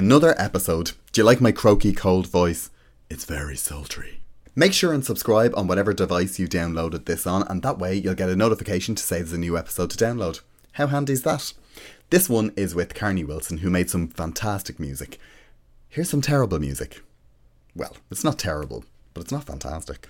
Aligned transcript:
Another 0.00 0.34
episode. 0.40 0.92
Do 1.12 1.20
you 1.20 1.26
like 1.26 1.42
my 1.42 1.52
croaky, 1.52 1.92
cold 1.92 2.26
voice? 2.26 2.70
It's 3.10 3.26
very 3.26 3.54
sultry. 3.54 4.20
Make 4.56 4.72
sure 4.72 4.94
and 4.94 5.04
subscribe 5.04 5.52
on 5.58 5.66
whatever 5.66 5.92
device 5.92 6.38
you 6.38 6.48
downloaded 6.48 7.04
this 7.04 7.26
on, 7.26 7.46
and 7.48 7.62
that 7.62 7.78
way 7.78 7.96
you'll 7.96 8.14
get 8.14 8.30
a 8.30 8.34
notification 8.34 8.94
to 8.94 9.02
say 9.02 9.18
there's 9.18 9.34
a 9.34 9.38
new 9.38 9.58
episode 9.58 9.90
to 9.90 10.02
download. 10.02 10.40
How 10.72 10.86
handy 10.86 11.12
is 11.12 11.22
that? 11.24 11.52
This 12.08 12.30
one 12.30 12.50
is 12.56 12.74
with 12.74 12.94
Carnie 12.94 13.26
Wilson, 13.26 13.58
who 13.58 13.68
made 13.68 13.90
some 13.90 14.08
fantastic 14.08 14.80
music. 14.80 15.18
Here's 15.90 16.08
some 16.08 16.22
terrible 16.22 16.58
music. 16.58 17.02
Well, 17.76 17.94
it's 18.10 18.24
not 18.24 18.38
terrible, 18.38 18.86
but 19.12 19.24
it's 19.24 19.32
not 19.32 19.44
fantastic. 19.44 20.08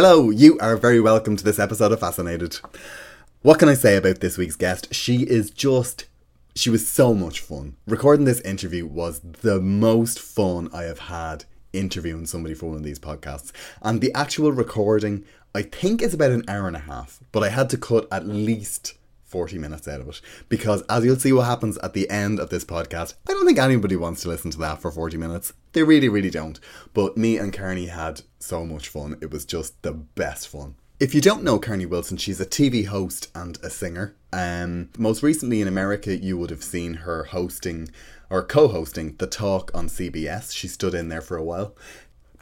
Hello, 0.00 0.30
you 0.30 0.56
are 0.60 0.76
very 0.76 1.00
welcome 1.00 1.34
to 1.34 1.42
this 1.42 1.58
episode 1.58 1.90
of 1.90 1.98
Fascinated. 1.98 2.60
What 3.42 3.58
can 3.58 3.68
I 3.68 3.74
say 3.74 3.96
about 3.96 4.20
this 4.20 4.38
week's 4.38 4.54
guest? 4.54 4.94
She 4.94 5.24
is 5.24 5.50
just. 5.50 6.04
She 6.54 6.70
was 6.70 6.86
so 6.86 7.12
much 7.12 7.40
fun. 7.40 7.74
Recording 7.84 8.24
this 8.24 8.40
interview 8.42 8.86
was 8.86 9.18
the 9.18 9.60
most 9.60 10.20
fun 10.20 10.70
I 10.72 10.84
have 10.84 11.00
had 11.00 11.46
interviewing 11.72 12.26
somebody 12.26 12.54
for 12.54 12.66
one 12.66 12.76
of 12.76 12.84
these 12.84 13.00
podcasts. 13.00 13.50
And 13.82 14.00
the 14.00 14.14
actual 14.14 14.52
recording, 14.52 15.24
I 15.52 15.62
think, 15.62 16.00
is 16.00 16.14
about 16.14 16.30
an 16.30 16.44
hour 16.46 16.68
and 16.68 16.76
a 16.76 16.86
half, 16.86 17.18
but 17.32 17.42
I 17.42 17.48
had 17.48 17.68
to 17.70 17.76
cut 17.76 18.06
at 18.12 18.24
least 18.24 18.94
40 19.28 19.58
minutes 19.58 19.86
out 19.86 20.00
of 20.00 20.08
it. 20.08 20.20
Because 20.48 20.82
as 20.88 21.04
you'll 21.04 21.16
see 21.16 21.32
what 21.32 21.46
happens 21.46 21.78
at 21.78 21.92
the 21.92 22.08
end 22.10 22.40
of 22.40 22.50
this 22.50 22.64
podcast, 22.64 23.14
I 23.28 23.32
don't 23.32 23.46
think 23.46 23.58
anybody 23.58 23.96
wants 23.96 24.22
to 24.22 24.28
listen 24.28 24.50
to 24.52 24.58
that 24.58 24.80
for 24.80 24.90
40 24.90 25.16
minutes. 25.16 25.52
They 25.72 25.82
really, 25.82 26.08
really 26.08 26.30
don't. 26.30 26.58
But 26.94 27.16
me 27.16 27.36
and 27.36 27.52
Carnie 27.52 27.88
had 27.88 28.22
so 28.38 28.64
much 28.64 28.88
fun. 28.88 29.18
It 29.20 29.30
was 29.30 29.44
just 29.44 29.80
the 29.82 29.92
best 29.92 30.48
fun. 30.48 30.76
If 31.00 31.14
you 31.14 31.20
don't 31.20 31.44
know 31.44 31.60
Carnie 31.60 31.86
Wilson, 31.86 32.16
she's 32.16 32.40
a 32.40 32.46
TV 32.46 32.86
host 32.86 33.30
and 33.32 33.56
a 33.62 33.70
singer. 33.70 34.16
Um, 34.32 34.88
most 34.98 35.22
recently 35.22 35.60
in 35.60 35.68
America, 35.68 36.16
you 36.16 36.36
would 36.36 36.50
have 36.50 36.64
seen 36.64 36.94
her 36.94 37.24
hosting 37.24 37.88
or 38.30 38.42
co 38.42 38.66
hosting 38.68 39.14
The 39.16 39.28
Talk 39.28 39.70
on 39.74 39.88
CBS. 39.88 40.52
She 40.52 40.66
stood 40.66 40.94
in 40.94 41.08
there 41.08 41.20
for 41.20 41.36
a 41.36 41.44
while. 41.44 41.76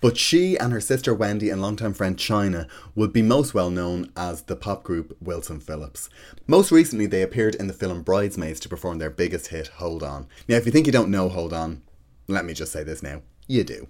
But 0.00 0.18
she 0.18 0.56
and 0.58 0.72
her 0.72 0.80
sister 0.80 1.14
Wendy 1.14 1.50
and 1.50 1.62
longtime 1.62 1.94
friend 1.94 2.18
China 2.18 2.68
would 2.94 3.12
be 3.12 3.22
most 3.22 3.54
well 3.54 3.70
known 3.70 4.12
as 4.16 4.42
the 4.42 4.56
pop 4.56 4.82
group 4.82 5.16
Wilson 5.20 5.60
Phillips. 5.60 6.08
Most 6.46 6.70
recently, 6.70 7.06
they 7.06 7.22
appeared 7.22 7.54
in 7.54 7.66
the 7.66 7.72
film 7.72 8.02
Bridesmaids 8.02 8.60
to 8.60 8.68
perform 8.68 8.98
their 8.98 9.10
biggest 9.10 9.48
hit, 9.48 9.68
Hold 9.68 10.02
On. 10.02 10.26
Now, 10.48 10.56
if 10.56 10.66
you 10.66 10.72
think 10.72 10.86
you 10.86 10.92
don't 10.92 11.10
know 11.10 11.28
Hold 11.28 11.52
On, 11.52 11.82
let 12.28 12.44
me 12.44 12.52
just 12.52 12.72
say 12.72 12.84
this 12.84 13.02
now 13.02 13.22
you 13.46 13.64
do. 13.64 13.88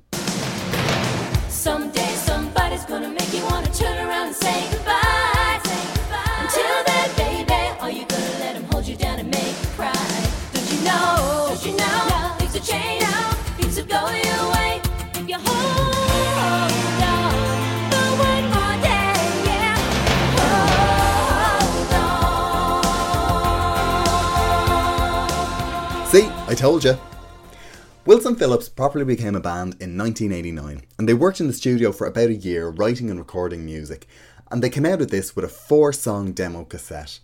Told 26.67 26.83
you. 26.83 26.99
Wilson 28.07 28.35
Phillips 28.35 28.69
properly 28.69 29.05
became 29.05 29.37
a 29.37 29.41
band 29.41 29.77
in 29.79 29.97
1989, 29.97 30.83
and 30.99 31.09
they 31.09 31.15
worked 31.15 31.39
in 31.39 31.47
the 31.47 31.53
studio 31.53 31.93
for 31.93 32.09
about 32.09 32.31
a 32.31 32.35
year 32.35 32.71
writing 32.71 33.09
and 33.09 33.21
recording 33.21 33.65
music, 33.65 34.09
and 34.51 34.61
they 34.61 34.69
came 34.69 34.85
out 34.85 35.01
of 35.01 35.13
this 35.13 35.37
with 35.37 35.45
a 35.45 35.49
four 35.49 35.93
song 35.93 36.33
demo 36.33 36.65
cassette. 36.65 37.21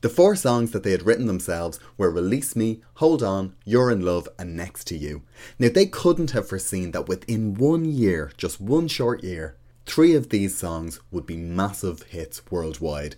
The 0.00 0.08
four 0.08 0.34
songs 0.34 0.70
that 0.70 0.82
they 0.82 0.92
had 0.92 1.02
written 1.02 1.26
themselves 1.26 1.78
were 1.98 2.10
Release 2.10 2.56
Me, 2.56 2.80
Hold 2.94 3.22
On, 3.22 3.54
You're 3.66 3.90
in 3.90 4.00
Love, 4.00 4.30
and 4.38 4.56
Next 4.56 4.84
to 4.84 4.96
You. 4.96 5.20
Now, 5.58 5.68
they 5.68 5.84
couldn't 5.84 6.30
have 6.30 6.48
foreseen 6.48 6.92
that 6.92 7.06
within 7.06 7.52
one 7.52 7.84
year, 7.84 8.32
just 8.38 8.62
one 8.62 8.88
short 8.88 9.22
year, 9.22 9.58
three 9.84 10.14
of 10.14 10.30
these 10.30 10.56
songs 10.56 11.00
would 11.10 11.26
be 11.26 11.36
massive 11.36 12.04
hits 12.04 12.50
worldwide, 12.50 13.14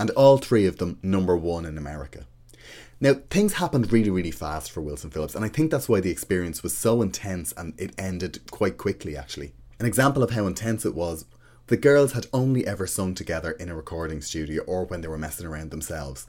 and 0.00 0.10
all 0.10 0.38
three 0.38 0.66
of 0.66 0.78
them 0.78 0.98
number 1.00 1.36
one 1.36 1.64
in 1.64 1.78
America. 1.78 2.26
Now, 3.02 3.14
things 3.30 3.54
happened 3.54 3.90
really, 3.90 4.10
really 4.10 4.30
fast 4.30 4.70
for 4.70 4.80
Wilson 4.80 5.10
Phillips, 5.10 5.34
and 5.34 5.44
I 5.44 5.48
think 5.48 5.72
that's 5.72 5.88
why 5.88 5.98
the 5.98 6.12
experience 6.12 6.62
was 6.62 6.72
so 6.72 7.02
intense 7.02 7.50
and 7.56 7.74
it 7.76 7.92
ended 7.98 8.48
quite 8.52 8.78
quickly, 8.78 9.16
actually. 9.16 9.54
An 9.80 9.86
example 9.86 10.22
of 10.22 10.30
how 10.30 10.46
intense 10.46 10.86
it 10.86 10.94
was 10.94 11.24
the 11.66 11.76
girls 11.76 12.12
had 12.12 12.28
only 12.32 12.64
ever 12.64 12.86
sung 12.86 13.16
together 13.16 13.50
in 13.50 13.68
a 13.68 13.74
recording 13.74 14.20
studio 14.20 14.62
or 14.68 14.84
when 14.84 15.00
they 15.00 15.08
were 15.08 15.18
messing 15.18 15.46
around 15.46 15.72
themselves. 15.72 16.28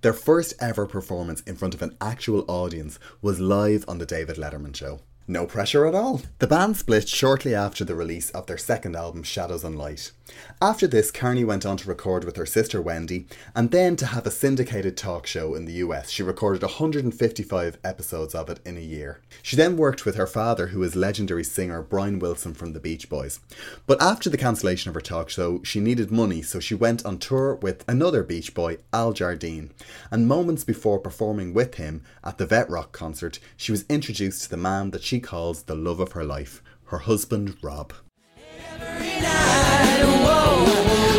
Their 0.00 0.14
first 0.14 0.54
ever 0.58 0.86
performance 0.86 1.42
in 1.42 1.56
front 1.56 1.74
of 1.74 1.82
an 1.82 1.94
actual 2.00 2.46
audience 2.48 2.98
was 3.20 3.38
live 3.38 3.84
on 3.86 3.98
The 3.98 4.06
David 4.06 4.36
Letterman 4.36 4.74
Show. 4.74 5.00
No 5.28 5.44
pressure 5.44 5.86
at 5.86 5.94
all. 5.94 6.22
The 6.38 6.46
band 6.46 6.76
split 6.76 7.08
shortly 7.08 7.52
after 7.52 7.84
the 7.84 7.96
release 7.96 8.30
of 8.30 8.46
their 8.46 8.56
second 8.56 8.94
album, 8.94 9.24
Shadows 9.24 9.64
and 9.64 9.76
Light. 9.76 10.12
After 10.60 10.86
this, 10.86 11.10
Carnie 11.10 11.44
went 11.44 11.66
on 11.66 11.76
to 11.78 11.88
record 11.88 12.24
with 12.24 12.36
her 12.36 12.46
sister 12.46 12.80
Wendy, 12.80 13.26
and 13.54 13.70
then 13.70 13.96
to 13.96 14.06
have 14.06 14.26
a 14.26 14.30
syndicated 14.30 14.96
talk 14.96 15.26
show 15.26 15.54
in 15.54 15.64
the 15.64 15.74
US. 15.74 16.10
She 16.10 16.22
recorded 16.22 16.62
155 16.62 17.78
episodes 17.84 18.34
of 18.34 18.48
it 18.50 18.60
in 18.64 18.76
a 18.76 18.80
year. 18.80 19.20
She 19.42 19.56
then 19.56 19.76
worked 19.76 20.04
with 20.04 20.16
her 20.16 20.26
father, 20.26 20.68
who 20.68 20.82
is 20.82 20.96
legendary 20.96 21.44
singer 21.44 21.82
Brian 21.82 22.18
Wilson 22.18 22.54
from 22.54 22.72
the 22.72 22.80
Beach 22.80 23.08
Boys. 23.08 23.40
But 23.86 24.00
after 24.02 24.30
the 24.30 24.38
cancellation 24.38 24.88
of 24.88 24.94
her 24.94 25.00
talk 25.00 25.28
show, 25.28 25.60
she 25.62 25.80
needed 25.80 26.10
money, 26.10 26.42
so 26.42 26.60
she 26.60 26.74
went 26.74 27.04
on 27.04 27.18
tour 27.18 27.56
with 27.56 27.84
another 27.88 28.22
Beach 28.22 28.54
Boy, 28.54 28.78
Al 28.92 29.12
Jardine. 29.12 29.72
And 30.10 30.28
moments 30.28 30.64
before 30.64 30.98
performing 30.98 31.52
with 31.54 31.76
him 31.76 32.02
at 32.24 32.38
the 32.38 32.46
Vet 32.46 32.68
Rock 32.70 32.92
concert, 32.92 33.38
she 33.56 33.72
was 33.72 33.84
introduced 33.88 34.44
to 34.44 34.50
the 34.50 34.56
man 34.56 34.90
that 34.90 35.02
she 35.02 35.15
calls 35.20 35.62
the 35.64 35.74
love 35.74 36.00
of 36.00 36.12
her 36.12 36.24
life, 36.24 36.62
her 36.86 36.98
husband 36.98 37.56
Rob. 37.62 37.92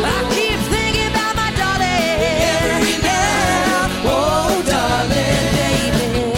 I 0.00 0.24
keep 0.34 0.58
thinking 0.72 1.08
about 1.10 1.34
my 1.36 1.50
darling. 1.56 2.20
Every 2.54 2.96
night, 3.02 4.02
darling, 4.66 5.44
baby. 5.58 6.32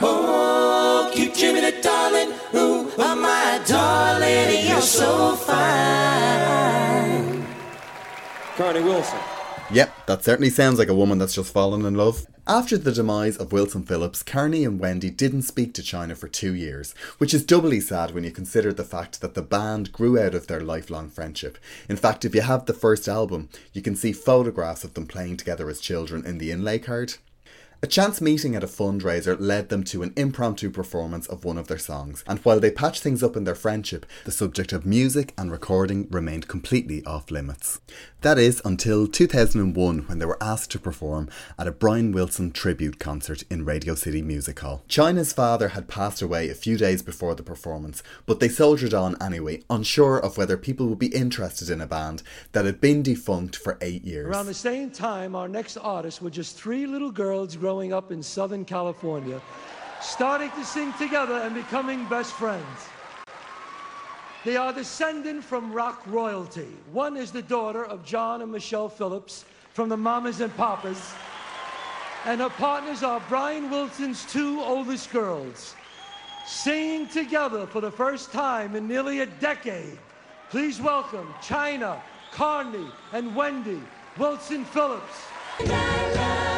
Oh, 0.00 1.10
keep 1.12 1.34
dreaming 1.34 1.64
it, 1.64 1.82
darling. 1.82 2.32
Ooh, 2.54 2.90
oh, 2.96 3.16
my 3.16 3.60
darling, 3.66 4.66
you're 4.66 4.80
so 4.80 5.36
fine. 5.36 5.54
Carnie 8.56 8.82
Wilson. 8.84 9.18
Yep, 9.72 10.06
that 10.06 10.22
certainly 10.22 10.50
sounds 10.50 10.78
like 10.78 10.88
a 10.88 10.94
woman 10.94 11.18
that's 11.18 11.34
just 11.34 11.52
fallen 11.52 11.84
in 11.84 11.94
love. 11.94 12.26
After 12.46 12.76
the 12.76 12.92
demise 12.92 13.38
of 13.38 13.52
Wilson 13.52 13.84
Phillips, 13.84 14.22
Carnie 14.22 14.66
and 14.66 14.78
Wendy 14.78 15.08
didn't 15.08 15.42
speak 15.42 15.72
to 15.74 15.82
China 15.82 16.14
for 16.14 16.28
two 16.28 16.52
years, 16.52 16.94
which 17.16 17.32
is 17.32 17.42
doubly 17.42 17.80
sad 17.80 18.10
when 18.10 18.22
you 18.22 18.30
consider 18.30 18.70
the 18.70 18.84
fact 18.84 19.22
that 19.22 19.32
the 19.32 19.40
band 19.40 19.92
grew 19.92 20.20
out 20.20 20.34
of 20.34 20.46
their 20.46 20.60
lifelong 20.60 21.08
friendship. 21.08 21.56
In 21.88 21.96
fact, 21.96 22.22
if 22.22 22.34
you 22.34 22.42
have 22.42 22.66
the 22.66 22.74
first 22.74 23.08
album, 23.08 23.48
you 23.72 23.80
can 23.80 23.96
see 23.96 24.12
photographs 24.12 24.84
of 24.84 24.92
them 24.92 25.06
playing 25.06 25.38
together 25.38 25.70
as 25.70 25.80
children 25.80 26.26
in 26.26 26.36
the 26.36 26.50
inlay 26.50 26.78
card. 26.78 27.14
A 27.84 27.86
chance 27.86 28.18
meeting 28.18 28.56
at 28.56 28.64
a 28.64 28.66
fundraiser 28.66 29.36
led 29.38 29.68
them 29.68 29.84
to 29.84 30.02
an 30.02 30.14
impromptu 30.16 30.70
performance 30.70 31.26
of 31.26 31.44
one 31.44 31.58
of 31.58 31.68
their 31.68 31.76
songs, 31.76 32.24
and 32.26 32.38
while 32.38 32.58
they 32.58 32.70
patched 32.70 33.02
things 33.02 33.22
up 33.22 33.36
in 33.36 33.44
their 33.44 33.54
friendship, 33.54 34.06
the 34.24 34.32
subject 34.32 34.72
of 34.72 34.86
music 34.86 35.34
and 35.36 35.52
recording 35.52 36.08
remained 36.10 36.48
completely 36.48 37.04
off 37.04 37.30
limits. 37.30 37.82
That 38.22 38.38
is 38.38 38.62
until 38.64 39.06
2001 39.06 39.98
when 39.98 40.18
they 40.18 40.24
were 40.24 40.42
asked 40.42 40.70
to 40.70 40.78
perform 40.78 41.28
at 41.58 41.66
a 41.66 41.72
Brian 41.72 42.10
Wilson 42.10 42.52
tribute 42.52 42.98
concert 42.98 43.42
in 43.50 43.66
Radio 43.66 43.94
City 43.94 44.22
Music 44.22 44.60
Hall. 44.60 44.82
China's 44.88 45.34
father 45.34 45.68
had 45.68 45.86
passed 45.86 46.22
away 46.22 46.48
a 46.48 46.54
few 46.54 46.78
days 46.78 47.02
before 47.02 47.34
the 47.34 47.42
performance, 47.42 48.02
but 48.24 48.40
they 48.40 48.48
soldiered 48.48 48.94
on 48.94 49.14
anyway, 49.20 49.62
unsure 49.68 50.18
of 50.18 50.38
whether 50.38 50.56
people 50.56 50.86
would 50.86 50.98
be 50.98 51.08
interested 51.08 51.68
in 51.68 51.82
a 51.82 51.86
band 51.86 52.22
that 52.52 52.64
had 52.64 52.80
been 52.80 53.02
defunct 53.02 53.56
for 53.56 53.76
eight 53.82 54.04
years. 54.04 54.28
Around 54.28 54.46
the 54.46 54.54
same 54.54 54.90
time, 54.90 55.36
our 55.36 55.48
next 55.48 55.76
artists 55.76 56.22
were 56.22 56.30
just 56.30 56.56
three 56.56 56.86
little 56.86 57.12
girls 57.12 57.56
growing 57.56 57.73
up 57.74 58.12
in 58.12 58.22
Southern 58.22 58.64
California, 58.64 59.40
starting 60.00 60.50
to 60.52 60.64
sing 60.64 60.92
together 60.94 61.34
and 61.34 61.54
becoming 61.54 62.04
best 62.06 62.32
friends. 62.34 62.88
They 64.44 64.56
are 64.56 64.72
descended 64.72 65.42
from 65.42 65.72
rock 65.72 66.02
royalty. 66.06 66.68
One 66.92 67.16
is 67.16 67.32
the 67.32 67.42
daughter 67.42 67.84
of 67.84 68.04
John 68.04 68.42
and 68.42 68.52
Michelle 68.52 68.88
Phillips 68.88 69.44
from 69.72 69.88
the 69.88 69.96
Mamas 69.96 70.40
and 70.40 70.56
Papas, 70.56 71.14
and 72.26 72.40
her 72.40 72.50
partners 72.50 73.02
are 73.02 73.20
Brian 73.28 73.70
Wilson's 73.70 74.24
two 74.24 74.60
oldest 74.60 75.10
girls, 75.10 75.74
singing 76.46 77.08
together 77.08 77.66
for 77.66 77.80
the 77.80 77.90
first 77.90 78.32
time 78.32 78.76
in 78.76 78.86
nearly 78.86 79.20
a 79.20 79.26
decade. 79.26 79.98
Please 80.50 80.80
welcome 80.80 81.34
China, 81.42 82.00
Carnie, 82.32 82.90
and 83.12 83.34
Wendy 83.34 83.82
Wilson 84.16 84.64
Phillips. 84.64 86.53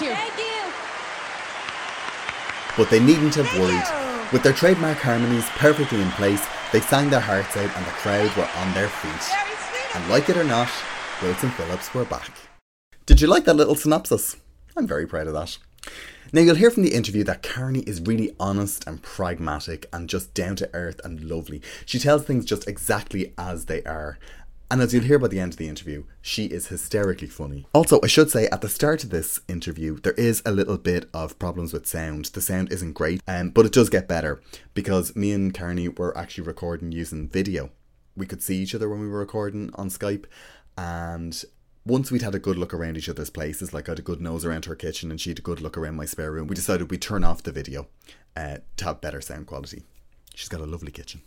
Thank 0.00 0.10
you. 0.10 0.16
Thank 0.16 0.38
you. 0.38 0.72
But 2.76 2.90
they 2.90 3.00
needn't 3.00 3.34
have 3.34 3.52
worried. 3.58 4.32
With 4.32 4.42
their 4.42 4.54
trademark 4.54 4.98
harmonies 4.98 5.48
perfectly 5.50 6.00
in 6.00 6.10
place, 6.12 6.42
they 6.72 6.80
sang 6.80 7.10
their 7.10 7.20
hearts 7.20 7.56
out 7.56 7.76
and 7.76 7.84
the 7.84 7.90
crowd 7.90 8.34
were 8.36 8.48
on 8.56 8.72
their 8.72 8.88
feet. 8.88 9.30
And 9.94 10.08
like 10.08 10.30
it 10.30 10.36
or 10.36 10.44
not, 10.44 10.70
Wilson 11.20 11.50
Phillips 11.50 11.92
were 11.92 12.04
back. 12.04 12.30
Did 13.04 13.20
you 13.20 13.26
like 13.26 13.44
that 13.44 13.56
little 13.56 13.74
synopsis? 13.74 14.36
I'm 14.76 14.86
very 14.86 15.06
proud 15.06 15.26
of 15.26 15.34
that. 15.34 15.58
Now 16.32 16.42
you'll 16.42 16.54
hear 16.54 16.70
from 16.70 16.84
the 16.84 16.94
interview 16.94 17.24
that 17.24 17.42
Carnie 17.42 17.86
is 17.88 18.00
really 18.00 18.34
honest 18.38 18.86
and 18.86 19.02
pragmatic 19.02 19.86
and 19.92 20.08
just 20.08 20.32
down 20.32 20.54
to 20.56 20.70
earth 20.72 21.00
and 21.02 21.24
lovely. 21.24 21.60
She 21.84 21.98
tells 21.98 22.24
things 22.24 22.44
just 22.44 22.68
exactly 22.68 23.34
as 23.36 23.66
they 23.66 23.82
are. 23.82 24.16
And 24.72 24.80
as 24.80 24.94
you'll 24.94 25.02
hear 25.02 25.18
by 25.18 25.26
the 25.26 25.40
end 25.40 25.54
of 25.54 25.58
the 25.58 25.68
interview, 25.68 26.04
she 26.22 26.44
is 26.44 26.68
hysterically 26.68 27.26
funny. 27.26 27.66
Also, 27.74 27.98
I 28.04 28.06
should 28.06 28.30
say 28.30 28.46
at 28.46 28.60
the 28.60 28.68
start 28.68 29.02
of 29.02 29.10
this 29.10 29.40
interview, 29.48 29.98
there 29.98 30.12
is 30.12 30.42
a 30.46 30.52
little 30.52 30.78
bit 30.78 31.10
of 31.12 31.40
problems 31.40 31.72
with 31.72 31.88
sound. 31.88 32.26
The 32.26 32.40
sound 32.40 32.72
isn't 32.72 32.92
great, 32.92 33.20
um, 33.26 33.50
but 33.50 33.66
it 33.66 33.72
does 33.72 33.90
get 33.90 34.06
better 34.06 34.40
because 34.72 35.16
me 35.16 35.32
and 35.32 35.52
Carnie 35.52 35.88
were 35.88 36.16
actually 36.16 36.44
recording 36.44 36.92
using 36.92 37.28
video. 37.28 37.70
We 38.16 38.26
could 38.26 38.44
see 38.44 38.58
each 38.58 38.72
other 38.72 38.88
when 38.88 39.00
we 39.00 39.08
were 39.08 39.18
recording 39.18 39.70
on 39.74 39.88
Skype, 39.88 40.26
and 40.78 41.44
once 41.84 42.12
we'd 42.12 42.22
had 42.22 42.36
a 42.36 42.38
good 42.38 42.56
look 42.56 42.72
around 42.72 42.96
each 42.96 43.08
other's 43.08 43.30
places, 43.30 43.74
like 43.74 43.88
I 43.88 43.92
had 43.92 43.98
a 43.98 44.02
good 44.02 44.20
nose 44.20 44.44
around 44.44 44.66
her 44.66 44.76
kitchen 44.76 45.10
and 45.10 45.20
she 45.20 45.30
had 45.30 45.40
a 45.40 45.42
good 45.42 45.60
look 45.60 45.76
around 45.76 45.96
my 45.96 46.04
spare 46.04 46.30
room, 46.30 46.46
we 46.46 46.54
decided 46.54 46.90
we'd 46.90 47.02
turn 47.02 47.24
off 47.24 47.42
the 47.42 47.50
video 47.50 47.88
uh, 48.36 48.58
to 48.76 48.84
have 48.84 49.00
better 49.00 49.20
sound 49.20 49.48
quality. 49.48 49.82
She's 50.34 50.48
got 50.48 50.60
a 50.60 50.66
lovely 50.66 50.92
kitchen. 50.92 51.22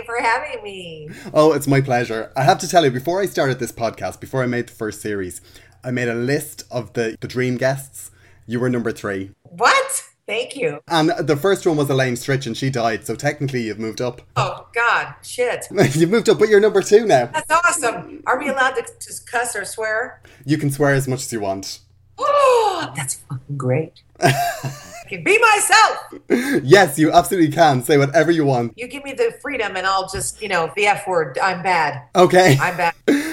You 0.00 0.04
for 0.04 0.22
having 0.22 0.62
me. 0.62 1.08
Oh, 1.32 1.52
it's 1.52 1.66
my 1.66 1.80
pleasure. 1.80 2.32
I 2.36 2.42
have 2.42 2.58
to 2.58 2.68
tell 2.68 2.84
you, 2.84 2.90
before 2.90 3.20
I 3.20 3.26
started 3.26 3.58
this 3.58 3.72
podcast, 3.72 4.20
before 4.20 4.42
I 4.42 4.46
made 4.46 4.68
the 4.68 4.72
first 4.72 5.00
series, 5.00 5.40
I 5.84 5.90
made 5.90 6.08
a 6.08 6.14
list 6.14 6.64
of 6.70 6.92
the, 6.94 7.16
the 7.20 7.28
dream 7.28 7.56
guests. 7.56 8.10
You 8.46 8.60
were 8.60 8.70
number 8.70 8.92
three. 8.92 9.32
What? 9.42 10.04
Thank 10.26 10.56
you. 10.56 10.80
And 10.86 11.10
the 11.18 11.36
first 11.36 11.66
one 11.66 11.76
was 11.76 11.90
Elaine 11.90 12.14
Stritch 12.14 12.46
and 12.46 12.56
she 12.56 12.70
died, 12.70 13.04
so 13.04 13.16
technically 13.16 13.62
you've 13.62 13.80
moved 13.80 14.00
up. 14.00 14.22
Oh 14.36 14.68
God, 14.74 15.14
shit. 15.22 15.66
you've 15.94 16.10
moved 16.10 16.28
up, 16.28 16.38
but 16.38 16.48
you're 16.48 16.60
number 16.60 16.82
two 16.82 17.04
now. 17.04 17.26
That's 17.26 17.50
awesome. 17.50 18.22
Are 18.26 18.38
we 18.38 18.48
allowed 18.48 18.74
to, 18.74 18.82
to 18.82 19.14
cuss 19.26 19.56
or 19.56 19.64
swear? 19.64 20.22
You 20.44 20.56
can 20.56 20.70
swear 20.70 20.94
as 20.94 21.08
much 21.08 21.22
as 21.22 21.32
you 21.32 21.40
want. 21.40 21.80
Oh, 22.16 22.92
that's 22.96 23.14
fucking 23.14 23.56
great. 23.56 24.02
Can 25.10 25.24
be 25.24 25.36
myself. 25.38 26.62
Yes, 26.62 26.96
you 26.96 27.10
absolutely 27.10 27.50
can. 27.50 27.82
Say 27.82 27.98
whatever 27.98 28.30
you 28.30 28.44
want. 28.44 28.78
You 28.78 28.86
give 28.86 29.02
me 29.02 29.12
the 29.12 29.34
freedom, 29.42 29.74
and 29.74 29.84
I'll 29.84 30.08
just, 30.08 30.40
you 30.40 30.48
know, 30.48 30.72
the 30.76 30.86
F 30.86 31.08
word. 31.08 31.36
I'm 31.42 31.64
bad. 31.64 32.04
Okay. 32.14 32.56
I'm 32.60 32.76
bad. 32.76 32.94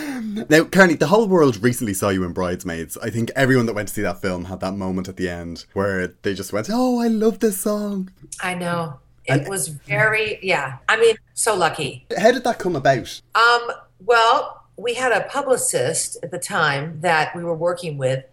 Now, 0.49 0.63
Carnie, 0.63 0.95
the 0.95 1.07
whole 1.07 1.27
world 1.27 1.61
recently 1.63 1.93
saw 1.93 2.09
you 2.09 2.23
in 2.23 2.33
Bridesmaids. 2.33 2.97
I 2.97 3.11
think 3.11 3.31
everyone 3.35 3.67
that 3.67 3.73
went 3.73 3.87
to 3.89 3.93
see 3.93 4.01
that 4.01 4.21
film 4.21 4.45
had 4.45 4.59
that 4.61 4.73
moment 4.73 5.07
at 5.07 5.15
the 5.15 5.29
end 5.29 5.65
where 5.73 6.07
they 6.23 6.33
just 6.33 6.51
went, 6.51 6.69
Oh, 6.71 6.99
I 6.99 7.07
love 7.07 7.39
this 7.39 7.61
song. 7.61 8.11
I 8.41 8.55
know. 8.55 8.99
It 9.25 9.47
was 9.47 9.67
very, 9.67 10.39
yeah. 10.41 10.77
I 10.89 10.99
mean, 10.99 11.15
so 11.33 11.55
lucky. 11.55 12.05
How 12.17 12.31
did 12.31 12.43
that 12.45 12.59
come 12.59 12.75
about? 12.75 13.21
Um, 13.35 13.71
well, 14.05 14.65
we 14.77 14.93
had 14.93 15.11
a 15.11 15.27
publicist 15.29 16.17
at 16.23 16.31
the 16.31 16.39
time 16.39 17.01
that 17.01 17.35
we 17.35 17.43
were 17.43 17.55
working 17.55 17.97
with. 17.97 18.23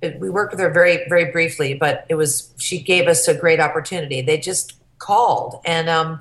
It- 0.00 0.20
We 0.20 0.30
worked 0.30 0.52
with 0.52 0.60
her 0.60 0.70
very, 0.70 1.06
very 1.08 1.26
briefly, 1.26 1.74
but 1.74 2.04
it 2.08 2.14
was 2.14 2.50
she 2.58 2.80
gave 2.80 3.08
us 3.08 3.26
a 3.28 3.34
great 3.34 3.60
opportunity. 3.60 4.20
They 4.22 4.38
just 4.38 4.74
called, 4.98 5.60
and 5.64 5.88
um, 5.88 6.20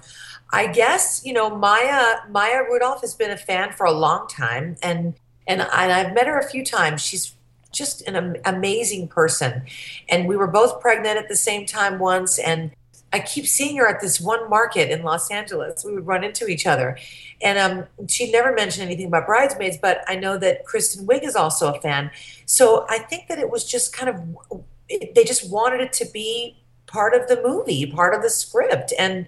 I 0.51 0.67
guess 0.67 1.21
you 1.25 1.33
know 1.33 1.55
Maya 1.55 2.17
Maya 2.29 2.63
Rudolph 2.69 3.01
has 3.01 3.13
been 3.13 3.31
a 3.31 3.37
fan 3.37 3.73
for 3.73 3.85
a 3.85 3.91
long 3.91 4.27
time, 4.27 4.77
and 4.81 5.13
and, 5.47 5.61
and 5.61 5.91
I've 5.91 6.13
met 6.13 6.27
her 6.27 6.37
a 6.39 6.47
few 6.49 6.63
times. 6.65 7.01
She's 7.01 7.33
just 7.71 8.01
an 8.07 8.37
amazing 8.45 9.07
person, 9.09 9.63
and 10.09 10.27
we 10.27 10.35
were 10.35 10.47
both 10.47 10.81
pregnant 10.81 11.17
at 11.17 11.27
the 11.29 11.35
same 11.35 11.65
time 11.65 11.99
once, 11.99 12.39
and 12.39 12.71
I 13.13 13.19
keep 13.21 13.47
seeing 13.47 13.77
her 13.77 13.87
at 13.87 14.01
this 14.01 14.19
one 14.19 14.49
market 14.49 14.91
in 14.91 15.03
Los 15.03 15.31
Angeles. 15.31 15.85
We 15.85 15.93
would 15.93 16.05
run 16.05 16.23
into 16.23 16.47
each 16.47 16.67
other. 16.67 16.97
And 17.41 17.57
um, 17.57 18.07
she 18.07 18.31
never 18.31 18.53
mentioned 18.53 18.85
anything 18.85 19.07
about 19.07 19.25
Bridesmaids, 19.25 19.77
but 19.81 20.03
I 20.07 20.15
know 20.15 20.37
that 20.37 20.65
Kristen 20.65 21.07
Wiig 21.07 21.23
is 21.23 21.35
also 21.35 21.73
a 21.73 21.79
fan. 21.79 22.11
So 22.45 22.85
I 22.89 22.99
think 22.99 23.27
that 23.29 23.39
it 23.39 23.49
was 23.49 23.63
just 23.63 23.95
kind 23.95 24.09
of, 24.09 24.65
it, 24.89 25.15
they 25.15 25.23
just 25.23 25.49
wanted 25.49 25.81
it 25.81 25.93
to 25.93 26.05
be 26.11 26.57
part 26.85 27.13
of 27.13 27.27
the 27.27 27.41
movie, 27.41 27.85
part 27.89 28.13
of 28.13 28.21
the 28.21 28.29
script. 28.29 28.93
And, 28.99 29.27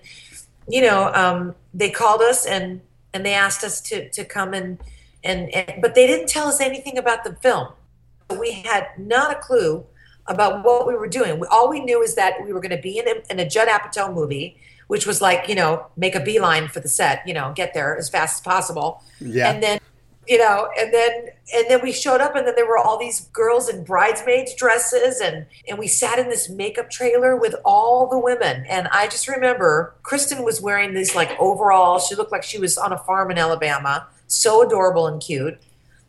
you 0.68 0.82
know, 0.82 1.14
um, 1.14 1.56
they 1.74 1.90
called 1.90 2.22
us 2.22 2.46
and, 2.46 2.82
and 3.14 3.26
they 3.26 3.34
asked 3.34 3.64
us 3.64 3.80
to, 3.82 4.10
to 4.10 4.26
come 4.26 4.54
and, 4.54 4.78
and, 5.24 5.50
and, 5.54 5.82
but 5.82 5.96
they 5.96 6.06
didn't 6.06 6.28
tell 6.28 6.48
us 6.48 6.60
anything 6.60 6.98
about 6.98 7.24
the 7.24 7.34
film. 7.36 7.70
We 8.38 8.52
had 8.52 8.88
not 8.98 9.32
a 9.32 9.40
clue 9.40 9.86
about 10.30 10.64
what 10.64 10.88
we 10.88 10.96
were 10.96 11.08
doing. 11.08 11.44
All 11.52 11.70
we 11.70 11.80
knew 11.82 12.02
is 12.02 12.16
that 12.16 12.36
we 12.46 12.54
were 12.54 12.62
going 12.62 12.76
to 12.76 12.82
be 12.82 13.00
in 13.00 13.08
a, 13.08 13.16
in 13.30 13.40
a 13.40 13.50
Judd 13.50 13.68
Apatow 13.68 14.14
movie, 14.14 14.58
which 14.88 15.06
was 15.06 15.22
like, 15.22 15.50
you 15.50 15.56
know, 15.56 15.88
make 15.98 16.16
a 16.16 16.20
beeline 16.20 16.68
for 16.68 16.80
the 16.80 16.88
set, 16.88 17.28
you 17.28 17.34
know, 17.34 17.52
get 17.56 17.74
there 17.74 17.98
as 17.98 18.10
fast 18.10 18.38
as 18.38 18.42
possible. 18.42 19.04
Yeah. 19.20 19.52
And 19.52 19.62
then, 19.62 19.80
you 20.28 20.38
know, 20.38 20.70
and 20.80 20.94
then 20.94 21.30
and 21.56 21.66
then 21.70 21.82
we 21.82 21.92
showed 21.92 22.22
up 22.22 22.36
and 22.36 22.46
then 22.46 22.54
there 22.56 22.68
were 22.68 22.78
all 22.78 23.00
these 23.00 23.22
girls 23.34 23.68
in 23.68 23.84
bridesmaids 23.84 24.54
dresses 24.54 25.20
and 25.20 25.48
and 25.68 25.80
we 25.80 25.88
sat 25.88 26.20
in 26.20 26.30
this 26.30 26.50
makeup 26.50 26.92
trailer 26.92 27.36
with 27.36 27.56
all 27.66 28.08
the 28.08 28.20
women. 28.20 28.64
And 28.70 28.88
I 28.90 29.08
just 29.08 29.28
remember 29.28 29.96
Kristen 30.04 30.44
was 30.44 30.62
wearing 30.62 30.94
these 30.94 31.16
like 31.16 31.32
overalls. 31.40 32.08
She 32.08 32.14
looked 32.14 32.32
like 32.32 32.44
she 32.44 32.60
was 32.60 32.78
on 32.78 32.94
a 32.94 32.98
farm 33.00 33.32
in 33.32 33.40
Alabama. 33.40 34.08
So 34.28 34.62
adorable 34.62 35.08
and 35.08 35.20
cute. 35.20 35.60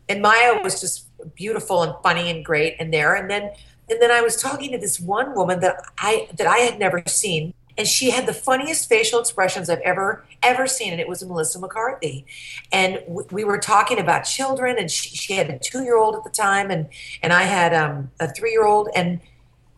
And 0.07 0.21
Maya 0.21 0.61
was 0.61 0.79
just 0.79 1.07
beautiful 1.35 1.83
and 1.83 1.93
funny 2.03 2.29
and 2.29 2.43
great 2.43 2.75
and 2.79 2.93
there. 2.93 3.15
And 3.15 3.29
then 3.29 3.51
and 3.91 4.01
then 4.01 4.09
I 4.11 4.21
was 4.21 4.35
talking 4.37 4.71
to 4.71 4.77
this 4.77 4.99
one 4.99 5.35
woman 5.35 5.59
that 5.59 5.83
I 5.97 6.27
that 6.37 6.47
I 6.47 6.59
had 6.59 6.79
never 6.79 7.03
seen, 7.07 7.53
and 7.77 7.87
she 7.87 8.09
had 8.11 8.25
the 8.25 8.33
funniest 8.33 8.87
facial 8.89 9.19
expressions 9.19 9.69
I've 9.69 9.79
ever 9.81 10.23
ever 10.41 10.65
seen, 10.65 10.91
and 10.91 10.99
it 11.01 11.07
was 11.07 11.23
Melissa 11.23 11.59
McCarthy. 11.59 12.25
And 12.71 12.95
w- 13.07 13.27
we 13.31 13.43
were 13.43 13.57
talking 13.59 13.99
about 13.99 14.21
children, 14.23 14.77
and 14.79 14.89
she, 14.89 15.09
she 15.15 15.33
had 15.33 15.49
a 15.49 15.59
two 15.59 15.83
year 15.83 15.97
old 15.97 16.15
at 16.15 16.23
the 16.23 16.29
time, 16.29 16.71
and 16.71 16.87
and 17.21 17.33
I 17.33 17.43
had 17.43 17.73
um, 17.73 18.09
a 18.19 18.27
three 18.33 18.51
year 18.51 18.65
old, 18.65 18.89
and 18.95 19.19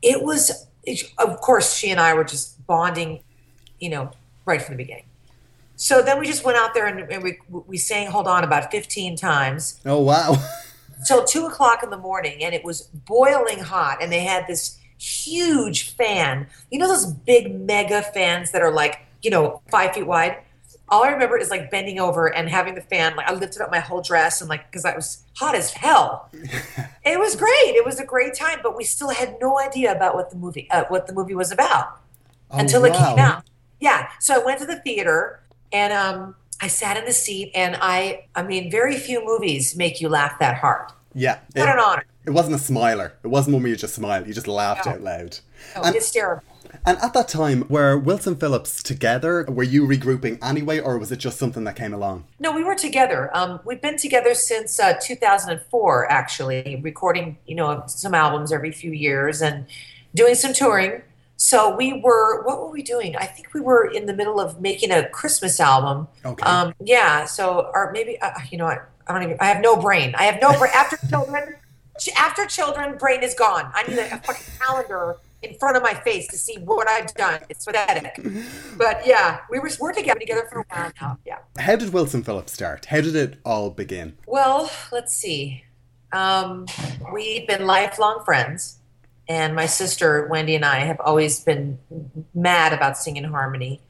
it 0.01 0.22
was 0.24 0.67
it- 0.84 1.12
of 1.17 1.41
course 1.41 1.74
she 1.75 1.89
and 1.91 2.00
I 2.00 2.13
were 2.13 2.24
just 2.24 2.65
bonding, 2.67 3.24
you 3.79 3.89
know, 3.89 4.12
right 4.46 4.62
from 4.62 4.75
the 4.77 4.84
beginning. 4.84 5.05
So 5.75 6.01
then 6.03 6.20
we 6.20 6.27
just 6.27 6.46
went 6.46 6.58
out 6.58 6.74
there 6.75 6.86
and, 6.86 7.12
and 7.12 7.24
we 7.24 7.39
we 7.50 7.77
sang 7.77 8.08
"Hold 8.12 8.27
On" 8.27 8.43
about 8.43 8.70
fifteen 8.72 9.15
times 9.15 9.79
Oh, 9.86 10.00
wow. 10.00 10.36
till 11.06 11.24
two 11.24 11.46
o'clock 11.46 11.84
in 11.84 11.90
the 11.90 11.98
morning 11.98 12.44
and 12.44 12.54
it 12.54 12.64
was 12.64 12.84
boiling 13.06 13.60
hot 13.60 14.02
and 14.02 14.12
they 14.12 14.22
had 14.22 14.46
this 14.48 14.78
huge 14.98 15.96
fan 15.96 16.48
you 16.72 16.80
know 16.80 16.88
those 16.88 17.06
big 17.06 17.60
mega 17.60 18.02
fans 18.02 18.52
that 18.52 18.62
are 18.62 18.72
like 18.72 19.02
you 19.22 19.30
know 19.30 19.62
five 19.70 19.94
feet 19.94 20.08
wide 20.08 20.38
all 20.94 21.04
I 21.04 21.10
remember 21.10 21.38
is 21.38 21.50
like 21.50 21.72
bending 21.72 22.00
over 22.00 22.28
and 22.28 22.48
having 22.48 22.76
the 22.76 22.82
fan. 22.82 23.16
Like 23.16 23.28
I 23.28 23.34
lifted 23.34 23.64
up 23.64 23.72
my 23.72 23.80
whole 23.80 24.02
dress 24.02 24.42
and 24.42 24.50
like 24.50 24.70
because 24.70 24.86
I 24.86 24.96
was 24.96 25.24
hot 25.36 25.56
as 25.56 25.72
hell. 25.72 26.30
it 26.34 27.20
was 27.20 27.36
great. 27.36 27.76
It 27.76 27.84
was 27.84 28.00
a 28.00 28.06
great 28.06 28.36
time, 28.36 28.60
but 28.62 28.78
we 28.78 28.84
still 28.84 29.10
had 29.10 29.38
no 29.42 29.60
idea 29.60 29.92
about 29.92 30.14
what 30.14 30.30
the 30.30 30.36
movie 30.36 30.70
uh, 30.70 30.84
what 30.90 31.08
the 31.08 31.14
movie 31.14 31.34
was 31.34 31.52
about 31.52 32.00
until 32.52 32.86
it 32.86 32.94
came 32.94 33.18
out. 33.18 33.44
Yeah. 33.80 34.10
So 34.20 34.40
I 34.40 34.46
went 34.46 34.60
to 34.60 34.66
the 34.66 34.80
theater 34.82 35.42
and 35.72 35.92
um, 35.92 36.36
I 36.62 36.67
sat 36.67 36.98
in 36.98 37.05
the 37.05 37.13
seat 37.13 37.51
and 37.55 37.77
I 37.81 38.25
I 38.36 38.43
mean 38.43 38.69
very 38.72 38.98
few 38.98 39.24
movies 39.25 39.75
make 39.75 40.01
you 40.01 40.10
laugh 40.10 40.39
that 40.39 40.57
hard. 40.57 40.89
Yeah. 41.13 41.39
What 41.53 41.67
It, 41.69 41.72
an 41.74 41.79
honor. 41.79 42.05
it 42.25 42.31
wasn't 42.31 42.55
a 42.55 42.60
smiler. 42.60 43.13
It 43.24 43.27
wasn't 43.27 43.53
one 43.53 43.63
where 43.63 43.69
you 43.69 43.75
just 43.75 43.95
smiled. 43.95 44.27
You 44.27 44.33
just 44.33 44.48
laughed 44.48 44.86
No. 44.86 44.93
out 44.93 45.01
loud. 45.01 45.39
Oh, 45.75 45.83
And- 45.83 45.95
hysterical. 45.95 46.43
And 46.88 46.98
at 47.03 47.13
that 47.13 47.27
time, 47.27 47.65
were 47.69 47.95
Wilson 47.98 48.36
Phillips 48.36 48.81
together? 48.81 49.43
Were 49.48 49.63
you 49.63 49.86
regrouping 49.86 50.39
anyway, 50.43 50.79
or 50.79 50.98
was 50.98 51.12
it 51.12 51.17
just 51.17 51.38
something 51.38 51.63
that 51.65 51.75
came 51.75 51.93
along? 51.93 52.24
No, 52.39 52.51
we 52.51 52.63
were 52.63 52.74
together. 52.74 53.29
Um, 53.38 53.60
we've 53.63 53.79
been 53.79 53.95
together 53.95 54.33
since 54.33 54.79
uh, 54.79 54.93
2004, 55.00 56.12
actually, 56.12 56.79
recording 56.81 57.38
you 57.45 57.55
know 57.55 57.83
some 57.88 58.15
albums 58.15 58.51
every 58.51 58.72
few 58.72 58.91
years 58.91 59.41
and 59.41 59.65
doing 60.15 60.33
some 60.36 60.51
touring. 60.53 61.03
So 61.38 61.75
we 61.75 61.94
were. 61.94 62.44
What 62.44 62.60
were 62.62 62.70
we 62.70 62.84
doing? 62.84 63.16
I 63.16 63.25
think 63.25 63.54
we 63.54 63.60
were 63.62 63.86
in 63.86 64.06
the 64.06 64.13
middle 64.13 64.40
of 64.40 64.62
making 64.62 64.92
a 64.92 65.10
Christmas 65.10 65.60
album. 65.60 66.08
Okay. 66.24 66.44
Um, 66.44 66.74
yeah. 66.80 67.25
So, 67.25 67.72
or 67.74 67.92
maybe 67.92 68.20
uh, 68.22 68.32
you 68.50 68.58
know, 68.58 68.68
I, 68.68 68.80
I 69.08 69.13
don't 69.13 69.24
even. 69.24 69.38
I 69.40 69.46
have 69.46 69.62
no 69.62 69.75
brain. 69.75 70.13
I 70.18 70.24
have 70.24 70.42
no 70.42 70.58
brain. 70.58 70.72
After 70.74 70.98
children, 71.10 71.56
after 72.16 72.46
children, 72.46 72.98
brain 72.98 73.24
is 73.24 73.34
gone. 73.34 73.72
I 73.74 73.84
need 73.84 73.98
a, 73.98 74.16
a 74.16 74.20
fucking 74.20 74.46
calendar 74.60 75.18
in 75.44 75.56
front 75.56 75.78
of 75.78 75.84
my 75.84 75.94
face 75.94 76.28
to 76.30 76.38
see 76.38 76.58
what 76.60 76.88
I've 76.88 77.13
done. 77.13 77.42
It's 77.50 77.66
pathetic. 77.66 78.18
But 78.78 79.06
yeah, 79.06 79.40
we 79.50 79.60
were 79.60 79.70
we're 79.80 79.94
together 79.94 80.20
together 80.20 80.48
for 80.52 80.60
a 80.60 80.66
while 80.70 80.92
now. 81.02 81.20
Yeah. 81.25 81.40
How 81.60 81.75
did 81.75 81.94
Wilson 81.94 82.24
Phillips 82.24 82.54
start? 82.54 82.86
How 82.86 83.02
did 83.02 83.16
it 83.16 83.38
all 83.46 83.70
begin? 83.70 84.18
Well, 84.25 84.72
let's 84.92 85.13
see. 85.13 85.66
Um, 86.12 86.68
we've 87.12 87.48
been 87.48 87.66
lifelong 87.66 88.24
friends, 88.24 88.78
and 89.27 89.56
my 89.56 89.65
sister 89.65 90.27
Wendy 90.27 90.56
and 90.56 90.65
I 90.65 90.80
have 90.80 91.00
always 91.00 91.39
been 91.39 91.80
mad 92.34 92.74
about 92.74 92.98
singing 92.98 93.24
harmony. 93.24 93.82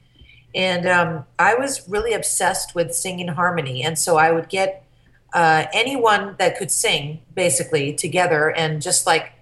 And 0.54 0.86
um, 0.86 1.24
I 1.38 1.56
was 1.56 1.88
really 1.88 2.12
obsessed 2.12 2.74
with 2.74 2.94
singing 2.94 3.28
harmony, 3.28 3.82
and 3.82 3.98
so 3.98 4.16
I 4.16 4.30
would 4.30 4.48
get 4.48 4.84
uh, 5.32 5.66
anyone 5.72 6.36
that 6.38 6.56
could 6.56 6.70
sing 6.70 7.22
basically 7.34 7.92
together 7.92 8.50
and 8.50 8.80
just 8.80 9.04
like 9.04 9.32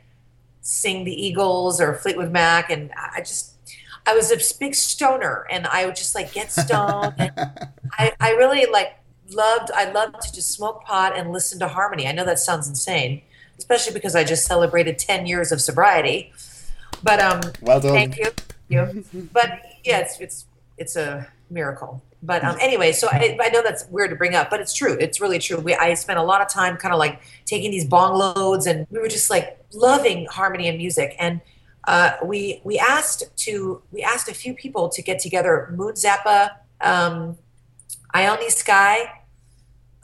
sing 0.63 1.05
the 1.05 1.13
Eagles 1.13 1.81
or 1.81 1.95
Fleetwood 1.95 2.33
Mac, 2.33 2.71
and 2.71 2.91
I 2.97 3.21
just 3.21 3.53
I 4.07 4.15
was 4.15 4.33
a 4.33 4.39
big 4.59 4.75
stoner, 4.75 5.47
and 5.51 5.67
I 5.67 5.85
would 5.85 5.97
just 5.97 6.15
like 6.15 6.33
get 6.33 6.51
stoned. 6.51 7.15
and 7.19 7.33
I, 7.93 8.13
I 8.19 8.31
really 8.31 8.67
like 8.71 8.97
loved 9.31 9.71
I 9.75 9.91
loved 9.91 10.23
to 10.23 10.33
just 10.33 10.51
smoke 10.51 10.85
pot 10.85 11.17
and 11.17 11.31
listen 11.31 11.59
to 11.59 11.69
harmony. 11.69 12.07
I 12.07 12.13
know 12.13 12.25
that 12.25 12.39
sounds 12.39 12.69
insane, 12.69 13.23
especially 13.63 13.95
because 13.95 14.17
I 14.17 14.25
just 14.25 14.45
celebrated 14.45 14.99
10 14.99 15.27
years 15.27 15.53
of 15.53 15.61
sobriety. 15.61 16.33
But 17.03 17.19
um 17.21 17.41
Well 17.63 17.81
done. 17.81 17.95
thank 17.95 18.17
you. 18.19 18.31
Thank 18.69 19.07
you. 19.13 19.29
But 19.33 19.51
yeah, 19.85 19.99
it's 20.05 20.21
it's 20.21 20.47
it's 20.79 20.97
a 20.97 21.27
miracle. 21.51 22.03
But 22.23 22.45
um 22.45 22.57
anyway, 22.61 22.91
so 22.93 23.09
I, 23.11 23.37
I 23.41 23.49
know 23.51 23.63
that's 23.63 23.85
weird 23.89 24.11
to 24.11 24.17
bring 24.17 24.35
up, 24.35 24.51
but 24.51 24.59
it's 24.61 24.75
true. 24.75 24.95
It's 25.05 25.21
really 25.21 25.39
true. 25.39 25.59
We 25.59 25.75
I 25.75 25.95
spent 25.95 26.19
a 26.19 26.23
lot 26.33 26.41
of 26.45 26.49
time 26.49 26.77
kind 26.77 26.93
of 26.95 26.99
like 26.99 27.21
taking 27.53 27.71
these 27.71 27.85
bong 27.95 28.13
loads 28.19 28.67
and 28.67 28.87
we 28.91 28.99
were 28.99 29.09
just 29.19 29.31
like 29.31 29.59
loving 29.73 30.27
harmony 30.27 30.67
and 30.69 30.77
music 30.79 31.15
and 31.19 31.41
uh, 31.89 32.13
we 32.25 32.61
we 32.63 32.79
asked 32.79 33.25
to 33.45 33.83
we 33.91 34.03
asked 34.13 34.29
a 34.29 34.35
few 34.35 34.55
people 34.55 34.89
to 34.97 35.01
get 35.03 35.19
together. 35.19 35.55
Moon 35.77 35.95
Zappa, 35.95 36.39
um, 36.81 37.37
Ione 38.15 38.51
Skye, 38.51 39.11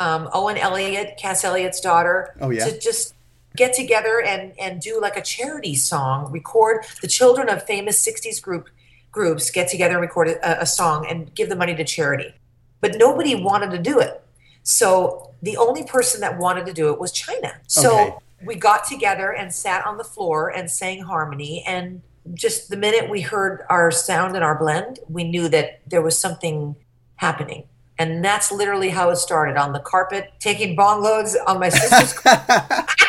um, 0.01 0.29
Owen 0.35 0.57
Elliot, 0.57 1.17
Cass 1.23 1.45
Elliot's 1.45 1.81
daughter, 1.81 2.35
Oh, 2.41 2.51
yeah. 2.51 2.65
to 2.67 2.77
just 2.81 3.15
get 3.57 3.73
together 3.75 4.21
and 4.23 4.53
and 4.59 4.81
do 4.81 5.01
like 5.01 5.17
a 5.17 5.23
charity 5.23 5.75
song. 5.75 6.31
Record 6.33 6.85
the 7.03 7.09
children 7.09 7.49
of 7.49 7.63
famous 7.65 8.05
'60s 8.07 8.41
group 8.43 8.69
groups 9.11 9.51
get 9.51 9.69
together 9.69 9.95
and 9.95 10.03
record 10.03 10.29
a, 10.29 10.63
a 10.63 10.67
song 10.67 11.07
and 11.09 11.35
give 11.35 11.49
the 11.49 11.57
money 11.57 11.75
to 11.75 11.85
charity. 11.85 12.35
But 12.81 12.97
nobody 12.97 13.35
wanted 13.35 13.71
to 13.73 13.79
do 13.79 13.99
it. 13.99 14.23
So 14.63 15.33
the 15.43 15.57
only 15.57 15.85
person 15.85 16.21
that 16.21 16.39
wanted 16.39 16.67
to 16.67 16.73
do 16.73 16.93
it 16.93 17.01
was 17.01 17.11
China. 17.11 17.55
So 17.67 17.99
Okay. 17.99 18.15
we 18.45 18.55
got 18.55 18.85
together 18.85 19.33
and 19.33 19.53
sat 19.53 19.87
on 19.87 19.97
the 19.97 20.05
floor 20.05 20.51
and 20.51 20.71
sang 20.71 21.03
harmony 21.03 21.65
and 21.67 22.03
just 22.35 22.69
the 22.69 22.77
minute 22.77 23.09
we 23.09 23.23
heard 23.23 23.65
our 23.71 23.91
sound 23.91 24.35
and 24.35 24.45
our 24.45 24.59
blend, 24.59 24.99
we 25.09 25.25
knew 25.25 25.49
that 25.49 25.81
there 25.87 26.03
was 26.03 26.19
something 26.19 26.77
happening. 27.17 27.65
And 27.99 28.23
that's 28.25 28.53
literally 28.53 28.91
how 28.91 29.09
it 29.11 29.17
started 29.17 29.57
on 29.57 29.73
the 29.73 29.81
carpet, 29.81 30.33
taking 30.39 30.77
bong 30.77 31.03
loads 31.03 31.37
on 31.47 31.59
my 31.59 31.71
sister's 31.71 32.13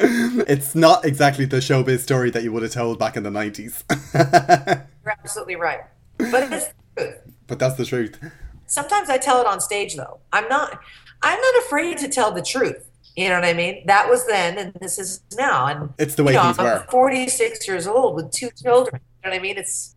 it's 0.46 0.76
not 0.76 1.04
exactly 1.04 1.44
the 1.44 1.56
showbiz 1.56 1.98
story 2.00 2.30
that 2.30 2.44
you 2.44 2.52
would 2.52 2.62
have 2.62 2.72
told 2.72 2.98
back 3.00 3.16
in 3.16 3.24
the 3.24 3.30
90s. 3.30 3.82
You're 5.04 5.12
absolutely 5.12 5.56
right. 5.56 5.80
But 6.18 6.52
it's 6.52 6.68
the 6.68 6.72
truth. 6.96 7.14
but 7.48 7.58
that's 7.58 7.74
the 7.74 7.84
truth. 7.84 8.18
Sometimes 8.66 9.10
I 9.10 9.18
tell 9.18 9.40
it 9.40 9.46
on 9.46 9.60
stage 9.60 9.96
though. 9.96 10.20
I'm 10.32 10.48
not 10.48 10.78
I'm 11.22 11.40
not 11.40 11.64
afraid 11.64 11.98
to 11.98 12.08
tell 12.08 12.30
the 12.30 12.42
truth. 12.42 12.88
You 13.16 13.28
know 13.28 13.34
what 13.34 13.44
I 13.44 13.54
mean? 13.54 13.84
That 13.86 14.08
was 14.08 14.24
then 14.26 14.56
and 14.58 14.72
this 14.74 14.98
is 15.00 15.20
now. 15.36 15.66
And 15.66 15.92
It's 15.98 16.14
the 16.14 16.22
way 16.22 16.32
you 16.32 16.38
know, 16.38 16.44
things 16.44 16.58
I'm 16.60 16.64
were. 16.66 16.86
46 16.90 17.66
years 17.66 17.88
old 17.88 18.14
with 18.14 18.30
two 18.30 18.50
children. 18.62 19.00
You 19.24 19.30
know 19.30 19.34
what 19.34 19.40
I 19.40 19.42
mean? 19.42 19.58
It's 19.58 19.96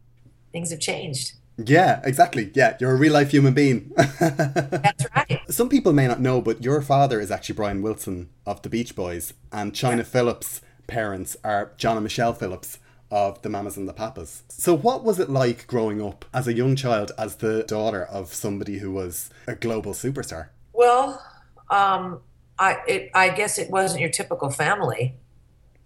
things 0.51 0.72
have 0.72 0.79
changed. 0.79 1.34
Yeah, 1.58 2.01
exactly. 2.03 2.51
Yeah, 2.53 2.77
you're 2.79 2.91
a 2.91 2.96
real 2.96 3.13
life 3.13 3.31
human 3.31 3.53
being. 3.53 3.91
That's 4.20 5.05
right. 5.15 5.41
Some 5.50 5.70
people 5.70 5.93
may 5.93 6.08
not 6.08 6.20
know, 6.20 6.41
but 6.41 6.63
your 6.63 6.81
father 6.81 7.20
is 7.20 7.29
actually 7.31 7.55
Brian 7.55 7.81
Wilson 7.81 8.29
of 8.46 8.62
the 8.62 8.70
Beach 8.70 8.96
Boys, 8.96 9.34
and 9.51 9.75
China 9.75 10.03
Phillips' 10.03 10.62
parents 10.88 11.38
are 11.43 11.72
John 11.77 11.98
and 11.98 12.03
Michelle 12.03 12.34
Phillips 12.34 12.79
of 13.12 13.41
the 13.41 13.50
Mamas 13.50 13.75
and 13.77 13.88
the 13.88 13.93
Papas. 13.93 14.43
So, 14.48 14.75
what 14.75 15.03
was 15.03 15.20
it 15.20 15.29
like 15.29 15.67
growing 15.67 16.01
up 16.01 16.24
as 16.34 16.48
a 16.48 16.53
young 16.53 16.75
child 16.75 17.12
as 17.17 17.36
the 17.38 17.63
daughter 17.63 18.05
of 18.05 18.34
somebody 18.34 18.79
who 18.79 18.91
was 18.91 19.29
a 19.48 19.55
global 19.55 19.93
superstar? 19.93 20.48
Well, 20.74 21.22
um, 21.70 22.22
I 22.58 22.77
it, 22.88 23.12
I 23.13 23.29
guess 23.29 23.58
it 23.60 23.70
wasn't 23.70 24.00
your 24.01 24.10
typical 24.10 24.50
family. 24.50 25.15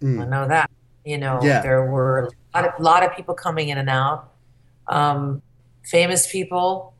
I 0.03 0.05
know 0.05 0.47
that. 0.47 0.69
You 1.03 1.17
know, 1.17 1.39
Yeah. 1.41 1.61
there 1.61 1.83
were 1.85 2.29
a 2.53 2.57
lot, 2.57 2.65
of, 2.67 2.79
lot 2.79 3.03
of 3.03 3.15
people 3.15 3.33
coming 3.33 3.69
in 3.69 3.77
and 3.79 3.89
out, 3.89 4.31
um, 4.87 5.41
famous 5.85 6.29
people, 6.31 6.93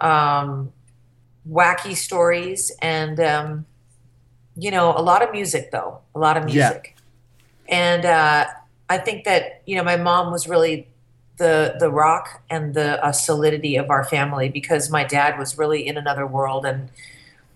um, 0.00 0.72
wacky 1.48 1.94
stories, 1.96 2.72
and 2.80 3.20
um, 3.20 3.66
you 4.56 4.70
know, 4.70 4.96
a 4.96 5.02
lot 5.02 5.22
of 5.22 5.32
music. 5.32 5.70
Though 5.70 6.00
a 6.14 6.18
lot 6.18 6.36
of 6.36 6.48
Yeah. 6.48 6.68
music, 6.70 6.96
and 7.68 8.04
uh, 8.04 8.46
I 8.88 8.98
think 8.98 9.24
that 9.24 9.62
you 9.66 9.76
know, 9.76 9.84
my 9.84 9.96
mom 9.96 10.32
was 10.32 10.48
really 10.48 10.88
the 11.36 11.74
the 11.80 11.90
rock 11.90 12.42
and 12.50 12.74
the 12.74 13.02
uh, 13.04 13.12
solidity 13.12 13.76
of 13.76 13.90
our 13.90 14.04
family 14.04 14.48
because 14.48 14.90
my 14.90 15.04
dad 15.04 15.38
was 15.38 15.58
really 15.58 15.86
in 15.86 15.96
another 15.96 16.26
world 16.26 16.64
and 16.64 16.90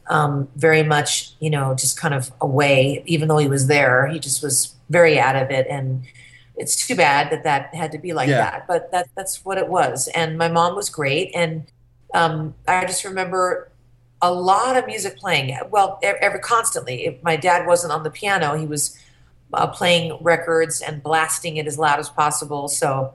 um, 0.08 0.48
very 0.56 0.82
much, 0.82 1.34
you 1.38 1.50
know, 1.50 1.74
just 1.74 1.98
kind 2.00 2.14
of 2.14 2.32
away. 2.40 3.02
Even 3.06 3.28
though 3.28 3.38
he 3.38 3.48
was 3.48 3.66
there, 3.66 4.06
he 4.06 4.18
just 4.18 4.42
was 4.42 4.74
very 4.88 5.18
out 5.18 5.36
of 5.36 5.50
it, 5.50 5.66
and 5.68 6.02
it's 6.58 6.86
too 6.86 6.94
bad 6.96 7.30
that 7.32 7.44
that 7.44 7.74
had 7.74 7.92
to 7.92 7.98
be 7.98 8.12
like 8.12 8.28
Yeah. 8.28 8.38
that. 8.50 8.66
But 8.66 8.90
that 8.92 9.08
that's 9.14 9.44
what 9.44 9.56
it 9.58 9.68
was. 9.68 10.08
And 10.08 10.36
my 10.36 10.48
mom 10.48 10.74
was 10.76 10.90
great, 10.90 11.30
and 11.34 11.66
um, 12.14 12.54
I 12.66 12.84
just 12.84 13.04
remember 13.04 13.70
a 14.20 14.32
lot 14.32 14.76
of 14.76 14.86
music 14.86 15.16
playing. 15.18 15.56
Well, 15.70 15.98
e- 16.02 16.06
every 16.06 16.40
constantly. 16.40 17.06
If 17.06 17.22
my 17.22 17.36
dad 17.36 17.66
wasn't 17.66 17.92
on 17.92 18.02
the 18.02 18.10
piano, 18.10 18.56
he 18.56 18.66
was 18.66 18.98
uh, 19.54 19.66
playing 19.68 20.18
records 20.20 20.80
and 20.80 21.02
blasting 21.02 21.56
it 21.56 21.66
as 21.66 21.78
loud 21.78 21.98
as 21.98 22.08
possible. 22.10 22.68
So. 22.68 23.14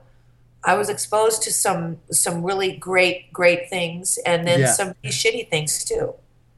I 0.66 0.76
was 0.76 0.88
exposed 0.88 1.42
to 1.42 1.52
some 1.52 1.98
some 2.10 2.42
really 2.42 2.72
great 2.74 3.30
great 3.34 3.68
things, 3.68 4.18
and 4.24 4.46
then 4.48 4.60
Yeah. 4.60 4.72
some 4.72 4.94
shitty 5.04 5.50
things 5.50 5.84
too. 5.84 6.14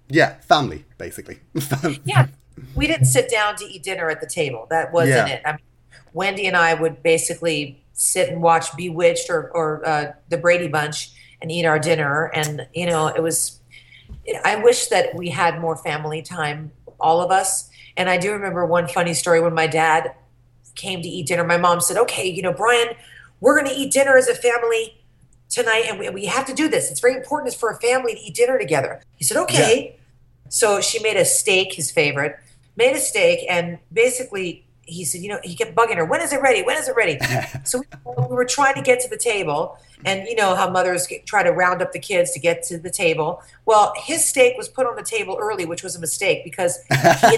Yeah, 0.08 0.34
family, 0.42 0.84
basically. 0.96 1.40
Yeah, 2.04 2.28
we 2.76 2.86
didn't 2.86 3.06
sit 3.06 3.28
down 3.28 3.56
to 3.56 3.64
eat 3.64 3.82
dinner 3.82 4.08
at 4.08 4.20
the 4.20 4.28
table. 4.28 4.68
That 4.70 4.92
wasn't 4.92 5.26
Yeah. 5.28 5.34
it. 5.34 5.42
I 5.44 5.50
mean, 5.54 5.58
Wendy 6.16 6.46
and 6.46 6.56
I 6.56 6.72
would 6.72 7.02
basically 7.02 7.84
sit 7.92 8.30
and 8.30 8.40
watch 8.40 8.74
Bewitched 8.74 9.28
or, 9.28 9.50
or 9.50 9.86
uh, 9.86 10.12
the 10.30 10.38
Brady 10.38 10.66
Bunch 10.66 11.10
and 11.42 11.52
eat 11.52 11.66
our 11.66 11.78
dinner. 11.78 12.30
And, 12.34 12.66
you 12.72 12.86
know, 12.86 13.08
it 13.08 13.22
was, 13.22 13.60
I 14.42 14.56
wish 14.56 14.86
that 14.86 15.14
we 15.14 15.28
had 15.28 15.60
more 15.60 15.76
family 15.76 16.22
time, 16.22 16.72
all 16.98 17.20
of 17.20 17.30
us. 17.30 17.68
And 17.98 18.08
I 18.08 18.16
do 18.16 18.32
remember 18.32 18.64
one 18.64 18.88
funny 18.88 19.12
story 19.12 19.42
when 19.42 19.52
my 19.52 19.66
dad 19.66 20.14
came 20.74 21.02
to 21.02 21.08
eat 21.08 21.26
dinner. 21.26 21.44
My 21.44 21.58
mom 21.58 21.82
said, 21.82 21.98
okay, 21.98 22.26
you 22.26 22.40
know, 22.40 22.52
Brian, 22.52 22.94
we're 23.40 23.60
going 23.60 23.70
to 23.70 23.78
eat 23.78 23.92
dinner 23.92 24.16
as 24.16 24.26
a 24.26 24.34
family 24.34 24.98
tonight. 25.50 25.84
And 25.86 25.98
we, 25.98 26.08
we 26.08 26.24
have 26.24 26.46
to 26.46 26.54
do 26.54 26.66
this. 26.66 26.90
It's 26.90 27.00
very 27.00 27.14
important 27.14 27.52
for 27.52 27.68
a 27.68 27.76
family 27.76 28.14
to 28.14 28.20
eat 28.20 28.34
dinner 28.34 28.58
together. 28.58 29.02
He 29.16 29.24
said, 29.24 29.36
okay. 29.42 29.98
So 30.48 30.80
she 30.80 30.98
made 31.02 31.18
a 31.18 31.26
steak, 31.26 31.74
his 31.74 31.90
favorite, 31.90 32.38
made 32.74 32.96
a 32.96 33.00
steak, 33.00 33.44
and 33.50 33.78
basically 33.92 34.65
he 34.86 35.04
said, 35.04 35.20
you 35.20 35.28
know, 35.28 35.40
he 35.42 35.54
kept 35.54 35.74
bugging 35.74 35.96
her, 35.96 36.04
when 36.04 36.20
is 36.20 36.32
it 36.32 36.40
ready? 36.40 36.62
When 36.62 36.76
is 36.76 36.88
it 36.88 36.96
ready? 36.96 37.18
so 37.64 37.80
we, 37.80 37.86
we 38.28 38.34
were 38.34 38.44
trying 38.44 38.74
to 38.74 38.82
get 38.82 39.00
to 39.00 39.08
the 39.08 39.16
table, 39.16 39.78
and 40.04 40.26
you 40.28 40.36
know 40.36 40.54
how 40.54 40.70
mothers 40.70 41.08
try 41.26 41.42
to 41.42 41.50
round 41.50 41.82
up 41.82 41.92
the 41.92 41.98
kids 41.98 42.32
to 42.32 42.40
get 42.40 42.62
to 42.64 42.78
the 42.78 42.90
table. 42.90 43.42
Well, 43.64 43.92
his 43.96 44.26
steak 44.26 44.56
was 44.56 44.68
put 44.68 44.86
on 44.86 44.96
the 44.96 45.02
table 45.02 45.36
early, 45.40 45.66
which 45.66 45.82
was 45.82 45.96
a 45.96 46.00
mistake 46.00 46.44
because 46.44 46.78
he 46.88 47.34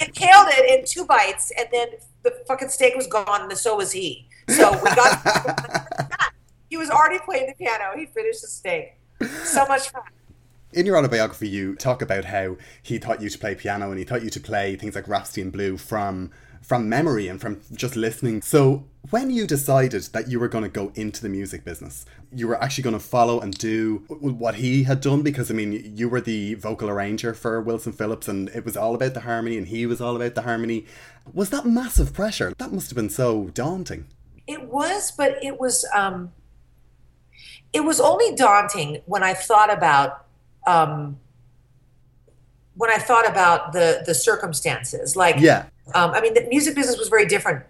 inhaled 0.00 0.48
it 0.50 0.78
in 0.78 0.84
two 0.86 1.04
bites, 1.04 1.52
and 1.58 1.68
then 1.70 1.88
the 2.22 2.30
fucking 2.46 2.70
steak 2.70 2.94
was 2.94 3.06
gone, 3.06 3.42
and 3.42 3.58
so 3.58 3.76
was 3.76 3.92
he. 3.92 4.26
So 4.48 4.72
we 4.72 4.94
got. 4.94 6.32
he 6.70 6.76
was 6.76 6.90
already 6.90 7.18
playing 7.18 7.46
the 7.46 7.54
piano. 7.54 7.96
He 7.96 8.06
finished 8.06 8.40
the 8.40 8.48
steak. 8.48 8.94
So 9.44 9.66
much 9.66 9.90
fun. 9.90 10.02
In 10.72 10.86
your 10.86 10.96
autobiography, 10.96 11.48
you 11.48 11.74
talk 11.74 12.00
about 12.00 12.26
how 12.26 12.56
he 12.82 12.98
taught 12.98 13.20
you 13.20 13.28
to 13.28 13.38
play 13.38 13.54
piano 13.54 13.90
and 13.90 13.98
he 13.98 14.06
taught 14.06 14.24
you 14.24 14.30
to 14.30 14.40
play 14.40 14.74
things 14.76 14.94
like 14.94 15.06
Rhapsody 15.06 15.42
in 15.42 15.50
Blue 15.50 15.76
from 15.76 16.30
from 16.62 16.88
memory 16.88 17.26
and 17.26 17.40
from 17.40 17.60
just 17.74 17.96
listening. 17.96 18.40
So 18.40 18.84
when 19.10 19.30
you 19.30 19.46
decided 19.48 20.02
that 20.12 20.28
you 20.28 20.38
were 20.38 20.48
going 20.48 20.62
to 20.62 20.70
go 20.70 20.92
into 20.94 21.20
the 21.20 21.28
music 21.28 21.64
business, 21.64 22.06
you 22.32 22.46
were 22.46 22.62
actually 22.62 22.84
going 22.84 22.94
to 22.94 23.00
follow 23.00 23.40
and 23.40 23.52
do 23.58 24.04
what 24.08 24.54
he 24.54 24.84
had 24.84 25.00
done 25.00 25.22
because 25.22 25.50
I 25.50 25.54
mean, 25.54 25.92
you 25.96 26.08
were 26.08 26.20
the 26.20 26.54
vocal 26.54 26.88
arranger 26.88 27.34
for 27.34 27.60
Wilson 27.60 27.92
Phillips 27.92 28.28
and 28.28 28.48
it 28.50 28.64
was 28.64 28.76
all 28.76 28.94
about 28.94 29.12
the 29.14 29.20
harmony 29.20 29.58
and 29.58 29.66
he 29.66 29.86
was 29.86 30.00
all 30.00 30.14
about 30.14 30.36
the 30.36 30.42
harmony. 30.42 30.86
Was 31.34 31.50
that 31.50 31.66
massive 31.66 32.14
pressure? 32.14 32.54
That 32.56 32.72
must 32.72 32.90
have 32.90 32.96
been 32.96 33.10
so 33.10 33.48
daunting. 33.48 34.06
It 34.46 34.68
was, 34.68 35.10
but 35.10 35.42
it 35.42 35.58
was 35.58 35.84
um 35.94 36.32
it 37.72 37.80
was 37.80 38.00
only 38.00 38.34
daunting 38.34 39.02
when 39.06 39.22
I 39.22 39.34
thought 39.34 39.72
about 39.72 40.21
um, 40.66 41.18
when 42.74 42.90
I 42.90 42.98
thought 42.98 43.28
about 43.28 43.72
the 43.72 44.02
the 44.06 44.14
circumstances, 44.14 45.16
like 45.16 45.36
Yeah. 45.38 45.66
um, 45.94 46.10
I 46.12 46.20
mean, 46.20 46.34
the 46.34 46.46
music 46.48 46.74
business 46.74 46.98
was 46.98 47.08
very 47.08 47.26
different, 47.26 47.64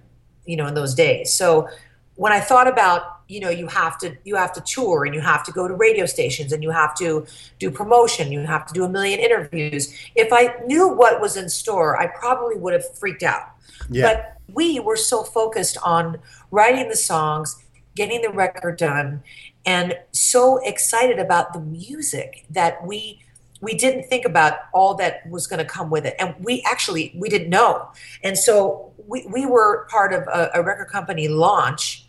you 0.46 0.56
know, 0.56 0.66
in 0.66 0.74
those 0.74 0.94
days. 0.94 1.32
So 1.32 1.68
when 2.16 2.32
I 2.32 2.40
thought 2.40 2.68
about, 2.68 3.02
you 3.28 3.40
know, 3.40 3.48
you 3.50 3.66
have 3.66 3.98
to 3.98 4.16
you 4.24 4.36
have 4.36 4.52
to 4.52 4.60
tour 4.60 5.04
and 5.04 5.14
you 5.14 5.20
have 5.20 5.42
to 5.44 5.52
go 5.52 5.66
to 5.66 5.74
radio 5.74 6.06
stations 6.06 6.52
and 6.52 6.62
you 6.62 6.70
have 6.70 6.94
to 6.96 7.26
do 7.58 7.70
promotion, 7.70 8.30
you 8.30 8.40
have 8.40 8.66
to 8.66 8.74
do 8.74 8.84
a 8.84 8.88
million 8.88 9.18
interviews. 9.18 9.92
If 10.14 10.32
I 10.32 10.54
knew 10.66 10.88
what 10.88 11.20
was 11.20 11.36
in 11.36 11.48
store, 11.48 12.00
I 12.00 12.06
probably 12.06 12.56
would 12.56 12.74
have 12.74 12.96
freaked 12.98 13.22
out. 13.22 13.48
Yeah. 13.90 14.12
But 14.12 14.36
we 14.54 14.78
were 14.80 14.96
so 14.96 15.22
focused 15.24 15.78
on 15.82 16.18
writing 16.50 16.88
the 16.88 16.96
songs, 16.96 17.56
getting 17.96 18.22
the 18.22 18.30
record 18.30 18.76
done, 18.76 19.22
and 19.64 19.96
so 20.12 20.58
excited 20.58 21.18
about 21.18 21.52
the 21.52 21.60
music 21.60 22.44
that 22.50 22.84
we 22.86 23.20
we 23.60 23.74
didn't 23.74 24.04
think 24.08 24.24
about 24.24 24.54
all 24.72 24.94
that 24.96 25.28
was 25.30 25.46
going 25.46 25.58
to 25.60 25.64
come 25.64 25.88
with 25.88 26.04
it. 26.04 26.16
And 26.18 26.34
we 26.40 26.62
actually 26.68 27.12
we 27.16 27.28
didn't 27.28 27.48
know. 27.48 27.88
And 28.24 28.36
so 28.36 28.92
we, 29.06 29.24
we 29.26 29.46
were 29.46 29.86
part 29.88 30.12
of 30.12 30.22
a, 30.24 30.50
a 30.54 30.62
record 30.62 30.88
company 30.88 31.28
launch 31.28 32.06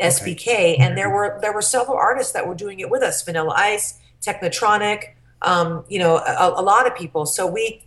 sbk 0.00 0.76
and 0.80 0.98
there 0.98 1.08
were 1.08 1.38
there 1.40 1.52
were 1.52 1.62
several 1.62 1.96
artists 1.96 2.32
that 2.32 2.48
were 2.48 2.54
doing 2.56 2.80
it 2.80 2.90
with 2.90 3.00
us 3.00 3.22
vanilla 3.22 3.54
ice 3.56 4.00
technotronic 4.20 5.14
um, 5.44 5.84
you 5.88 5.98
know 5.98 6.16
a, 6.16 6.54
a 6.56 6.62
lot 6.62 6.86
of 6.86 6.96
people. 6.96 7.26
So 7.26 7.46
we 7.46 7.84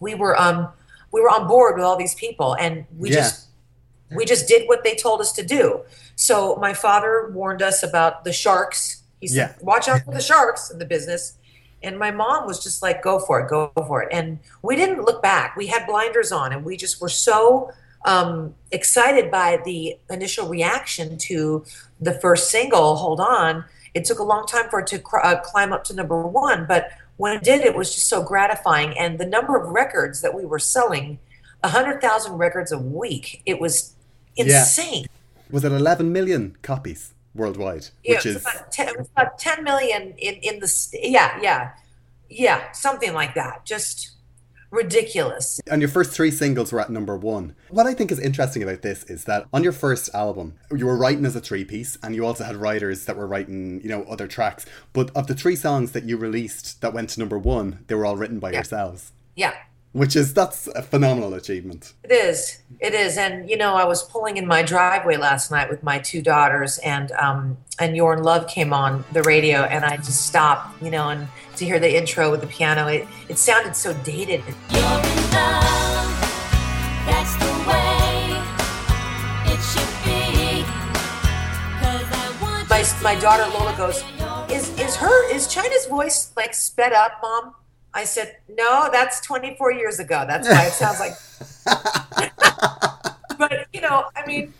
we 0.00 0.14
were 0.14 0.38
um 0.40 0.68
we 1.12 1.20
were 1.20 1.30
on 1.30 1.48
board 1.48 1.76
with 1.76 1.84
all 1.84 1.96
these 1.96 2.14
people 2.14 2.54
and 2.56 2.84
we 2.98 3.10
Yeah. 3.10 3.16
just 3.16 3.48
we 4.14 4.24
just 4.24 4.48
did 4.48 4.68
what 4.68 4.84
they 4.84 4.94
told 4.94 5.20
us 5.20 5.32
to 5.32 5.42
do. 5.42 5.80
So 6.16 6.56
my 6.56 6.74
father 6.74 7.30
warned 7.32 7.62
us 7.62 7.82
about 7.82 8.24
the 8.24 8.32
sharks. 8.32 9.02
He 9.20 9.28
said 9.28 9.36
Yeah. 9.36 9.64
watch 9.64 9.88
out 9.88 10.04
for 10.04 10.12
the 10.12 10.20
sharks 10.20 10.70
in 10.70 10.78
the 10.78 10.84
business. 10.84 11.34
And 11.82 11.98
my 11.98 12.10
mom 12.10 12.46
was 12.46 12.62
just 12.62 12.82
like 12.82 13.02
go 13.02 13.18
for 13.18 13.40
it 13.40 13.48
go 13.48 13.72
for 13.74 14.02
it. 14.02 14.08
And 14.12 14.38
we 14.62 14.76
didn't 14.76 15.02
look 15.02 15.22
back. 15.22 15.56
We 15.56 15.68
had 15.68 15.86
blinders 15.86 16.30
on 16.32 16.52
and 16.52 16.64
we 16.64 16.76
just 16.76 17.00
were 17.00 17.08
so 17.08 17.70
um, 18.04 18.54
excited 18.70 19.30
by 19.30 19.60
the 19.64 19.96
initial 20.08 20.48
reaction 20.48 21.18
to 21.18 21.64
the 22.00 22.12
first 22.12 22.50
single 22.50 22.96
hold 22.96 23.20
on. 23.20 23.64
It 23.94 24.04
took 24.04 24.18
a 24.18 24.22
long 24.24 24.46
time 24.46 24.68
for 24.70 24.80
it 24.80 24.86
to 24.88 24.98
cr- 24.98 25.18
uh, 25.18 25.40
climb 25.40 25.72
up 25.72 25.84
to 25.84 25.94
number 25.94 26.26
one 26.26 26.66
but 26.66 26.90
when 27.16 27.36
it 27.36 27.42
did 27.42 27.60
it 27.62 27.74
was 27.76 27.94
just 27.94 28.08
so 28.08 28.22
gratifying. 28.22 28.96
And 28.98 29.18
the 29.18 29.26
number 29.26 29.56
of 29.56 29.68
records 29.70 30.20
that 30.22 30.34
we 30.34 30.44
were 30.44 30.58
selling 30.58 31.18
100000 31.62 32.32
records 32.38 32.72
a 32.72 32.78
week 32.78 33.42
it 33.44 33.60
was 33.60 33.94
Yeah. 34.46 34.60
insane 34.60 35.06
Was 35.50 35.64
it 35.64 35.72
11 35.72 36.12
million 36.12 36.56
copies 36.62 37.14
worldwide? 37.34 37.86
yeah, 38.04 38.16
which 38.16 38.26
it 38.26 38.34
was 38.34 38.36
is 38.36 38.42
about 38.42 38.72
10, 38.72 38.88
it 38.88 38.98
was 38.98 39.08
about 39.08 39.38
10 39.38 39.64
million 39.64 40.14
in, 40.18 40.34
in 40.36 40.60
the 40.60 40.68
st- 40.68 41.10
yeah 41.10 41.38
yeah 41.40 41.70
yeah 42.28 42.70
something 42.72 43.12
like 43.12 43.34
that 43.34 43.64
just 43.64 44.12
ridiculous 44.72 45.60
And 45.68 45.82
your 45.82 45.88
first 45.88 46.12
three 46.12 46.30
singles 46.30 46.72
were 46.72 46.80
at 46.80 46.90
number 46.90 47.16
one. 47.16 47.56
What 47.70 47.86
I 47.86 47.94
think 47.94 48.12
is 48.12 48.20
interesting 48.20 48.62
about 48.62 48.82
this 48.82 49.02
is 49.04 49.24
that 49.24 49.46
on 49.52 49.64
your 49.64 49.72
first 49.72 50.14
album, 50.14 50.54
you 50.74 50.86
were 50.86 50.96
writing 50.96 51.26
as 51.26 51.34
a 51.34 51.40
three 51.40 51.64
piece, 51.64 51.98
and 52.04 52.14
you 52.14 52.24
also 52.24 52.44
had 52.44 52.54
writers 52.56 53.04
that 53.06 53.16
were 53.16 53.26
writing, 53.26 53.80
you 53.82 53.88
know, 53.88 54.04
other 54.04 54.28
tracks. 54.28 54.64
But 54.92 55.10
of 55.16 55.26
the 55.26 55.34
three 55.34 55.56
songs 55.56 55.90
that 55.92 56.04
you 56.04 56.16
released 56.16 56.80
that 56.82 56.92
went 56.94 57.10
to 57.10 57.18
number 57.20 57.36
one, 57.38 57.84
they 57.88 57.96
were 57.96 58.06
all 58.06 58.16
written 58.16 58.38
by 58.38 58.52
yourselves, 58.52 59.10
yeah 59.34 59.54
which 59.92 60.14
is 60.14 60.32
that's 60.34 60.66
a 60.68 60.82
phenomenal 60.82 61.34
achievement. 61.34 61.94
it 62.04 62.12
is 62.12 62.58
it 62.80 62.94
is 62.94 63.16
and 63.18 63.50
you 63.50 63.56
know 63.56 63.74
i 63.74 63.84
was 63.84 64.02
pulling 64.04 64.36
in 64.36 64.46
my 64.46 64.62
driveway 64.62 65.16
last 65.16 65.50
night 65.50 65.68
with 65.68 65.82
my 65.82 65.98
two 65.98 66.22
daughters 66.22 66.78
and 66.78 67.10
um 67.12 67.56
and 67.80 67.96
your 67.96 68.18
love 68.22 68.46
came 68.46 68.72
on 68.72 69.04
the 69.12 69.22
radio 69.24 69.62
and 69.64 69.84
i 69.84 69.96
just 69.96 70.26
stopped 70.26 70.80
you 70.82 70.90
know 70.90 71.08
and 71.08 71.26
to 71.56 71.64
hear 71.64 71.78
the 71.80 71.96
intro 71.96 72.30
with 72.30 72.40
the 72.40 72.46
piano 72.46 72.86
it, 72.86 73.06
it 73.28 73.36
sounded 73.38 73.74
so 73.74 73.92
dated 74.04 74.42
You're 74.70 74.82
in 74.82 75.30
love. 75.34 76.16
That's 77.06 77.34
the 77.36 77.52
way 77.68 78.38
it 79.52 79.60
should 79.70 79.92
be. 80.04 80.64
'Cause 81.80 82.06
my 83.02 83.14
my 83.14 83.20
daughter 83.20 83.46
Lola 83.52 83.74
goes, 83.76 84.04
"Is 84.50 84.70
is 84.78 84.94
her 84.96 85.30
is 85.34 85.46
China's 85.48 85.86
voice 85.86 86.30
like 86.36 86.54
sped 86.54 86.92
up, 86.92 87.12
mom?" 87.22 87.54
I 87.92 88.04
said, 88.04 88.36
"No, 88.48 88.88
that's 88.92 89.20
24 89.20 89.72
years 89.72 89.98
ago. 89.98 90.24
That's 90.26 90.48
why 90.48 90.66
it 90.66 90.72
sounds 90.72 91.00
like." 91.00 91.14
but 93.38 93.66
you 93.72 93.80
know, 93.80 94.04
I 94.16 94.26
mean, 94.26 94.54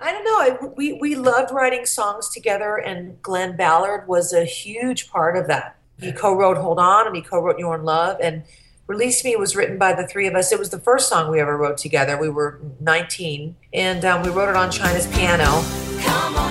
I 0.00 0.12
don't 0.12 0.24
know. 0.24 0.38
I- 0.40 0.72
We 0.76 0.94
we 0.94 1.14
loved 1.14 1.50
writing 1.52 1.86
songs 1.86 2.28
together, 2.30 2.76
and 2.76 3.20
Glen 3.22 3.56
Ballard 3.56 4.06
was 4.08 4.32
a 4.32 4.44
huge 4.44 5.08
part 5.10 5.36
of 5.36 5.46
that. 5.48 5.76
He 6.00 6.12
co-wrote 6.12 6.56
"Hold 6.58 6.78
On" 6.78 7.06
and 7.06 7.14
he 7.16 7.22
co-wrote 7.22 7.58
"You're 7.58 7.74
in 7.76 7.84
Love" 7.84 8.18
and. 8.22 8.44
Release 8.88 9.24
Me 9.24 9.34
was 9.34 9.56
written 9.56 9.78
by 9.78 9.92
the 9.94 10.06
three 10.06 10.28
of 10.28 10.36
us. 10.36 10.52
It 10.52 10.60
was 10.60 10.70
the 10.70 10.78
first 10.78 11.08
song 11.08 11.28
we 11.28 11.40
ever 11.40 11.56
wrote 11.56 11.76
together. 11.76 12.16
We 12.16 12.28
were 12.28 12.60
19, 12.78 13.56
and 13.74 14.04
um, 14.04 14.22
we 14.22 14.28
wrote 14.30 14.48
it 14.48 14.54
on 14.54 14.70
China's 14.70 15.08
piano. 15.08 16.45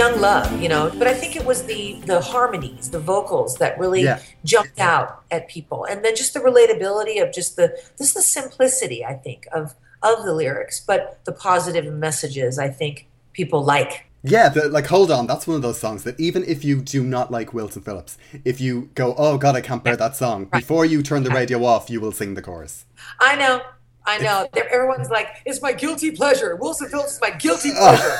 Young 0.00 0.14
love 0.20 0.46
you 0.62 0.68
know 0.72 0.84
but 0.98 1.06
i 1.12 1.14
think 1.20 1.32
it 1.40 1.44
was 1.50 1.58
the 1.72 1.82
the 2.10 2.20
harmonies 2.32 2.84
the 2.96 3.02
vocals 3.14 3.52
that 3.62 3.72
really 3.82 4.02
Yeah. 4.08 4.18
jumped 4.54 4.78
out 4.92 5.08
at 5.36 5.42
people. 5.56 5.80
And 5.90 5.96
then 6.04 6.14
just 6.22 6.32
the 6.36 6.42
relatability 6.50 7.16
of 7.24 7.28
just 7.38 7.50
the 7.60 7.66
just 8.00 8.12
the 8.18 8.22
simplicity 8.38 9.00
i 9.12 9.14
think 9.24 9.40
of 9.58 9.64
of 10.10 10.16
the 10.26 10.34
lyrics 10.42 10.76
but 10.90 11.00
the 11.28 11.32
positive 11.50 11.86
messages 12.06 12.52
i 12.58 12.68
think 12.80 12.94
people 13.32 13.62
like. 13.74 13.92
Yeah, 14.34 14.48
the, 14.48 14.62
like 14.68 14.88
hold 14.94 15.10
on, 15.16 15.22
that's 15.30 15.46
one 15.46 15.56
of 15.60 15.62
those 15.62 15.78
songs 15.78 16.00
that 16.06 16.16
even 16.28 16.42
if 16.54 16.58
you 16.68 16.76
do 16.96 17.00
not 17.04 17.26
like 17.30 17.48
Wilson 17.54 17.82
Phillips, 17.86 18.18
if 18.50 18.56
you 18.60 18.90
go, 19.00 19.06
oh 19.16 19.38
god, 19.38 19.54
I 19.54 19.60
can't 19.68 19.84
bear 19.86 19.96
that 20.04 20.16
song, 20.16 20.38
before 20.58 20.84
you 20.92 20.98
turn 21.10 21.22
the 21.22 21.30
radio 21.40 21.58
off, 21.72 21.88
you 21.92 22.00
will 22.00 22.10
sing 22.20 22.34
the 22.34 22.42
chorus. 22.48 22.74
i 23.20 23.32
know 23.42 23.54
i 24.06 24.18
know. 24.18 24.38
Everyone's 24.76 25.10
like 25.18 25.28
it's 25.48 25.60
my 25.68 25.72
guilty 25.72 26.10
pleasure. 26.20 26.50
Wilson 26.62 26.88
phillips 26.90 27.12
is 27.16 27.20
my 27.26 27.30
guilty 27.44 27.70
pleasure 27.80 28.16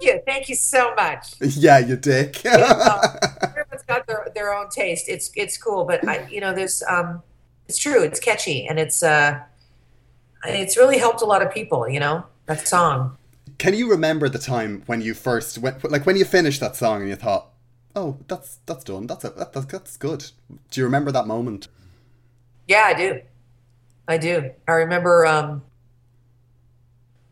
you 0.00 0.20
thank 0.26 0.48
you 0.48 0.54
so 0.54 0.94
much 0.94 1.34
Yeah, 1.40 1.78
you 1.78 1.96
dick. 1.96 2.44
everyone's 2.46 3.82
got 3.86 4.06
their, 4.06 4.28
their 4.34 4.54
own 4.54 4.68
taste. 4.70 5.08
It's 5.08 5.30
it's 5.36 5.56
cool, 5.56 5.84
but 5.84 6.06
I 6.06 6.26
you 6.28 6.40
know 6.40 6.52
there's 6.54 6.82
um 6.88 7.22
it's 7.68 7.78
true. 7.78 8.02
It's 8.02 8.20
catchy 8.20 8.66
and 8.66 8.78
it's 8.78 9.02
uh 9.02 9.40
it's 10.46 10.76
really 10.76 10.98
helped 10.98 11.22
a 11.22 11.26
lot 11.26 11.42
of 11.42 11.52
people. 11.52 11.88
You 11.88 12.00
know 12.00 12.26
that 12.46 12.66
song. 12.66 13.16
Can 13.58 13.74
you 13.74 13.90
remember 13.90 14.28
the 14.28 14.38
time 14.38 14.82
when 14.86 15.02
you 15.02 15.12
first 15.12 15.58
went, 15.58 15.88
like 15.90 16.06
when 16.06 16.16
you 16.16 16.24
finished 16.24 16.60
that 16.60 16.76
song 16.76 17.00
and 17.02 17.10
you 17.10 17.16
thought, 17.16 17.48
"Oh, 17.94 18.16
that's 18.26 18.58
that's 18.66 18.84
done. 18.84 19.06
That's 19.06 19.24
a, 19.24 19.30
that, 19.30 19.52
that's 19.52 19.66
that's 19.66 19.96
good." 19.96 20.30
Do 20.70 20.80
you 20.80 20.84
remember 20.84 21.12
that 21.12 21.26
moment? 21.26 21.68
Yeah, 22.66 22.84
I 22.86 22.94
do. 22.94 23.20
I 24.08 24.16
do. 24.16 24.52
I 24.66 24.72
remember 24.72 25.26
um 25.26 25.62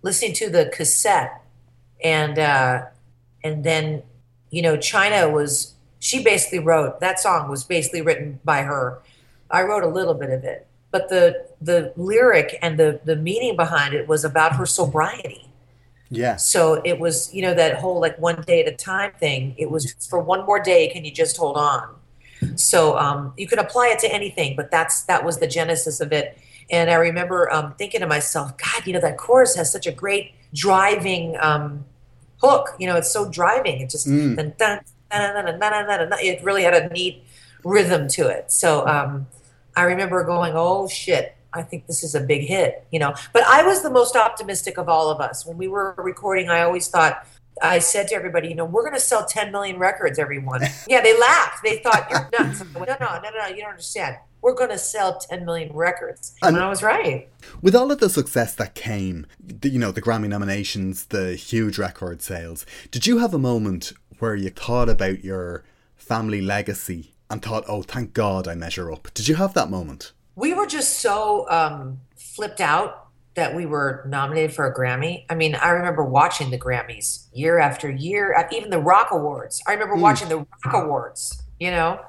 listening 0.03 0.35
to 0.35 0.51
the 0.51 0.71
cassette 0.73 1.43
and 2.03 2.39
uh 2.39 2.85
and 3.45 3.65
then 3.65 4.03
you 4.51 4.63
know 4.63 4.77
China 4.77 5.29
was 5.29 5.75
she 5.99 6.23
basically 6.23 6.59
wrote 6.59 7.01
that 7.01 7.19
song 7.19 7.51
was 7.51 7.65
basically 7.65 8.03
written 8.03 8.41
by 8.45 8.63
her. 8.63 9.01
I 9.51 9.63
wrote 9.63 9.83
a 9.83 9.89
little 9.89 10.15
bit 10.15 10.31
of 10.31 10.45
it 10.45 10.69
but 10.91 11.09
the 11.09 11.47
the 11.61 11.93
lyric 11.97 12.59
and 12.63 12.79
the 12.79 13.01
the 13.05 13.17
meaning 13.17 13.57
behind 13.57 13.95
it 13.95 14.09
was 14.09 14.25
about 14.25 14.57
her 14.57 14.67
sobriety. 14.67 15.45
Yeah. 16.11 16.37
So 16.37 16.81
it 16.85 16.99
was, 16.99 17.35
you 17.35 17.43
know, 17.43 17.53
that 17.55 17.77
whole 17.77 18.01
like 18.01 18.19
one 18.19 18.41
day 18.43 18.63
at 18.65 18.73
a 18.73 18.77
time 18.77 19.13
thing. 19.19 19.55
It 19.59 19.71
was 19.71 19.93
for 20.09 20.19
one 20.19 20.47
more 20.47 20.59
day. 20.59 20.89
Can 20.89 21.05
you 21.05 21.11
just 21.11 21.37
hold 21.37 21.57
on? 21.57 21.97
So 22.55 22.97
um, 22.97 23.35
you 23.37 23.47
can 23.47 23.59
apply 23.59 23.89
it 23.89 23.99
to 24.01 24.13
anything, 24.13 24.57
but 24.57 24.71
that's 24.71 25.03
that 25.03 25.25
was 25.25 25.39
the 25.39 25.47
genesis 25.47 26.01
of 26.01 26.13
it. 26.13 26.39
And 26.71 26.91
I 26.91 26.95
remember 26.95 27.53
um, 27.53 27.75
thinking 27.75 28.01
to 28.01 28.07
myself, 28.07 28.57
God, 28.59 28.87
you 28.87 28.93
know, 28.93 29.01
that 29.01 29.17
chorus 29.17 29.55
has 29.57 29.73
such 29.73 29.87
a 29.87 29.93
great 29.93 30.35
driving 30.53 31.37
um, 31.41 31.85
hook. 32.43 32.71
You 32.79 32.87
know, 32.87 32.97
it's 32.97 33.11
so 33.11 33.29
driving. 33.31 33.81
It 33.81 33.91
just, 33.91 34.07
and 34.39 34.57
dun, 34.59 34.81
it 35.11 36.43
really 36.43 36.63
had 36.63 36.75
a 36.75 36.89
neat 36.91 37.25
rhythm 37.65 38.09
to 38.09 38.29
it. 38.29 38.53
So 38.53 38.87
um, 38.87 39.27
I 39.77 39.83
remember 39.85 40.25
going, 40.25 40.53
oh 40.55 40.89
shit, 40.89 41.37
I 41.53 41.63
think 41.63 41.87
this 41.87 42.05
is 42.05 42.15
a 42.15 42.21
big 42.21 42.43
hit, 42.43 42.87
you 42.91 42.99
know. 42.99 43.15
But 43.33 43.45
I 43.45 43.63
was 43.63 43.83
the 43.83 43.91
most 43.91 44.17
optimistic 44.17 44.77
of 44.79 44.89
all 44.89 45.11
of 45.11 45.21
us. 45.21 45.47
When 45.47 45.57
we 45.57 45.69
were 45.69 45.95
recording, 45.97 46.51
I 46.51 46.63
always 46.63 46.89
thought, 46.89 47.27
I 47.61 47.79
said 47.81 48.09
to 48.09 48.15
everybody, 48.15 48.49
you 48.49 48.55
know, 48.55 48.65
we're 48.65 48.83
going 48.83 48.95
to 48.95 49.01
sell 49.01 49.25
10 49.25 49.51
million 49.51 49.79
records, 49.79 50.19
everyone. 50.19 50.63
yeah, 50.87 51.01
they 51.01 51.19
laughed. 51.19 51.65
They 51.65 51.79
thought, 51.79 52.09
you're 52.11 52.29
nuts. 52.39 52.61
Went, 52.75 52.89
no, 52.89 52.97
no, 53.01 53.21
no, 53.21 53.31
no, 53.31 53.47
you 53.49 53.63
don't 53.63 53.71
understand. 53.71 54.17
We're 54.41 54.55
going 54.55 54.71
to 54.71 54.79
sell 54.79 55.19
10 55.19 55.45
million 55.45 55.73
records. 55.75 56.35
And, 56.43 56.57
And- 56.57 56.65
I 56.65 56.69
was 56.69 56.83
right. 56.83 57.29
With 57.63 57.75
all 57.75 57.91
of 57.91 57.99
the 58.01 58.09
success 58.09 58.55
that 58.57 58.75
came, 58.75 59.27
the, 59.41 59.69
you 59.69 59.79
know, 59.79 59.91
the 59.93 60.03
Grammy 60.03 60.29
nominations, 60.29 61.07
the 61.07 61.35
huge 61.35 61.79
record 61.79 62.23
sales, 62.23 62.65
did 62.91 63.07
you 63.07 63.19
have 63.19 63.35
a 63.35 63.39
moment 63.39 63.93
where 64.19 64.35
you 64.35 64.51
thought 64.51 64.89
about 64.89 65.25
your 65.25 65.65
family 65.97 66.41
legacy 66.41 67.15
and 67.31 67.43
thought, 67.43 67.65
oh, 67.69 67.83
thank 67.83 68.15
God 68.15 68.47
I 68.49 68.55
measure 68.55 68.91
up? 68.93 69.09
Did 69.15 69.29
you 69.29 69.35
have 69.37 69.55
that 69.55 69.71
moment? 69.71 70.13
We 70.37 70.55
were 70.55 70.67
just 70.67 71.01
so 71.01 71.49
um, 71.51 72.01
flipped 72.17 72.61
out 72.61 73.07
that 73.35 73.55
we 73.55 73.67
were 73.67 74.05
nominated 74.09 74.53
for 74.53 74.67
a 74.67 74.75
Grammy. 74.75 75.25
I 75.31 75.35
mean, 75.35 75.55
I 75.55 75.69
remember 75.71 76.03
watching 76.05 76.51
the 76.51 76.59
Grammys 76.59 77.27
year 77.33 77.59
after 77.59 77.89
year, 77.91 78.35
uh, 78.37 78.49
even 78.53 78.71
the 78.71 78.81
Rock 78.81 79.09
Awards. 79.13 79.63
I 79.67 79.73
remember 79.73 79.95
watching 79.95 80.29
the 80.29 80.39
Rock 80.39 80.75
Awards, 80.75 81.43
you 81.61 81.71
know? 81.71 82.01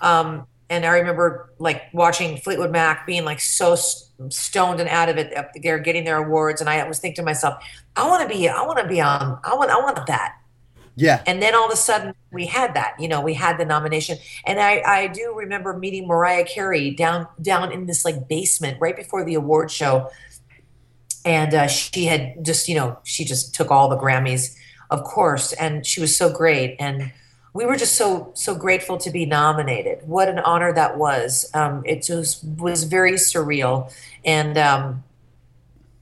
Um, 0.00 0.46
and 0.68 0.84
I 0.84 0.98
remember 0.98 1.52
like 1.58 1.82
watching 1.92 2.36
Fleetwood 2.38 2.72
Mac 2.72 3.06
being 3.06 3.24
like 3.24 3.40
so 3.40 3.74
s- 3.74 4.10
stoned 4.30 4.80
and 4.80 4.88
out 4.88 5.08
of 5.08 5.16
it 5.16 5.36
up 5.36 5.50
there 5.62 5.78
getting 5.78 6.04
their 6.04 6.16
awards. 6.16 6.60
And 6.60 6.68
I 6.68 6.86
was 6.88 6.98
thinking 6.98 7.16
to 7.16 7.22
myself, 7.22 7.62
I 7.94 8.08
want 8.08 8.28
to 8.28 8.36
be, 8.36 8.48
I 8.48 8.62
want 8.62 8.78
to 8.78 8.88
be 8.88 9.00
on, 9.00 9.38
I 9.44 9.54
want, 9.54 9.70
I 9.70 9.78
want 9.78 10.04
that. 10.06 10.36
Yeah. 10.96 11.22
And 11.26 11.42
then 11.42 11.54
all 11.54 11.66
of 11.66 11.72
a 11.72 11.76
sudden 11.76 12.14
we 12.32 12.46
had 12.46 12.74
that, 12.74 12.94
you 12.98 13.06
know, 13.06 13.20
we 13.20 13.34
had 13.34 13.58
the 13.58 13.64
nomination. 13.64 14.18
And 14.44 14.58
I, 14.58 14.82
I 14.84 15.06
do 15.08 15.34
remember 15.36 15.78
meeting 15.78 16.08
Mariah 16.08 16.44
Carey 16.44 16.90
down 16.90 17.28
down 17.40 17.70
in 17.70 17.86
this 17.86 18.04
like 18.04 18.28
basement 18.28 18.78
right 18.80 18.96
before 18.96 19.22
the 19.22 19.34
award 19.34 19.70
show. 19.70 20.10
And 21.24 21.54
uh, 21.54 21.66
she 21.66 22.06
had 22.06 22.44
just, 22.44 22.68
you 22.68 22.76
know, 22.76 22.98
she 23.04 23.24
just 23.24 23.54
took 23.54 23.70
all 23.70 23.88
the 23.88 23.98
Grammys, 23.98 24.56
of 24.90 25.04
course, 25.04 25.52
and 25.52 25.84
she 25.84 26.00
was 26.00 26.16
so 26.16 26.32
great. 26.32 26.76
And 26.78 27.12
we 27.56 27.64
were 27.64 27.76
just 27.76 27.94
so 27.94 28.30
so 28.34 28.54
grateful 28.54 28.98
to 28.98 29.10
be 29.10 29.24
nominated. 29.24 30.06
What 30.06 30.28
an 30.28 30.38
honor 30.40 30.74
that 30.74 30.98
was. 30.98 31.50
Um, 31.54 31.82
it 31.86 32.02
just 32.02 32.44
was 32.44 32.84
very 32.84 33.12
surreal. 33.12 33.90
And 34.24 34.58
um, 34.58 35.04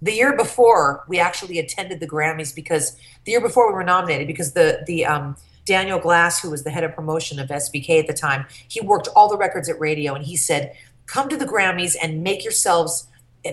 the 0.02 0.12
year 0.12 0.36
before 0.36 1.04
we 1.06 1.20
actually 1.20 1.60
attended 1.60 2.00
the 2.00 2.08
Grammys 2.08 2.52
because 2.54 2.96
the 3.24 3.32
year 3.32 3.40
before 3.40 3.68
we 3.68 3.74
were 3.74 3.84
nominated 3.84 4.26
because 4.26 4.52
the 4.52 4.82
the 4.86 5.06
um, 5.06 5.36
Daniel 5.64 6.00
Glass 6.00 6.40
who 6.42 6.50
was 6.50 6.64
the 6.64 6.70
head 6.70 6.82
of 6.82 6.92
promotion 6.92 7.38
of 7.38 7.48
SBK 7.48 8.00
at 8.00 8.08
the 8.08 8.14
time 8.14 8.46
he 8.66 8.80
worked 8.80 9.08
all 9.14 9.28
the 9.28 9.38
records 9.38 9.68
at 9.68 9.78
radio 9.78 10.14
and 10.14 10.24
he 10.24 10.36
said 10.36 10.76
come 11.06 11.28
to 11.28 11.36
the 11.36 11.46
Grammys 11.46 11.94
and 12.02 12.24
make 12.24 12.42
yourselves 12.42 13.06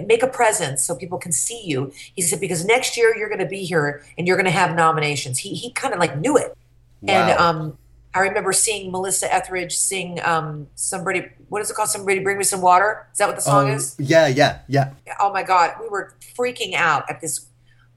make 0.05 0.23
a 0.23 0.27
presence 0.27 0.83
so 0.83 0.95
people 0.95 1.17
can 1.17 1.33
see 1.33 1.61
you 1.65 1.91
he 2.15 2.21
said 2.21 2.39
because 2.39 2.63
next 2.65 2.95
year 2.95 3.15
you're 3.17 3.27
going 3.27 3.39
to 3.39 3.45
be 3.45 3.65
here 3.65 4.03
and 4.17 4.25
you're 4.25 4.37
going 4.37 4.45
to 4.45 4.51
have 4.51 4.73
nominations 4.73 5.37
he 5.37 5.53
he 5.53 5.69
kind 5.71 5.93
of 5.93 5.99
like 5.99 6.17
knew 6.17 6.37
it 6.37 6.55
and 7.07 7.37
um 7.37 7.77
I 8.13 8.19
remember 8.19 8.51
seeing 8.53 8.91
Melissa 8.91 9.33
Etheridge 9.33 9.75
sing 9.75 10.19
um, 10.23 10.67
somebody 10.75 11.29
what 11.49 11.61
is 11.61 11.69
it 11.69 11.75
called? 11.75 11.89
Somebody 11.89 12.19
bring 12.19 12.37
me 12.37 12.43
some 12.43 12.61
water? 12.61 13.07
Is 13.11 13.17
that 13.19 13.27
what 13.27 13.35
the 13.35 13.41
song 13.41 13.69
Oh, 13.69 13.73
is? 13.73 13.95
yeah, 13.99 14.27
yeah, 14.27 14.59
yeah. 14.67 14.93
oh 15.19 15.31
my 15.31 15.43
god 15.43 15.75
we 15.81 15.87
were 15.89 16.13
freaking 16.37 16.73
out 16.73 17.09
at 17.09 17.21
this 17.21 17.47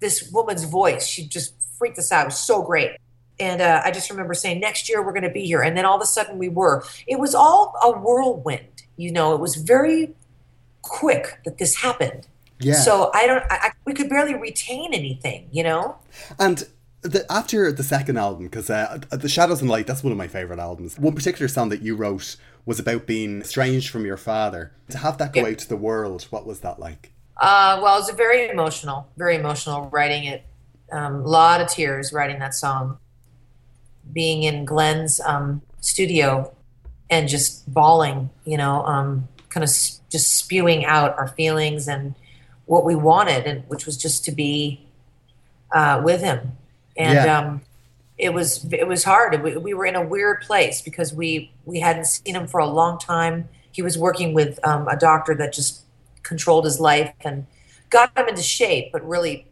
this 0.01 0.31
woman's 0.33 0.65
voice. 0.65 1.07
She 1.07 1.27
just 1.27 1.55
freaked 1.79 1.99
us 1.99 2.13
out. 2.13 2.23
It 2.23 2.27
was 2.27 2.39
so 2.39 2.63
great. 2.63 2.93
And 3.41 3.61
uh, 3.61 3.83
i 3.85 3.91
just 3.91 4.11
remember 4.11 4.35
saying 4.35 4.61
next 4.61 4.89
year 4.89 5.03
we're 5.05 5.13
going 5.13 5.25
to 5.25 5.31
be 5.31 5.45
here. 5.45 5.63
And 5.63 5.77
then 5.77 5.85
all 5.85 5.97
of 5.97 6.03
a 6.03 6.07
sudden 6.07 6.39
we 6.39 6.49
were. 6.49 6.85
It 7.07 7.19
was 7.19 7.35
all 7.35 7.75
a 7.83 7.91
whirlwind 7.91 8.69
you 8.97 9.11
know? 9.11 9.35
It 9.35 9.41
was 9.41 9.57
very 9.57 10.15
quick 10.83 11.41
that 11.45 11.59
this 11.59 11.77
happened. 11.77 12.27
Yeah. 12.61 12.75
so 12.75 13.11
i 13.13 13.27
don't 13.27 13.43
I, 13.51 13.57
I, 13.63 13.71
we 13.85 13.93
could 13.95 14.09
barely 14.09 14.35
retain 14.37 14.95
anything 14.95 15.49
you 15.51 15.65
know? 15.65 15.97
And 16.39 16.63
the, 17.05 17.31
after 17.31 17.71
the 17.71 17.83
second 17.83 18.17
album, 18.17 18.45
because 18.45 18.71
uh, 18.71 18.99
The 19.11 19.29
Shadows 19.29 19.61
and 19.61 19.71
Light, 19.71 19.87
that's 19.87 20.03
one 20.03 20.11
of 20.13 20.19
my 20.19 20.27
favourite 20.29 20.59
albums. 20.59 20.99
One 20.99 21.15
particular 21.15 21.49
song 21.49 21.69
that 21.69 21.83
you 21.83 21.95
wrote 21.95 22.37
was 22.67 22.79
about 22.79 23.07
being 23.07 23.43
estranged 23.43 23.91
from 23.91 24.07
your 24.07 24.17
father. 24.17 24.73
To 24.89 24.99
have 24.99 25.19
that 25.19 25.33
go 25.33 25.43
Yeah. 25.43 25.53
out 25.53 25.59
to 25.59 25.69
the 25.69 25.77
world, 25.77 26.23
what 26.31 26.47
was 26.47 26.61
that 26.61 26.79
like? 26.79 27.13
Uh, 27.37 27.79
well, 27.83 27.97
it 27.97 28.01
was 28.01 28.11
very 28.11 28.49
emotional, 28.49 29.09
very 29.17 29.37
emotional 29.37 29.89
writing 29.91 30.25
it. 30.25 30.45
A 30.93 30.99
um, 30.99 31.25
lot 31.25 31.61
of 31.61 31.69
tears 31.69 32.13
writing 32.13 32.39
that 32.39 32.55
song. 32.55 32.99
Being 34.13 34.43
in 34.43 34.65
Glen's 34.65 35.21
um, 35.21 35.63
studio 35.81 36.55
and 37.11 37.29
just 37.29 37.71
bawling, 37.73 38.31
you 38.45 38.57
know, 38.57 38.85
um, 38.87 39.29
kind 39.49 39.65
of 39.65 39.69
s- 39.69 40.01
just 40.11 40.33
spewing 40.37 40.85
out 40.85 41.17
our 41.19 41.29
feelings 41.29 41.89
and 41.89 42.15
what 42.67 42.85
we 42.85 42.95
wanted, 42.95 43.47
and 43.47 43.65
which 43.69 43.85
was 43.87 43.97
just 43.97 44.25
to 44.27 44.33
be 44.33 44.87
uh, 45.73 46.01
with 46.05 46.21
him. 46.23 46.53
And 46.97 47.15
Yeah. 47.15 47.39
um, 47.39 47.63
it 48.17 48.33
was 48.33 48.65
it 48.73 48.87
was 48.87 49.05
hard. 49.05 49.43
We, 49.43 49.57
we 49.57 49.75
were 49.75 49.87
in 49.87 49.97
a 49.97 50.07
weird 50.07 50.43
place 50.43 50.81
because 50.81 51.13
we 51.13 51.53
we 51.65 51.81
hadn't 51.81 52.07
seen 52.07 52.37
him 52.37 52.47
for 52.47 52.61
a 52.61 52.67
long 52.67 52.99
time. 52.99 53.49
He 53.73 53.83
was 53.83 53.99
working 53.99 54.35
with 54.35 54.65
um, 54.65 54.87
a 54.87 54.97
doctor 54.97 55.35
that 55.35 55.53
just 55.53 55.83
controlled 56.23 56.65
his 56.65 56.79
life 56.79 57.13
and 57.23 57.47
got 57.91 58.17
him 58.17 58.29
into 58.29 58.43
shape, 58.43 58.91
but 58.93 59.07
really, 59.07 59.47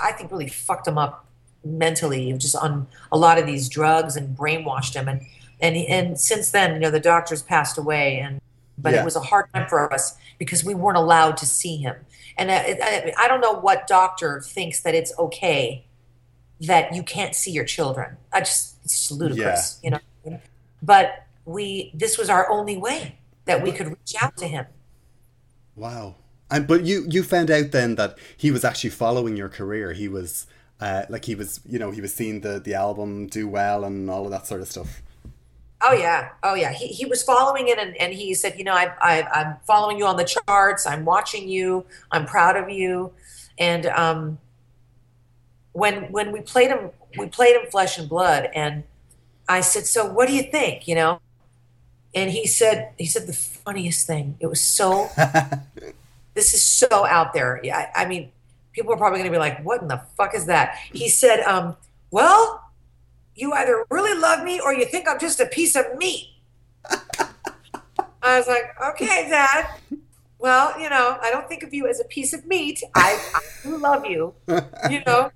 I 0.00 0.12
think 0.12 0.30
really 0.30 0.48
fucked 0.48 0.86
him 0.86 0.98
up 0.98 1.26
mentally. 1.64 2.32
Just 2.34 2.54
on 2.54 2.86
a 3.10 3.18
lot 3.18 3.38
of 3.38 3.46
these 3.46 3.68
drugs 3.68 4.16
and 4.16 4.36
brainwashed 4.36 4.94
him. 4.94 5.08
And 5.08 5.22
and 5.60 5.76
and 5.76 6.20
since 6.20 6.50
then, 6.52 6.74
you 6.74 6.78
know, 6.78 6.90
the 6.92 7.00
doctors 7.00 7.42
passed 7.42 7.76
away, 7.76 8.20
and 8.20 8.40
but 8.78 8.92
Yeah. 8.92 9.02
it 9.02 9.04
was 9.04 9.16
a 9.16 9.20
hard 9.20 9.46
time 9.52 9.68
for 9.68 9.92
us 9.92 10.16
because 10.38 10.64
we 10.64 10.74
weren't 10.74 10.96
allowed 10.96 11.36
to 11.38 11.46
see 11.46 11.76
him. 11.78 11.96
And 12.38 12.50
I, 12.52 12.78
I, 12.82 13.12
I 13.24 13.28
don't 13.28 13.40
know 13.40 13.52
what 13.52 13.86
doctor 13.88 14.40
thinks 14.40 14.80
that 14.82 14.94
it's 14.94 15.12
okay 15.18 15.84
that 16.60 16.94
you 16.94 17.02
can't 17.02 17.34
see 17.34 17.50
your 17.50 17.64
children. 17.64 18.16
I 18.32 18.40
just 18.40 18.76
it's 18.84 19.08
just 19.08 19.12
ludicrous, 19.12 19.80
you 19.82 19.90
know. 19.90 20.40
But 20.82 21.26
we 21.44 21.90
this 21.94 22.18
was 22.18 22.28
our 22.28 22.50
only 22.50 22.76
way 22.76 23.18
that 23.46 23.62
we 23.62 23.72
could 23.72 23.88
reach 23.88 24.14
out 24.20 24.36
to 24.38 24.46
him. 24.46 24.66
Wow. 25.74 26.16
And 26.50 26.66
but 26.66 26.84
you 26.84 27.06
you 27.08 27.22
found 27.22 27.50
out 27.50 27.70
then 27.70 27.94
that 27.94 28.18
he 28.36 28.50
was 28.50 28.64
actually 28.64 28.90
following 28.90 29.36
your 29.36 29.48
career. 29.48 29.92
He 29.92 30.08
was 30.08 30.46
uh, 30.80 31.04
like 31.08 31.24
he 31.24 31.34
was 31.34 31.60
you 31.66 31.78
know 31.78 31.90
he 31.90 32.00
was 32.00 32.12
seeing 32.12 32.40
the 32.40 32.58
the 32.60 32.74
album 32.74 33.26
do 33.26 33.48
well 33.48 33.84
and 33.84 34.10
all 34.10 34.24
of 34.24 34.30
that 34.30 34.46
sort 34.46 34.60
of 34.60 34.68
stuff. 34.68 35.02
Oh 35.82 35.92
yeah, 35.92 36.30
oh 36.42 36.54
yeah. 36.54 36.72
He 36.72 36.88
he 36.88 37.06
was 37.06 37.22
following 37.22 37.68
it, 37.68 37.78
and, 37.78 37.96
and 37.96 38.12
he 38.12 38.34
said, 38.34 38.58
you 38.58 38.64
know, 38.64 38.74
I, 38.74 38.92
I 39.00 39.22
I'm 39.32 39.56
following 39.66 39.96
you 39.96 40.06
on 40.06 40.16
the 40.16 40.24
charts. 40.24 40.86
I'm 40.86 41.04
watching 41.04 41.48
you. 41.48 41.86
I'm 42.10 42.26
proud 42.26 42.56
of 42.56 42.68
you. 42.68 43.12
And 43.58 43.86
um, 43.86 44.38
when 45.72 46.10
when 46.12 46.32
we 46.32 46.40
played 46.40 46.70
him, 46.70 46.90
we 47.18 47.26
played 47.26 47.56
him 47.56 47.70
Flesh 47.70 47.98
and 47.98 48.08
Blood, 48.08 48.48
and 48.54 48.84
I 49.48 49.60
said, 49.60 49.86
so 49.86 50.06
what 50.06 50.28
do 50.28 50.34
you 50.34 50.42
think? 50.42 50.88
You 50.88 50.94
know, 50.94 51.20
and 52.14 52.30
he 52.30 52.46
said 52.46 52.92
he 52.98 53.06
said 53.06 53.26
the 53.26 53.32
funniest 53.32 54.06
thing. 54.06 54.36
It 54.40 54.46
was 54.46 54.60
so. 54.60 55.08
this 56.34 56.54
is 56.54 56.62
so 56.62 57.06
out 57.06 57.32
there. 57.32 57.60
Yeah, 57.62 57.90
I, 57.94 58.02
I 58.02 58.06
mean, 58.06 58.30
people 58.72 58.92
are 58.92 58.96
probably 58.96 59.18
going 59.18 59.30
to 59.30 59.34
be 59.34 59.40
like, 59.40 59.62
what 59.64 59.82
in 59.82 59.88
the 59.88 60.00
fuck 60.16 60.34
is 60.34 60.46
that? 60.46 60.76
He 60.92 61.08
said, 61.08 61.40
um, 61.40 61.76
well 62.10 62.70
you 63.40 63.52
either 63.54 63.84
really 63.90 64.18
love 64.18 64.44
me 64.44 64.60
or 64.60 64.74
you 64.74 64.84
think 64.84 65.08
I'm 65.08 65.18
just 65.18 65.40
a 65.40 65.46
piece 65.46 65.74
of 65.74 65.96
meat. 65.96 66.28
I 68.22 68.38
was 68.38 68.46
like, 68.46 68.74
okay, 68.90 69.28
Dad. 69.28 69.66
Well, 70.38 70.78
you 70.80 70.88
know, 70.90 71.18
I 71.22 71.30
don't 71.30 71.48
think 71.48 71.62
of 71.62 71.72
you 71.72 71.88
as 71.88 72.00
a 72.00 72.04
piece 72.04 72.32
of 72.32 72.46
meat. 72.46 72.82
I, 72.94 73.18
I 73.34 73.40
do 73.62 73.76
love 73.78 74.06
you, 74.06 74.34
you 74.90 75.02
know. 75.06 75.30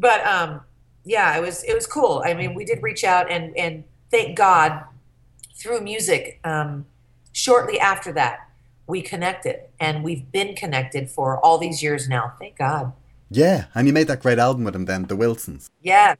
But 0.00 0.26
um, 0.26 0.62
yeah, 1.04 1.36
it 1.36 1.42
was 1.42 1.62
it 1.64 1.74
was 1.74 1.86
cool. 1.86 2.22
I 2.24 2.34
mean, 2.34 2.54
we 2.54 2.64
did 2.64 2.82
reach 2.82 3.04
out 3.04 3.30
and 3.30 3.56
and 3.56 3.84
thank 4.10 4.36
God 4.36 4.82
through 5.54 5.82
music. 5.82 6.40
Um, 6.42 6.86
shortly 7.32 7.78
after 7.78 8.12
that, 8.14 8.48
we 8.86 9.02
connected, 9.02 9.60
and 9.78 10.02
we've 10.02 10.32
been 10.32 10.56
connected 10.56 11.10
for 11.10 11.38
all 11.44 11.58
these 11.58 11.82
years 11.82 12.08
now. 12.08 12.32
Thank 12.38 12.56
God. 12.56 12.92
Yeah, 13.30 13.66
and 13.74 13.86
you 13.86 13.92
made 13.92 14.08
that 14.08 14.20
great 14.22 14.38
album 14.38 14.64
with 14.64 14.74
him 14.74 14.86
then, 14.86 15.04
The 15.04 15.14
Wilsons. 15.14 15.70
Yeah. 15.80 16.16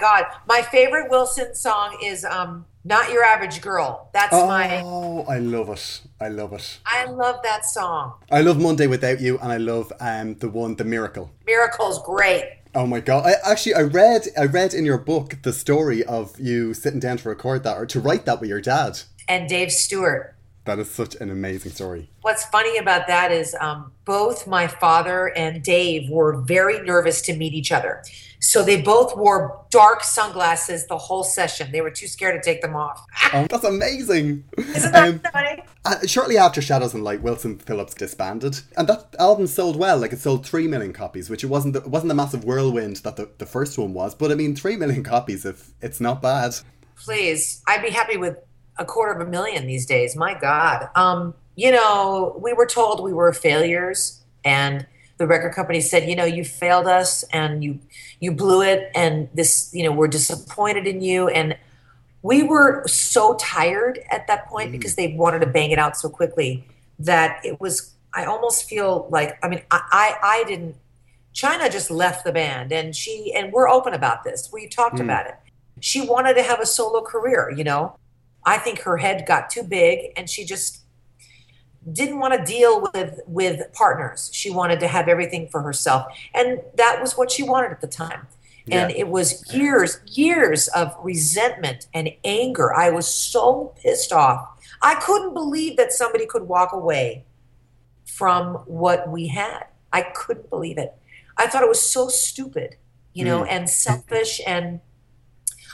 God, 0.00 0.24
my 0.46 0.62
favorite 0.62 1.10
Wilson 1.10 1.54
song 1.54 1.98
is 2.02 2.24
um 2.24 2.64
Not 2.84 3.10
Your 3.10 3.24
Average 3.24 3.60
Girl. 3.60 4.08
That's 4.14 4.32
my. 4.32 4.80
Oh, 4.84 5.24
I 5.28 5.38
love 5.38 5.68
it. 5.68 6.00
I 6.20 6.28
love 6.28 6.52
it. 6.52 6.78
I 6.86 7.04
love 7.06 7.40
that 7.42 7.66
song. 7.66 8.14
I 8.30 8.40
love 8.40 8.60
Monday 8.60 8.86
Without 8.86 9.20
You, 9.20 9.38
and 9.40 9.50
I 9.50 9.56
love 9.56 9.92
um 9.98 10.36
the 10.36 10.48
one, 10.48 10.76
The 10.76 10.84
Miracle. 10.84 11.30
Miracle's 11.44 12.00
great. 12.04 12.59
Oh 12.72 12.86
my 12.86 13.00
god! 13.00 13.26
I 13.26 13.50
actually 13.50 13.74
I 13.74 13.82
read 13.82 14.28
I 14.38 14.44
read 14.44 14.74
in 14.74 14.84
your 14.84 14.98
book 14.98 15.38
the 15.42 15.52
story 15.52 16.04
of 16.04 16.38
you 16.38 16.72
sitting 16.72 17.00
down 17.00 17.16
to 17.18 17.28
record 17.28 17.64
that 17.64 17.76
or 17.76 17.86
to 17.86 18.00
write 18.00 18.26
that 18.26 18.40
with 18.40 18.48
your 18.48 18.60
dad. 18.60 19.00
And 19.28 19.48
Dave 19.48 19.72
Stewart. 19.72 20.36
That 20.66 20.78
is 20.78 20.90
such 20.90 21.16
an 21.16 21.30
amazing 21.30 21.72
story. 21.72 22.10
What's 22.20 22.44
funny 22.44 22.76
about 22.76 23.08
that 23.08 23.32
is 23.32 23.56
um, 23.60 23.92
both 24.04 24.46
my 24.46 24.68
father 24.68 25.36
and 25.36 25.64
Dave 25.64 26.08
were 26.10 26.42
very 26.42 26.80
nervous 26.82 27.22
to 27.22 27.36
meet 27.36 27.54
each 27.54 27.72
other. 27.72 28.02
So 28.42 28.62
they 28.64 28.80
both 28.80 29.16
wore 29.16 29.64
dark 29.70 30.02
sunglasses 30.02 30.86
the 30.86 30.96
whole 30.96 31.22
session. 31.22 31.70
They 31.72 31.82
were 31.82 31.90
too 31.90 32.06
scared 32.08 32.42
to 32.42 32.50
take 32.50 32.62
them 32.62 32.74
off. 32.74 33.04
Oh, 33.32 33.46
that's 33.48 33.62
amazing. 33.64 34.42
Isn't 34.58 34.90
that 34.92 35.08
Um, 35.08 35.18
funny? 35.32 35.62
uh, 35.84 36.04
shortly 36.06 36.36
after 36.36 36.60
Shadows 36.60 36.94
and 36.94 37.04
Light, 37.04 37.22
Wilson 37.22 37.58
Phillips 37.58 37.94
disbanded, 37.94 38.60
and 38.76 38.88
that 38.88 39.14
album 39.20 39.46
sold 39.46 39.76
well. 39.76 39.98
Like 39.98 40.12
it 40.12 40.18
sold 40.18 40.44
three 40.44 40.66
million 40.66 40.92
copies, 40.92 41.30
which 41.30 41.44
it 41.44 41.46
wasn't. 41.46 41.74
The, 41.74 41.80
it 41.82 41.86
wasn't 41.86 42.08
the 42.08 42.14
massive 42.16 42.42
whirlwind 42.44 42.96
that 43.04 43.14
the, 43.14 43.30
the 43.38 43.46
first 43.46 43.78
one 43.78 43.92
was. 43.94 44.16
But 44.16 44.32
I 44.32 44.34
mean, 44.34 44.56
three 44.56 44.74
million 44.76 45.04
copies. 45.04 45.44
If 45.44 45.70
it's 45.80 46.00
not 46.00 46.20
bad. 46.20 46.54
Please, 46.96 47.62
I'd 47.68 47.82
be 47.82 47.90
happy 47.90 48.16
with 48.16 48.36
a 48.78 48.84
quarter 48.84 49.12
of 49.12 49.24
a 49.26 49.30
million 49.30 49.66
these 49.68 49.86
days. 49.86 50.16
My 50.16 50.34
God. 50.38 50.88
Um, 50.96 51.34
you 51.54 51.70
know, 51.70 52.36
we 52.42 52.52
were 52.52 52.66
told 52.66 53.00
we 53.04 53.12
were 53.12 53.32
failures, 53.32 54.22
and 54.44 54.86
the 55.20 55.26
record 55.26 55.52
company 55.52 55.82
said, 55.82 56.08
you 56.08 56.16
know, 56.16 56.24
you 56.24 56.42
failed 56.42 56.86
us, 56.86 57.22
and 57.24 57.62
you 57.62 57.78
you 58.20 58.32
blew 58.32 58.62
it, 58.62 58.90
and 58.94 59.28
this, 59.34 59.70
you 59.74 59.84
know, 59.84 59.92
we're 59.92 60.08
disappointed 60.08 60.86
in 60.86 61.02
you, 61.02 61.28
and 61.28 61.56
we 62.22 62.42
were 62.42 62.88
so 62.88 63.36
tired 63.36 64.00
at 64.10 64.26
that 64.28 64.46
point 64.46 64.70
mm. 64.70 64.72
because 64.72 64.94
they 64.94 65.14
wanted 65.14 65.40
to 65.40 65.46
bang 65.46 65.72
it 65.72 65.78
out 65.78 65.96
so 65.96 66.08
quickly 66.08 66.64
that 66.98 67.44
it 67.44 67.60
was. 67.60 67.94
I 68.14 68.24
almost 68.24 68.68
feel 68.68 69.06
like 69.10 69.38
I 69.44 69.48
mean 69.48 69.62
I 69.70 69.82
I, 69.92 70.16
I 70.22 70.44
didn't. 70.48 70.74
China 71.34 71.70
just 71.70 71.90
left 71.90 72.24
the 72.24 72.32
band, 72.32 72.72
and 72.72 72.96
she 72.96 73.34
and 73.36 73.52
we're 73.52 73.68
open 73.68 73.92
about 73.92 74.24
this. 74.24 74.48
We 74.50 74.68
talked 74.68 74.96
mm. 74.96 75.04
about 75.04 75.26
it. 75.26 75.34
She 75.80 76.00
wanted 76.00 76.34
to 76.34 76.42
have 76.42 76.60
a 76.60 76.66
solo 76.66 77.02
career, 77.02 77.52
you 77.54 77.62
know. 77.62 77.94
I 78.44 78.56
think 78.56 78.80
her 78.80 78.96
head 78.96 79.26
got 79.26 79.50
too 79.50 79.64
big, 79.64 80.14
and 80.16 80.30
she 80.30 80.46
just 80.46 80.79
didn't 81.92 82.18
want 82.18 82.34
to 82.34 82.44
deal 82.44 82.88
with 82.92 83.20
with 83.26 83.72
partners. 83.72 84.30
She 84.32 84.50
wanted 84.50 84.80
to 84.80 84.88
have 84.88 85.08
everything 85.08 85.48
for 85.48 85.62
herself, 85.62 86.06
and 86.34 86.60
that 86.76 87.00
was 87.00 87.16
what 87.16 87.30
she 87.30 87.42
wanted 87.42 87.70
at 87.70 87.80
the 87.80 87.86
time. 87.86 88.26
And 88.70 88.90
Yeah. 88.90 88.98
it 88.98 89.08
was 89.08 89.52
years, 89.52 90.00
years 90.06 90.68
of 90.68 90.94
resentment 91.02 91.88
and 91.94 92.10
anger. 92.24 92.74
I 92.74 92.90
was 92.90 93.08
so 93.08 93.74
pissed 93.80 94.12
off. 94.12 94.48
I 94.82 94.94
couldn't 94.96 95.34
believe 95.34 95.76
that 95.76 95.92
somebody 95.92 96.26
could 96.26 96.46
walk 96.46 96.72
away 96.72 97.24
from 98.04 98.56
what 98.66 99.08
we 99.08 99.28
had. 99.28 99.64
I 99.92 100.02
couldn't 100.02 100.50
believe 100.50 100.78
it. 100.78 100.94
I 101.36 101.46
thought 101.46 101.62
it 101.62 101.68
was 101.68 101.82
so 101.82 102.08
stupid, 102.08 102.76
you 103.12 103.24
know, 103.24 103.42
mm. 103.42 103.46
and 103.48 103.68
selfish. 103.68 104.40
And 104.46 104.80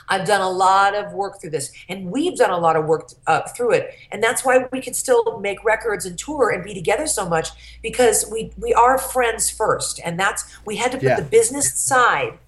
I've 0.09 0.25
done 0.25 0.41
a 0.41 0.49
lot 0.49 0.95
of 0.95 1.13
work 1.13 1.39
through 1.41 1.49
this, 1.51 1.71
and 1.89 2.09
we've 2.11 2.37
done 2.37 2.51
a 2.51 2.57
lot 2.57 2.75
of 2.75 2.85
work 2.85 3.11
uh, 3.27 3.41
through 3.49 3.71
it. 3.73 3.93
And 4.11 4.23
that's 4.23 4.45
why 4.45 4.65
we 4.71 4.81
can 4.81 4.93
still 4.93 5.39
make 5.39 5.63
records 5.63 6.05
and 6.05 6.17
tour 6.17 6.49
and 6.49 6.63
be 6.63 6.73
together 6.73 7.07
so 7.07 7.27
much 7.27 7.49
because 7.81 8.25
we 8.31 8.51
we 8.57 8.73
are 8.73 8.97
friends 8.97 9.49
first, 9.49 9.99
and 10.03 10.19
that's 10.19 10.57
we 10.65 10.77
had 10.77 10.91
to 10.93 10.97
put 10.97 11.03
Yeah. 11.07 11.15
the 11.19 11.25
business 11.25 11.73
side 11.73 12.39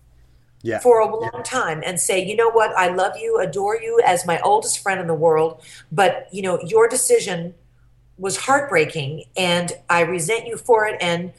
Yeah. 0.61 0.79
for 0.79 0.99
a 0.99 1.05
long 1.07 1.41
time 1.43 1.81
and 1.85 1.99
say, 1.99 2.23
you 2.25 2.35
know 2.35 2.49
what, 2.49 2.71
I 2.77 2.87
love 2.89 3.17
you, 3.17 3.39
adore 3.39 3.75
you 3.77 4.01
as 4.05 4.25
my 4.25 4.39
oldest 4.41 4.79
friend 4.79 4.99
in 4.99 5.07
the 5.07 5.13
world, 5.13 5.61
but 5.91 6.27
you 6.31 6.41
know, 6.41 6.59
your 6.61 6.87
decision 6.87 7.55
was 8.17 8.35
heartbreaking 8.37 9.23
and 9.37 9.71
I 9.89 10.01
resent 10.01 10.45
you 10.47 10.57
for 10.57 10.85
it 10.85 10.97
and 11.01 11.31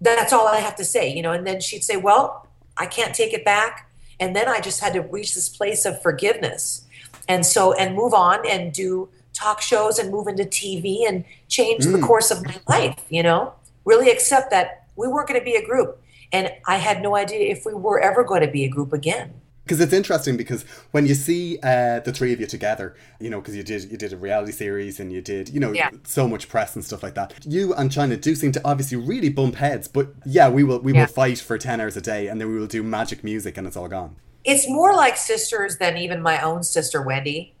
that's 0.00 0.32
all 0.32 0.46
I 0.46 0.58
have 0.60 0.76
to 0.76 0.84
say, 0.84 1.08
you 1.12 1.22
know, 1.22 1.32
and 1.32 1.44
then 1.44 1.60
she'd 1.60 1.82
say, 1.82 1.96
Well, 1.96 2.46
I 2.76 2.86
can't 2.86 3.12
take 3.14 3.32
it 3.32 3.44
back. 3.44 3.87
And 4.20 4.34
then 4.34 4.48
I 4.48 4.60
just 4.60 4.80
had 4.80 4.92
to 4.94 5.00
reach 5.00 5.34
this 5.34 5.48
place 5.48 5.84
of 5.84 6.00
forgiveness. 6.02 6.84
And 7.28 7.44
so 7.44 7.72
and 7.74 7.94
move 7.94 8.14
on 8.14 8.46
and 8.48 8.72
do 8.72 9.08
talk 9.32 9.60
shows 9.60 9.98
and 9.98 10.10
move 10.10 10.26
into 10.26 10.44
TV 10.44 11.06
and 11.06 11.24
change 11.48 11.84
the 11.84 11.98
mm. 11.98 12.02
course 12.02 12.30
of 12.30 12.44
my 12.44 12.56
life, 12.68 13.04
you 13.08 13.22
know? 13.22 13.54
Really 13.84 14.10
accept 14.10 14.50
that 14.50 14.88
we 14.96 15.06
weren't 15.06 15.28
going 15.28 15.40
to 15.40 15.44
be 15.44 15.54
a 15.54 15.64
group. 15.64 16.02
And 16.32 16.50
I 16.66 16.76
had 16.76 17.02
no 17.02 17.16
idea 17.16 17.50
if 17.50 17.64
we 17.64 17.72
were 17.72 18.00
ever 18.00 18.24
going 18.24 18.42
to 18.42 18.50
be 18.50 18.64
a 18.64 18.68
group 18.68 18.92
again. 18.92 19.32
Because 19.68 19.80
it's 19.82 19.92
interesting 19.92 20.38
because 20.38 20.62
when 20.92 21.06
you 21.06 21.14
see 21.14 21.58
uh, 21.62 22.00
the 22.00 22.10
three 22.10 22.32
of 22.32 22.40
you 22.40 22.46
together, 22.46 22.96
you 23.20 23.28
know, 23.28 23.38
because 23.38 23.54
you 23.54 23.62
did 23.62 23.90
you 23.90 23.98
did 23.98 24.14
a 24.14 24.16
reality 24.16 24.50
series 24.50 24.98
and 24.98 25.12
you 25.12 25.20
did 25.20 25.50
you 25.50 25.60
know 25.60 25.72
Yeah. 25.72 25.90
so 26.04 26.26
much 26.26 26.48
press 26.48 26.74
and 26.74 26.82
stuff 26.82 27.02
like 27.02 27.14
that. 27.16 27.34
You 27.44 27.74
and 27.74 27.92
China 27.92 28.16
do 28.16 28.34
seem 28.34 28.50
to 28.52 28.60
obviously 28.64 28.96
really 28.96 29.28
bump 29.28 29.56
heads, 29.56 29.86
but 29.86 30.08
yeah, 30.24 30.48
we 30.48 30.64
will 30.64 30.78
we 30.80 30.94
Yeah. 30.94 31.00
will 31.00 31.06
fight 31.08 31.38
for 31.38 31.58
ten 31.58 31.82
hours 31.82 31.98
a 31.98 32.00
day 32.00 32.28
and 32.28 32.40
then 32.40 32.48
we 32.48 32.58
will 32.58 32.66
do 32.66 32.82
magic 32.82 33.22
music 33.22 33.58
and 33.58 33.66
it's 33.66 33.76
all 33.76 33.88
gone. 33.88 34.16
It's 34.44 34.66
more 34.66 34.94
like 34.94 35.18
sisters 35.18 35.76
than 35.76 35.98
even 35.98 36.22
my 36.22 36.40
own 36.40 36.62
sister, 36.62 37.02
Wendy. 37.02 37.54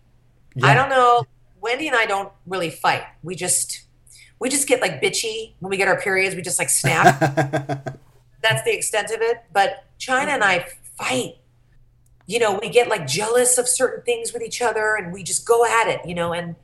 Yeah. 0.54 0.68
I 0.68 0.74
don't 0.74 0.88
know. 0.88 1.26
Wendy 1.60 1.88
and 1.88 1.96
I 1.96 2.06
don't 2.06 2.32
really 2.46 2.70
fight. 2.70 3.02
We 3.22 3.34
just 3.34 3.82
we 4.38 4.48
just 4.48 4.66
get 4.66 4.80
like 4.80 5.02
bitchy 5.02 5.52
when 5.60 5.68
we 5.68 5.76
get 5.76 5.88
our 5.88 6.00
periods. 6.00 6.34
We 6.34 6.40
just 6.40 6.58
like 6.58 6.70
snap. 6.70 7.20
That's 8.42 8.62
the 8.62 8.72
extent 8.74 9.10
of 9.10 9.20
it. 9.20 9.42
But 9.52 9.84
China 9.98 10.30
and 10.32 10.42
I 10.42 10.66
fight. 10.96 11.34
You 12.28 12.38
know, 12.38 12.60
we 12.62 12.68
get 12.68 12.88
like 12.88 13.08
jealous 13.08 13.58
of 13.58 13.66
certain 13.66 14.04
things 14.04 14.32
with 14.32 14.42
each 14.42 14.62
other, 14.62 14.94
and 14.94 15.12
we 15.12 15.24
just 15.24 15.44
go 15.44 15.64
at 15.64 15.88
it. 15.88 16.06
You 16.06 16.14
know, 16.14 16.32
and 16.32 16.54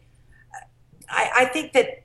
I, 1.08 1.30
I 1.38 1.44
think 1.46 1.72
that. 1.72 2.04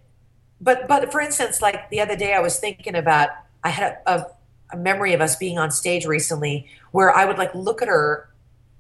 But 0.59 0.87
but 0.87 1.11
for 1.11 1.21
instance, 1.21 1.61
like 1.61 1.91
the 1.91 2.01
other 2.01 2.15
day, 2.15 2.33
I 2.33 2.39
was 2.39 2.59
thinking 2.59 2.95
about. 2.95 3.29
I 3.61 3.69
had 3.69 3.97
a, 4.07 4.15
a, 4.15 4.27
a 4.71 4.77
memory 4.77 5.13
of 5.13 5.21
us 5.21 5.35
being 5.35 5.57
on 5.57 5.71
stage 5.71 6.05
recently 6.05 6.67
where 6.91 7.13
I 7.13 7.25
would 7.25 7.37
like 7.37 7.53
look 7.53 7.81
at 7.81 7.87
her 7.87 8.29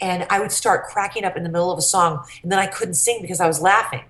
and 0.01 0.25
I 0.29 0.39
would 0.39 0.51
start 0.51 0.85
cracking 0.87 1.25
up 1.25 1.35
in 1.35 1.43
the 1.43 1.49
middle 1.49 1.71
of 1.71 1.77
a 1.77 1.83
song 1.83 2.25
and 2.43 2.51
then 2.51 2.59
I 2.59 2.67
couldn't 2.67 2.93
sing 2.93 3.21
because 3.21 3.39
I 3.39 3.47
was 3.47 3.61
laughing. 3.61 4.03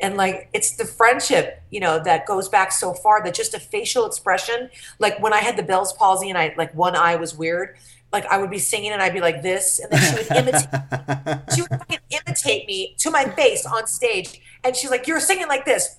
And 0.00 0.16
like 0.16 0.48
it's 0.52 0.76
the 0.76 0.84
friendship, 0.84 1.60
you 1.70 1.80
know, 1.80 2.02
that 2.04 2.24
goes 2.24 2.48
back 2.48 2.70
so 2.70 2.94
far 2.94 3.22
that 3.24 3.34
just 3.34 3.52
a 3.52 3.60
facial 3.60 4.06
expression, 4.06 4.70
like 4.98 5.20
when 5.20 5.32
I 5.32 5.38
had 5.38 5.56
the 5.56 5.62
Bell's 5.62 5.92
palsy 5.92 6.28
and 6.28 6.38
I 6.38 6.54
like 6.56 6.72
one 6.74 6.94
eye 6.94 7.16
was 7.16 7.34
weird, 7.34 7.76
like 8.12 8.26
I 8.26 8.38
would 8.38 8.50
be 8.50 8.58
singing 8.58 8.92
and 8.92 9.02
I'd 9.02 9.12
be 9.12 9.20
like 9.20 9.42
this, 9.42 9.78
and 9.80 9.90
then 9.92 10.00
she 10.00 10.14
would 10.16 10.36
imitate 10.36 11.44
she 11.54 11.62
would 11.62 11.70
fucking 11.70 11.98
imitate 12.10 12.66
me 12.66 12.94
to 12.98 13.10
my 13.10 13.24
face 13.24 13.66
on 13.66 13.86
stage. 13.86 14.40
And 14.64 14.74
she's 14.74 14.90
like, 14.90 15.06
You're 15.06 15.20
singing 15.20 15.48
like 15.48 15.64
this. 15.64 15.96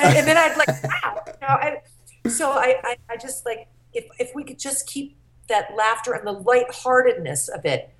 And, 0.00 0.16
and 0.16 0.26
then 0.26 0.36
I'd 0.36 0.56
like, 0.56 0.68
wow. 0.82 1.22
You 1.26 1.32
know, 1.40 1.46
I, 1.48 1.82
so 2.28 2.50
I, 2.50 2.76
I, 2.82 2.96
I 3.10 3.16
just 3.16 3.44
like 3.46 3.68
if 3.92 4.06
if 4.18 4.34
we 4.34 4.44
could 4.44 4.58
just 4.58 4.86
keep 4.86 5.16
that 5.48 5.74
laughter 5.76 6.12
and 6.14 6.26
the 6.26 6.32
lightheartedness 6.32 7.48
of 7.48 7.64
it 7.64 7.90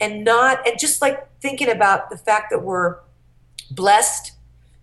and 0.00 0.24
not 0.24 0.66
and 0.66 0.78
just 0.78 1.00
like 1.00 1.28
thinking 1.40 1.70
about 1.70 2.10
the 2.10 2.16
fact 2.16 2.50
that 2.50 2.62
we're 2.62 2.98
blessed 3.70 4.32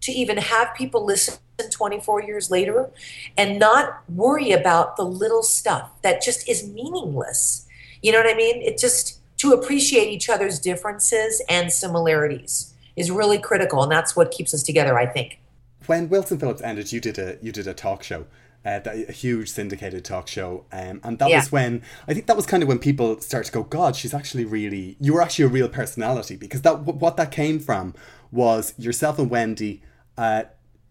to 0.02 0.12
even 0.12 0.38
have 0.38 0.74
people 0.76 1.06
listen 1.06 1.36
24 1.72 2.24
years 2.24 2.52
later 2.52 2.90
and 3.38 3.60
not 3.60 4.04
worry 4.10 4.52
about 4.52 4.96
the 4.96 5.04
little 5.04 5.44
stuff 5.44 5.90
that 6.02 6.22
just 6.22 6.48
is 6.48 6.68
meaningless 6.68 7.67
you 8.02 8.12
know 8.12 8.20
what 8.20 8.30
i 8.32 8.36
mean 8.36 8.62
it 8.62 8.78
just 8.78 9.20
to 9.38 9.52
appreciate 9.52 10.08
each 10.08 10.30
other's 10.30 10.60
differences 10.60 11.42
and 11.50 11.72
similarities 11.72 12.74
is 12.96 13.12
really 13.12 13.38
critical 13.38 13.84
and 13.84 13.92
that's 13.92 14.16
what 14.16 14.32
keeps 14.32 14.54
us 14.54 14.64
together 14.64 14.98
i 14.98 15.06
think 15.06 15.40
when 15.86 16.10
Wilson 16.10 16.38
Phillips 16.38 16.62
ended, 16.62 16.92
you 16.92 17.00
did 17.00 17.18
a 17.18 17.38
you 17.42 17.54
did 17.54 17.66
a 17.66 17.74
talk 17.74 18.04
show, 18.04 18.26
uh, 18.66 18.82
a 18.86 19.12
huge 19.14 19.48
syndicated 19.50 20.04
talk 20.04 20.28
show, 20.28 20.66
um, 20.74 21.00
and 21.02 21.18
that 21.20 21.30
Yeah. 21.30 21.38
was 21.38 21.50
when 21.50 21.82
I 22.10 22.14
think 22.14 22.26
that 22.26 22.36
was 22.36 22.46
kind 22.46 22.62
of 22.62 22.68
when 22.68 22.78
people 22.80 23.22
started 23.22 23.46
to 23.46 23.52
go, 23.54 23.64
God, 23.64 23.96
she's 23.96 24.14
actually 24.14 24.44
really 24.44 24.98
you 25.00 25.14
were 25.14 25.22
actually 25.22 25.46
a 25.46 25.48
real 25.48 25.70
personality 25.70 26.36
because 26.36 26.62
that 26.64 26.80
wh- 26.80 27.02
what 27.02 27.16
that 27.16 27.32
came 27.32 27.58
from 27.62 27.94
was 28.34 28.74
yourself 28.78 29.18
and 29.18 29.30
Wendy, 29.30 29.82
uh, 30.18 30.44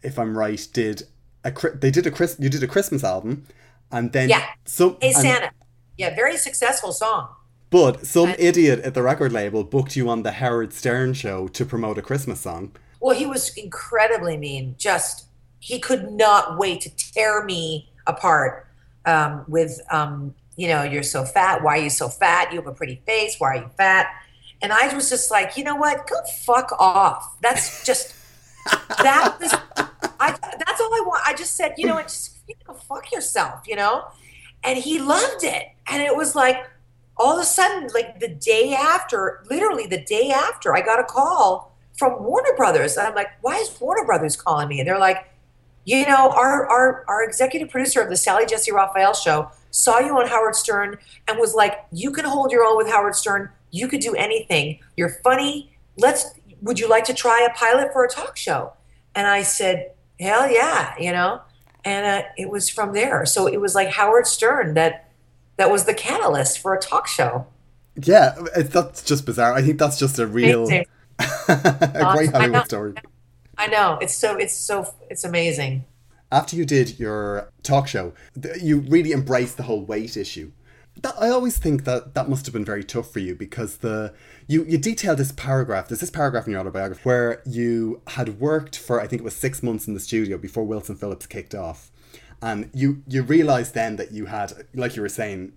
if 0.03 0.19
I'm 0.19 0.39
right, 0.39 0.67
did 0.73 1.03
a 1.45 1.53
they 1.75 1.91
did 1.91 2.07
a 2.07 2.11
Chris 2.11 2.37
you 2.39 2.49
did 2.49 2.63
a 2.63 2.67
Christmas 2.69 3.05
album, 3.05 3.45
and 3.93 4.13
then 4.13 4.31
Yeah. 4.31 4.47
so, 4.65 4.97
hey 5.03 5.13
santa 5.13 5.51
yeah 5.97 6.15
very 6.15 6.37
successful 6.37 6.93
song 6.93 7.29
but 7.71 8.07
some 8.07 8.31
And- 8.31 8.41
idiot 8.41 8.81
at 8.81 8.95
the 8.95 9.03
record 9.03 9.33
label 9.33 9.65
booked 9.65 9.97
you 9.97 10.09
on 10.09 10.23
the 10.23 10.33
Howard 10.33 10.73
Stern 10.73 11.15
show 11.15 11.49
to 11.49 11.65
promote 11.65 11.99
a 11.99 12.03
Christmas 12.03 12.41
song. 12.41 12.73
Well, 13.01 13.17
he 13.17 13.27
was 13.27 13.55
incredibly 13.57 14.37
mean. 14.37 14.77
Just 14.79 15.27
he 15.59 15.81
could 15.81 16.13
not 16.13 16.59
wait 16.59 16.81
to 16.83 16.91
tear 16.97 17.45
me 17.45 17.91
apart 18.07 18.69
um, 19.05 19.45
with, 19.49 19.81
um, 19.91 20.35
you 20.57 20.69
know, 20.69 20.85
you're 20.85 21.03
so 21.03 21.25
fat. 21.25 21.63
Why 21.63 21.79
are 21.79 21.83
you 21.83 21.91
so 21.91 22.09
fat? 22.09 22.53
You 22.53 22.59
have 22.59 22.69
a 22.69 22.73
pretty 22.73 23.03
face. 23.05 23.35
Why 23.39 23.49
are 23.49 23.57
you 23.63 23.71
fat? 23.77 24.07
And 24.63 24.73
I 24.73 24.95
was 24.95 25.11
just 25.11 25.31
like, 25.31 25.57
you 25.57 25.65
know 25.65 25.77
what? 25.77 26.07
Go 26.07 26.17
fuck 26.45 26.73
off. 26.79 27.37
That's 27.43 27.85
just 27.85 28.15
that 29.03 29.37
was. 29.41 29.53
I 30.19 30.31
that's 30.65 30.81
all 30.81 30.95
I 30.95 31.03
want. 31.07 31.21
I 31.27 31.35
just 31.35 31.57
said, 31.57 31.75
you 31.77 31.87
know, 31.87 31.97
what, 31.97 32.05
just 32.05 32.39
you 32.49 32.55
know, 32.67 32.75
fuck 32.75 33.13
yourself, 33.13 33.67
you 33.67 33.77
know. 33.77 34.05
And 34.65 34.79
he 34.79 34.99
loved 34.99 35.45
it, 35.45 35.67
and 35.89 36.03
it 36.03 36.15
was 36.15 36.35
like 36.35 36.67
all 37.17 37.37
of 37.37 37.43
a 37.43 37.47
sudden, 37.47 37.89
like 37.95 38.21
the 38.21 38.29
day 38.29 38.75
after, 38.75 39.43
literally 39.49 39.87
the 39.87 40.05
day 40.05 40.31
after, 40.31 40.77
I 40.77 40.83
got 40.83 41.01
a 41.01 41.05
call 41.05 41.75
from 41.97 42.23
Warner 42.23 42.55
Brothers. 42.57 42.97
And 42.97 43.07
I'm 43.07 43.15
like, 43.15 43.29
why 43.41 43.57
is 43.57 43.75
Warner 43.81 44.05
Brothers 44.05 44.37
calling 44.37 44.69
me? 44.69 44.81
And 44.81 44.89
they're 44.89 44.99
like, 44.99 45.29
you 45.85 46.05
know, 46.05 46.31
our 46.31 46.67
our 46.67 47.05
our 47.09 47.23
executive 47.23 47.71
producer 47.71 48.01
of 48.01 48.11
the 48.11 48.17
Sally 48.17 48.45
Jessy 48.45 48.73
Raphael 48.73 49.15
show 49.15 49.51
saw 49.71 50.01
you 50.01 50.19
on 50.19 50.27
Howard 50.27 50.57
Stern 50.57 50.99
and 51.29 51.39
was 51.39 51.55
like, 51.55 51.85
you 51.93 52.11
can 52.11 52.25
hold 52.25 52.51
your 52.51 52.65
own 52.65 52.77
with 52.77 52.89
Howard 52.89 53.15
Stern. 53.15 53.51
You 53.71 53.87
could 53.89 54.01
do 54.01 54.15
anything. 54.15 54.81
You're 54.97 55.21
funny. 55.23 55.73
Let's. 55.97 56.35
Would 56.63 56.81
you 56.81 56.89
like 56.89 57.05
to 57.05 57.15
try 57.15 57.47
a 57.49 57.55
pilot 57.57 57.93
for 57.93 58.05
a 58.05 58.09
talk 58.09 58.37
show? 58.37 58.73
And 59.15 59.27
I 59.27 59.43
said, 59.43 59.93
hell 60.19 60.51
yeah, 60.51 60.95
you 60.99 61.13
know. 61.13 61.43
And 61.85 62.05
uh, 62.05 62.27
it 62.37 62.51
was 62.51 62.69
from 62.69 62.93
there. 62.93 63.25
So 63.25 63.47
it 63.47 63.61
was 63.61 63.75
like 63.75 63.89
Howard 63.91 64.27
Stern 64.27 64.75
that 64.75 65.06
that 65.57 65.71
was 65.71 65.85
the 65.85 65.95
catalyst 65.95 66.59
for 66.59 66.75
a 66.75 66.81
talk 66.81 67.07
show. 67.07 67.47
Yeah, 67.97 68.35
it, 68.55 68.71
that's 68.71 69.03
just 69.03 69.25
bizarre. 69.25 69.55
I 69.55 69.63
think 69.63 69.79
that's 69.79 69.99
just 69.99 70.19
a 70.19 70.27
real, 70.27 70.69
a 70.69 70.85
great 71.19 72.35
I. 72.35 72.39
Hollywood 72.39 72.67
story. 72.67 72.95
I 73.59 73.69
know 73.69 73.99
it's 74.01 74.15
so 74.15 74.37
it's 74.37 74.55
so 74.55 74.95
it's 75.09 75.25
amazing. 75.25 75.85
After 76.31 76.57
you 76.57 76.65
did 76.65 76.99
your 76.99 77.53
talk 77.63 77.89
show, 77.89 78.13
you 78.61 78.81
really 78.81 79.13
embraced 79.13 79.57
the 79.57 79.63
whole 79.63 79.83
weight 79.85 80.17
issue. 80.17 80.53
That, 81.03 81.15
I 81.19 81.29
always 81.29 81.59
think 81.59 81.85
that 81.85 82.15
that 82.15 82.29
must 82.29 82.47
have 82.47 82.53
been 82.53 82.65
very 82.65 82.83
tough 82.83 83.13
for 83.13 83.21
you 83.21 83.35
because 83.35 83.79
the 83.79 84.15
you 84.47 84.65
you 84.65 84.79
detailed 84.79 85.19
this 85.19 85.33
paragraph. 85.33 85.89
There's 85.89 86.01
this 86.01 86.11
paragraph 86.11 86.47
in 86.47 86.53
your 86.53 86.61
autobiography 86.61 87.03
where 87.05 87.43
you 87.47 88.03
had 88.09 88.41
worked 88.41 88.77
for 88.77 89.01
I 89.01 89.07
think 89.07 89.21
it 89.21 89.25
was 89.25 89.37
six 89.37 89.63
months 89.63 89.87
in 89.87 89.95
the 89.95 90.01
studio 90.01 90.37
before 90.37 90.65
Wilson 90.65 90.97
Phillips 90.97 91.27
kicked 91.27 91.55
off, 91.55 91.91
and 92.43 92.71
you 92.75 93.03
you 93.09 93.23
realized 93.23 93.75
then 93.75 93.97
that 93.97 94.13
you 94.13 94.27
had 94.27 94.53
like 94.75 94.97
you 94.97 95.03
were 95.03 95.09
saying 95.09 95.53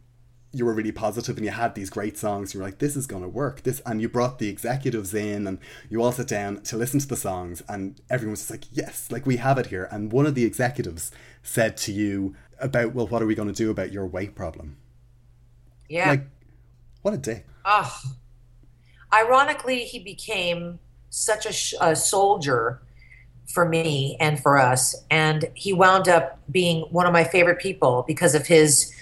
you 0.52 0.66
were 0.66 0.74
really 0.74 0.92
positive 0.92 1.38
and 1.38 1.46
you 1.46 1.52
had 1.52 1.76
these 1.76 1.90
great 1.90 2.18
songs. 2.18 2.54
You 2.54 2.60
were 2.60 2.66
like, 2.66 2.80
this 2.80 2.96
is 2.96 3.06
going 3.06 3.22
to 3.22 3.30
work. 3.30 3.64
This, 3.64 3.82
and 3.86 4.02
you 4.02 4.10
brought 4.10 4.40
the 4.40 4.50
executives 4.50 5.14
in 5.14 5.46
and 5.46 5.60
you 5.90 6.02
all 6.02 6.12
sat 6.12 6.28
down 6.28 6.62
to 6.64 6.78
listen 6.78 7.00
to 7.00 7.08
the 7.08 7.16
songs 7.16 7.62
and 7.70 8.02
everyone 8.10 8.32
was 8.32 8.40
just 8.40 8.52
like, 8.52 8.66
yes, 8.72 9.12
like 9.12 9.26
we 9.26 9.38
have 9.38 9.60
it 9.60 9.68
here. 9.68 9.88
And 9.92 10.12
one 10.12 10.26
of 10.26 10.34
the 10.34 10.46
executives 10.46 11.12
said 11.44 11.78
to 11.78 11.92
you 11.92 12.36
about, 12.60 12.96
well, 12.96 13.08
what 13.08 13.22
are 13.22 13.28
we 13.28 13.36
going 13.36 13.48
to 13.48 13.54
do 13.54 13.70
about 13.70 13.92
your 13.92 14.08
weight 14.08 14.34
problem? 14.36 14.78
Yeah. 15.88 16.10
Like, 16.10 16.28
what 17.04 17.14
a 17.14 17.18
dick. 17.18 17.46
Ah. 17.64 18.02
Ironically, 19.14 19.84
he 19.84 20.00
became 20.00 20.80
such 21.12 21.46
a, 21.46 21.54
sh- 21.54 21.76
a 21.80 21.96
soldier 21.96 22.82
for 23.52 23.68
me 23.68 24.16
and 24.20 24.40
for 24.40 24.58
us, 24.58 24.96
and 25.10 25.50
he 25.54 25.74
wound 25.74 26.08
up 26.08 26.40
being 26.52 26.82
one 26.92 27.06
of 27.06 27.14
my 27.14 27.24
favorite 27.24 27.60
people 27.60 28.04
because 28.08 28.36
of 28.36 28.48
his, 28.48 28.94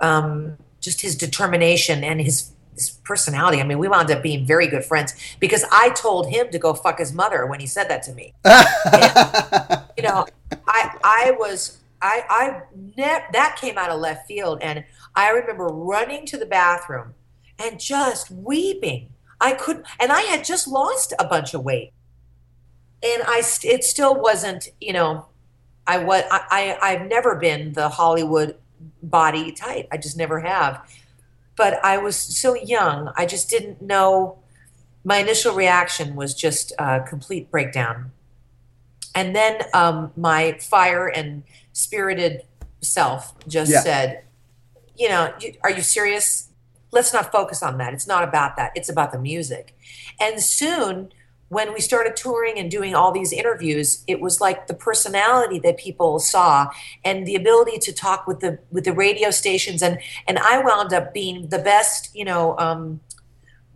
um, 0.00 0.56
just 0.80 1.00
his 1.00 1.16
determination 1.16 2.04
and 2.04 2.20
his. 2.20 2.52
His 2.72 2.90
personality. 3.04 3.60
I 3.60 3.64
mean, 3.64 3.78
we 3.78 3.88
wound 3.88 4.10
up 4.10 4.22
being 4.22 4.46
very 4.46 4.66
good 4.66 4.86
friends 4.86 5.12
because 5.38 5.66
I 5.70 5.90
told 5.90 6.30
him 6.30 6.48
to 6.50 6.58
go 6.58 6.72
fuck 6.72 6.98
his 6.98 7.12
mother 7.12 7.44
when 7.44 7.60
he 7.60 7.66
said 7.66 7.90
that 7.90 8.02
to 8.04 8.14
me. 8.14 8.32
And, 8.42 9.82
you 9.98 10.02
know, 10.02 10.24
I 10.66 10.96
I 11.04 11.32
was 11.38 11.78
I 12.00 12.24
I 12.30 12.62
ne- 12.74 13.26
that 13.32 13.58
came 13.60 13.76
out 13.76 13.90
of 13.90 14.00
left 14.00 14.26
field, 14.26 14.60
and 14.62 14.84
I 15.14 15.30
remember 15.30 15.66
running 15.66 16.24
to 16.26 16.38
the 16.38 16.46
bathroom 16.46 17.14
and 17.58 17.78
just 17.78 18.30
weeping. 18.30 19.10
I 19.40 19.52
couldn't, 19.52 19.86
and 19.98 20.12
I 20.12 20.22
had 20.22 20.44
just 20.44 20.66
lost 20.68 21.12
a 21.18 21.26
bunch 21.26 21.54
of 21.54 21.62
weight, 21.64 21.92
and 23.02 23.22
I 23.26 23.40
st- 23.40 23.72
it 23.74 23.84
still 23.84 24.14
wasn't, 24.20 24.68
you 24.80 24.92
know, 24.92 25.26
I 25.86 25.98
was 25.98 26.22
I, 26.30 26.78
I 26.82 26.92
I've 26.92 27.08
never 27.08 27.34
been 27.36 27.72
the 27.72 27.88
Hollywood 27.88 28.56
body 29.02 29.52
type. 29.52 29.88
I 29.90 29.96
just 29.96 30.16
never 30.16 30.40
have. 30.40 30.86
But 31.56 31.84
I 31.84 31.98
was 31.98 32.16
so 32.16 32.54
young, 32.54 33.12
I 33.16 33.26
just 33.26 33.50
didn't 33.50 33.82
know. 33.82 34.38
My 35.04 35.16
initial 35.18 35.54
reaction 35.54 36.14
was 36.14 36.34
just 36.34 36.72
a 36.78 37.00
complete 37.00 37.50
breakdown. 37.50 38.12
And 39.14 39.34
then 39.34 39.62
um, 39.74 40.12
my 40.16 40.58
fire 40.60 41.08
and 41.08 41.42
spirited 41.72 42.42
self 42.80 43.34
just 43.48 43.72
Yeah. 43.72 43.80
said, 43.80 44.24
you 44.96 45.08
know, 45.08 45.32
you, 45.40 45.54
are 45.62 45.70
you 45.70 45.82
serious? 45.82 46.48
Let's 46.92 47.12
not 47.12 47.32
focus 47.32 47.62
on 47.62 47.78
that. 47.78 47.92
It's 47.94 48.06
not 48.06 48.24
about 48.24 48.56
that. 48.56 48.72
It's 48.74 48.88
about 48.88 49.12
the 49.12 49.18
music. 49.18 49.76
And 50.20 50.40
soon, 50.42 51.12
when 51.50 51.74
we 51.74 51.80
started 51.80 52.14
touring 52.14 52.58
and 52.58 52.70
doing 52.70 52.94
all 52.94 53.10
these 53.10 53.32
interviews, 53.32 54.04
it 54.06 54.20
was 54.20 54.40
like 54.40 54.68
the 54.68 54.74
personality 54.74 55.58
that 55.58 55.76
people 55.76 56.20
saw 56.20 56.68
and 57.04 57.26
the 57.26 57.34
ability 57.34 57.76
to 57.78 57.92
talk 57.92 58.28
with 58.28 58.38
the 58.38 58.58
with 58.70 58.84
the 58.84 58.92
radio 58.92 59.30
stations. 59.30 59.82
And 59.82 59.98
and 60.28 60.38
I 60.38 60.62
wound 60.62 60.92
up 60.92 61.12
being 61.12 61.48
the 61.48 61.58
best, 61.58 62.14
you 62.14 62.24
know, 62.24 62.56
um, 62.58 63.00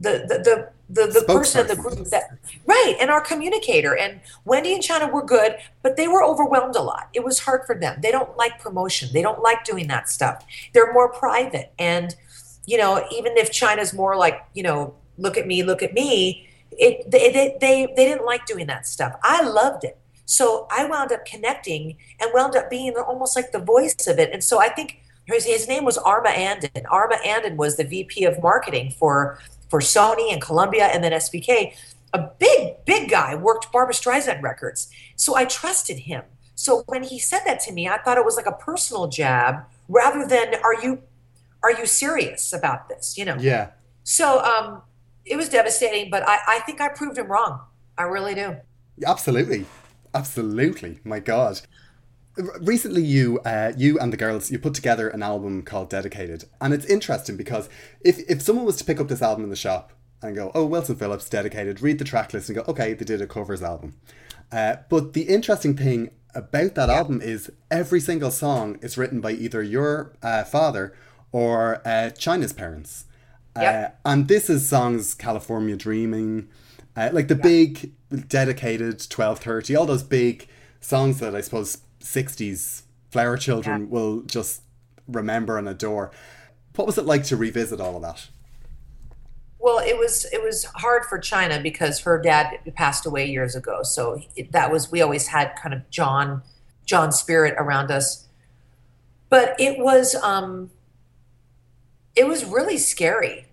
the 0.01 0.25
the 0.29 0.39
the 0.39 0.71
the, 0.89 1.13
the 1.13 1.25
person 1.27 1.63
of 1.63 1.69
the 1.69 1.75
group 1.75 2.07
that 2.11 2.39
right 2.65 2.97
and 3.01 3.11
our 3.11 3.21
communicator. 3.21 3.97
And 3.97 4.21
wendy 4.45 4.73
and 4.73 4.83
china 4.83 5.09
were 5.09 5.25
good 5.25 5.57
but 5.83 5.97
they 5.97 6.07
were 6.07 6.23
overwhelmed 6.23 6.77
a 6.77 6.83
lot. 6.83 7.09
It 7.13 7.25
was 7.25 7.41
hard 7.41 7.67
for 7.67 7.75
them. 7.75 7.99
They 8.03 8.13
don't 8.13 8.37
like 8.37 8.61
promotion. 8.61 9.09
They 9.13 9.23
don't 9.23 9.43
like 9.43 9.65
doing 9.65 9.89
that 9.89 10.09
stuff. 10.09 10.45
They're 10.73 10.93
more 10.93 11.13
private. 11.13 11.73
And 11.79 12.15
you 12.67 12.79
know 12.79 13.05
even 13.11 13.37
if 13.37 13.51
china's 13.51 13.93
more 13.93 14.17
like 14.17 14.45
you 14.55 14.63
know 14.63 14.95
look 15.19 15.37
at 15.37 15.49
me 15.49 15.65
look 15.65 15.83
at 15.83 15.93
me 15.93 16.49
it 16.79 17.11
they 17.11 17.31
they 17.33 17.57
they, 17.61 17.87
they 17.97 18.05
didn't 18.05 18.25
like 18.25 18.47
doing 18.47 18.67
that 18.67 18.87
stuff 18.87 19.15
i 19.23 19.43
loved 19.43 19.85
it 19.85 19.99
so 20.25 20.67
i 20.71 20.85
wound 20.85 21.13
up 21.13 21.25
connecting 21.25 21.97
and 22.21 22.31
wound 22.35 22.57
up 22.57 22.71
being 22.71 22.95
almost 22.97 23.37
like 23.37 23.53
the 23.53 23.59
voice 23.59 24.07
of 24.07 24.19
it 24.19 24.31
and 24.33 24.43
so 24.43 24.61
i 24.61 24.69
think 24.69 25.01
his, 25.27 25.45
his 25.45 25.67
name 25.69 25.85
was 25.85 25.97
arma 25.99 26.31
andon 26.31 26.87
arma 26.91 27.17
andon 27.25 27.57
was 27.57 27.77
the 27.77 27.85
vp 27.85 28.25
of 28.25 28.43
marketing 28.43 28.91
for 28.91 29.39
for 29.75 29.81
Sony 29.81 30.33
and 30.33 30.41
Columbia 30.41 30.85
and 30.85 31.03
then 31.03 31.11
SBK. 31.11 31.75
A 32.13 32.31
big, 32.39 32.85
big 32.85 33.11
guy 33.11 33.35
worked 33.35 33.73
Barbra 33.73 33.93
Streisand 33.93 34.41
records. 34.41 34.89
So 35.17 35.35
I 35.35 35.47
trusted 35.47 35.99
him. 35.99 36.23
So 36.55 36.85
when 36.87 37.03
he 37.03 37.19
said 37.19 37.41
that 37.45 37.59
to 37.63 37.73
me, 37.73 37.89
I 37.89 37.99
thought 37.99 38.17
it 38.17 38.25
was 38.25 38.37
like 38.37 38.47
a 38.47 38.53
personal 38.53 39.09
jab 39.09 39.65
rather 39.89 40.29
than 40.29 40.55
are 40.63 40.81
you 40.81 41.03
are 41.65 41.73
you 41.73 41.87
serious 41.87 42.53
about 42.53 42.89
this? 42.89 43.19
You 43.19 43.25
know. 43.25 43.37
Yeah. 43.37 43.71
So 44.05 44.45
um 44.45 44.83
it 45.25 45.37
was 45.37 45.49
devastating, 45.49 46.11
but 46.11 46.27
I, 46.27 46.39
I 46.47 46.59
think 46.61 46.81
I 46.81 46.89
proved 46.89 47.19
him 47.19 47.31
wrong. 47.31 47.61
I 47.97 48.03
really 48.03 48.35
do. 48.35 48.57
Absolutely. 49.07 49.67
Absolutely. 50.15 51.01
My 51.05 51.19
God. 51.19 51.61
Recently, 52.61 53.03
you, 53.03 53.39
uh, 53.41 53.73
you 53.77 53.99
and 53.99 54.13
the 54.13 54.17
girls, 54.17 54.51
you 54.51 54.59
put 54.59 54.75
together 54.75 55.09
an 55.09 55.23
album 55.23 55.63
called 55.63 55.89
Dedicated, 55.89 56.45
and 56.61 56.75
it's 56.75 56.85
interesting 56.87 57.37
because 57.37 57.69
if 58.01 58.19
if 58.29 58.43
someone 58.43 58.65
was 58.65 58.77
to 58.77 58.85
pick 58.85 58.99
up 58.99 59.07
this 59.07 59.23
album 59.23 59.45
in 59.45 59.51
the 59.51 59.57
shop 59.57 59.93
and 60.21 60.35
go, 60.35 60.51
"Oh, 60.53 60.65
Wilson 60.65 60.97
Phillips, 60.97 61.29
Dedicated," 61.29 61.81
read 61.81 62.01
the 62.01 62.05
track 62.05 62.35
list 62.35 62.49
and 62.49 62.57
go, 62.57 62.65
"Okay, 62.67 62.93
they 62.93 63.05
did 63.05 63.23
a 63.23 63.29
covers 63.29 63.63
album," 63.63 63.95
uh, 64.51 64.77
but 64.91 65.13
the 65.13 65.23
interesting 65.23 65.77
thing 65.77 66.11
about 66.35 66.75
that 66.75 66.91
album 66.91 67.23
is 67.23 67.53
every 67.71 68.01
single 68.01 68.33
song 68.33 68.79
is 68.83 68.99
written 68.99 69.21
by 69.21 69.31
either 69.31 69.63
your 69.63 70.13
uh, 70.21 70.43
father 70.43 70.93
or 71.31 71.81
uh, 71.87 72.11
China's 72.11 72.53
parents, 72.53 73.05
Yep. 73.57 74.01
uh, 74.05 74.09
and 74.09 74.29
this 74.29 74.51
is 74.51 74.69
songs 74.69 75.15
"California 75.15 75.77
Dreaming," 75.77 76.49
uh, 76.97 77.11
like 77.13 77.29
the 77.29 77.35
big 77.35 77.93
dedicated 78.29 79.01
1230 79.01 79.75
all 79.75 79.87
those 79.87 80.05
big 80.05 80.47
songs 80.81 81.19
that 81.19 81.35
i 81.35 81.41
suppose 81.41 81.79
60s 82.01 82.83
flower 83.11 83.37
children 83.37 83.91
will 83.91 84.23
just 84.23 84.63
remember 85.09 85.59
and 85.59 85.69
adore 85.69 86.13
what 86.77 86.87
was 86.87 86.97
it 86.97 87.05
like 87.05 87.25
to 87.25 87.37
revisit 87.37 87.81
all 87.81 87.97
of 87.97 88.03
that 88.03 88.29
Well, 89.65 89.79
it 89.79 89.97
was 89.97 90.27
it 90.31 90.43
was 90.43 90.65
hard 90.75 91.07
for 91.07 91.19
China 91.19 91.59
because 91.59 92.01
her 92.01 92.21
dad 92.21 92.59
passed 92.75 93.07
away 93.07 93.25
years 93.25 93.57
ago. 93.57 93.83
So 93.83 94.21
it, 94.37 94.53
that 94.53 94.71
was 94.71 94.93
we 94.93 95.01
always 95.01 95.29
had 95.29 95.57
kind 95.57 95.73
of 95.75 95.89
John 95.89 96.43
John 96.85 97.13
spirit 97.13 97.55
around 97.57 97.91
us. 97.91 98.29
But 99.31 99.59
it 99.59 99.79
was 99.79 100.15
um 100.17 100.71
it 102.15 102.29
was 102.29 102.45
really 102.45 102.77
scary. 102.77 103.44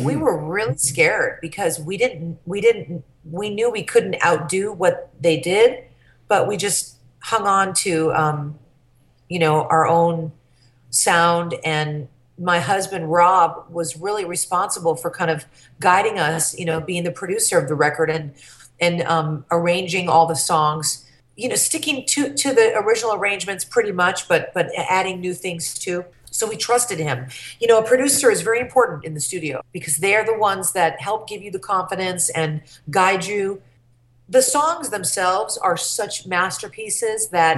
We 0.00 0.16
were 0.16 0.36
really 0.36 0.76
scared 0.76 1.38
because 1.40 1.80
we 1.80 1.96
didn't 1.96 2.38
we 2.46 2.60
didn't 2.60 3.04
we 3.30 3.50
knew 3.50 3.70
we 3.70 3.82
couldn't 3.82 4.22
outdo 4.24 4.72
what 4.72 5.10
they 5.20 5.38
did, 5.40 5.84
but 6.28 6.46
we 6.48 6.56
just 6.56 6.96
hung 7.20 7.46
on 7.46 7.74
to 7.74 8.12
um 8.12 8.58
you 9.28 9.38
know 9.38 9.62
our 9.64 9.86
own 9.86 10.32
sound 10.90 11.54
and 11.64 12.08
my 12.38 12.58
husband 12.58 13.10
Rob 13.10 13.66
was 13.70 13.96
really 13.96 14.24
responsible 14.24 14.96
for 14.96 15.10
kind 15.10 15.30
of 15.30 15.44
guiding 15.80 16.18
us, 16.18 16.58
you 16.58 16.64
know, 16.64 16.80
being 16.80 17.04
the 17.04 17.12
producer 17.12 17.58
of 17.58 17.68
the 17.68 17.74
record 17.74 18.10
and 18.10 18.34
and 18.80 19.02
um, 19.02 19.44
arranging 19.52 20.08
all 20.08 20.26
the 20.26 20.34
songs, 20.34 21.08
you 21.36 21.48
know, 21.48 21.54
sticking 21.54 22.04
to 22.06 22.34
to 22.34 22.52
the 22.52 22.76
original 22.76 23.14
arrangements 23.14 23.64
pretty 23.64 23.92
much, 23.92 24.28
but 24.28 24.52
but 24.52 24.70
adding 24.76 25.20
new 25.20 25.34
things 25.34 25.74
too. 25.74 26.04
So 26.44 26.50
we 26.50 26.58
trusted 26.58 26.98
him. 26.98 27.28
You 27.58 27.68
know, 27.68 27.78
a 27.78 27.82
producer 27.82 28.30
is 28.30 28.42
very 28.42 28.60
important 28.60 29.06
in 29.06 29.14
the 29.14 29.20
studio 29.20 29.62
because 29.72 29.96
they're 29.96 30.26
the 30.26 30.36
ones 30.36 30.72
that 30.72 31.00
help 31.00 31.26
give 31.26 31.42
you 31.42 31.50
the 31.50 31.58
confidence 31.58 32.28
and 32.28 32.60
guide 32.90 33.24
you. 33.24 33.62
The 34.28 34.42
songs 34.42 34.90
themselves 34.90 35.56
are 35.56 35.78
such 35.78 36.26
masterpieces 36.26 37.28
that 37.30 37.56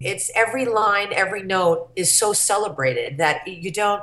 it's 0.00 0.28
every 0.34 0.64
line, 0.64 1.12
every 1.12 1.44
note 1.44 1.90
is 1.94 2.12
so 2.12 2.32
celebrated 2.32 3.18
that 3.18 3.46
you 3.46 3.70
don't. 3.70 4.02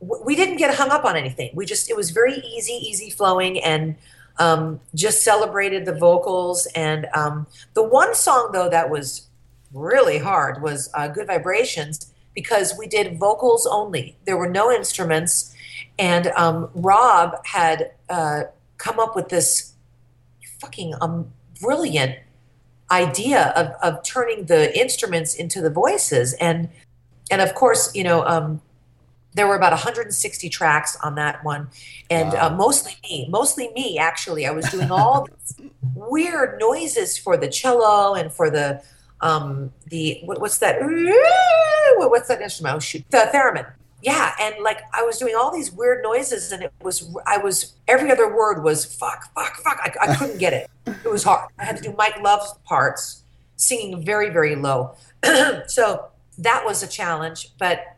We 0.00 0.34
didn't 0.34 0.56
get 0.56 0.74
hung 0.74 0.88
up 0.88 1.04
on 1.04 1.14
anything. 1.14 1.50
We 1.52 1.66
just 1.66 1.90
it 1.90 1.96
was 1.96 2.08
very 2.08 2.36
easy, 2.36 2.72
easy 2.72 3.10
flowing, 3.10 3.62
and 3.62 3.96
um, 4.38 4.80
just 4.94 5.22
celebrated 5.22 5.84
the 5.84 5.94
vocals. 5.94 6.66
And 6.74 7.06
um, 7.12 7.48
the 7.74 7.82
one 7.82 8.14
song 8.14 8.48
though 8.52 8.70
that 8.70 8.88
was 8.88 9.26
really 9.74 10.16
hard 10.16 10.62
was 10.62 10.88
uh, 10.94 11.08
"Good 11.08 11.26
Vibrations" 11.26 12.14
because 12.38 12.72
we 12.78 12.86
did 12.86 13.18
vocals 13.18 13.66
only. 13.66 14.16
There 14.24 14.36
were 14.36 14.48
no 14.48 14.70
instruments, 14.70 15.52
and 15.98 16.28
um, 16.36 16.70
Rob 16.72 17.44
had 17.44 17.90
uh, 18.08 18.42
come 18.76 19.00
up 19.00 19.16
with 19.16 19.28
this 19.28 19.72
fucking 20.60 20.94
um, 21.00 21.32
brilliant 21.60 22.14
idea 22.92 23.52
of, 23.56 23.72
of 23.82 24.04
turning 24.04 24.46
the 24.46 24.78
instruments 24.78 25.34
into 25.34 25.60
the 25.60 25.68
voices. 25.68 26.32
And 26.34 26.68
and 27.28 27.42
of 27.42 27.56
course 27.56 27.92
you 27.92 28.04
know 28.04 28.24
um, 28.24 28.62
there 29.34 29.48
were 29.48 29.56
about 29.56 29.72
160 29.72 30.48
tracks 30.48 30.96
on 31.02 31.16
that 31.16 31.44
one. 31.44 31.70
And 32.08 32.34
uh, 32.34 32.54
mostly 32.54 32.92
me 33.02 33.26
mostly 33.28 33.72
me 33.72 33.98
actually. 33.98 34.46
I 34.46 34.52
was 34.52 34.64
doing 34.70 34.92
all 34.92 35.26
these 35.58 35.70
weird 35.92 36.60
noises 36.60 37.18
for 37.18 37.36
the 37.36 37.48
cello 37.48 38.14
and 38.14 38.32
for 38.32 38.48
the 38.48 38.80
um 39.20 39.72
the 39.86 40.20
what, 40.24 40.40
what's 40.40 40.58
that? 40.58 40.80
What, 41.96 42.10
what's 42.10 42.28
that 42.28 42.40
instrument? 42.40 42.76
Oh 42.76 42.78
shoot. 42.78 43.04
The 43.10 43.28
theremin. 43.32 43.70
Yeah 44.02 44.32
and 44.40 44.54
like 44.62 44.80
i 44.92 45.02
was 45.02 45.18
doing 45.18 45.34
all 45.34 45.52
these 45.52 45.72
weird 45.72 46.04
noises 46.04 46.52
and 46.52 46.62
it 46.62 46.72
was 46.82 47.12
i 47.26 47.36
was 47.36 47.74
every 47.88 48.12
other 48.12 48.32
word 48.32 48.62
was 48.62 48.84
fuck 48.84 49.32
fuck 49.34 49.56
fuck. 49.56 49.78
I, 49.82 49.92
I 50.12 50.14
couldn't 50.14 50.38
get 50.38 50.52
it. 50.52 50.70
It 50.86 51.10
was 51.10 51.24
hard. 51.24 51.50
I 51.58 51.64
had 51.64 51.76
to 51.78 51.82
do 51.82 51.94
mike 51.96 52.18
love's 52.20 52.54
parts 52.64 53.24
singing 53.56 54.04
very 54.04 54.30
very 54.30 54.56
low. 54.56 54.96
So 55.66 56.08
that 56.38 56.64
was 56.64 56.82
a 56.82 56.88
challenge 56.88 57.48
but 57.58 57.96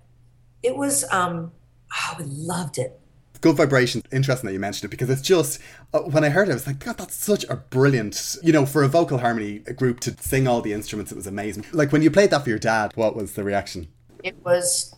it 0.62 0.76
was 0.76 1.04
um 1.12 1.52
oh, 1.92 2.16
i 2.18 2.22
loved 2.26 2.78
it 2.78 2.99
Good 3.40 3.56
vibration. 3.56 4.02
Interesting 4.12 4.46
that 4.48 4.52
you 4.52 4.60
mentioned 4.60 4.88
it 4.88 4.90
because 4.90 5.10
it's 5.10 5.22
just 5.22 5.60
uh, 5.94 6.00
when 6.00 6.24
I 6.24 6.28
heard 6.28 6.48
it, 6.48 6.52
I 6.52 6.54
was 6.54 6.66
like, 6.66 6.78
God, 6.78 6.98
that's 6.98 7.16
such 7.16 7.44
a 7.48 7.56
brilliant, 7.56 8.36
you 8.42 8.52
know, 8.52 8.66
for 8.66 8.82
a 8.82 8.88
vocal 8.88 9.18
harmony 9.18 9.60
group 9.60 10.00
to 10.00 10.16
sing 10.20 10.46
all 10.46 10.60
the 10.60 10.72
instruments. 10.72 11.10
It 11.10 11.16
was 11.16 11.26
amazing. 11.26 11.64
Like 11.72 11.92
when 11.92 12.02
you 12.02 12.10
played 12.10 12.30
that 12.30 12.44
for 12.44 12.50
your 12.50 12.58
dad, 12.58 12.92
what 12.96 13.16
was 13.16 13.32
the 13.32 13.44
reaction? 13.44 13.88
it 14.22 14.36
was 14.44 14.94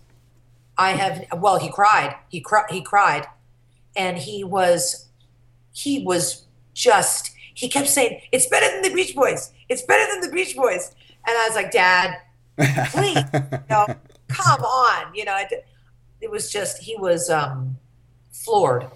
i 0.78 0.90
have 0.92 1.24
well 1.38 1.58
he 1.58 1.70
cried 1.70 2.14
he 2.28 2.40
cried 2.40 2.66
he 2.70 2.80
cried 2.80 3.26
and 3.96 4.18
he 4.18 4.42
was 4.44 5.08
he 5.72 6.02
was 6.04 6.46
just 6.74 7.32
he 7.54 7.68
kept 7.68 7.88
saying 7.88 8.20
it's 8.32 8.46
better 8.48 8.70
than 8.70 8.82
the 8.82 8.94
beach 8.94 9.14
boys 9.14 9.52
it's 9.68 9.82
better 9.82 10.10
than 10.12 10.20
the 10.20 10.34
beach 10.34 10.56
boys 10.56 10.94
and 11.26 11.36
i 11.36 11.46
was 11.46 11.56
like 11.56 11.70
dad 11.70 12.18
please 12.90 13.16
you 13.34 13.58
know, 13.70 13.86
come 14.28 14.62
on 14.62 15.14
you 15.14 15.24
know 15.24 15.36
it, 15.36 15.66
it 16.20 16.30
was 16.30 16.50
just 16.50 16.78
he 16.82 16.96
was 16.96 17.28
um 17.30 17.76
floored 18.32 18.86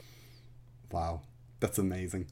Wow, 0.91 1.23
that's 1.61 1.79
amazing. 1.79 2.29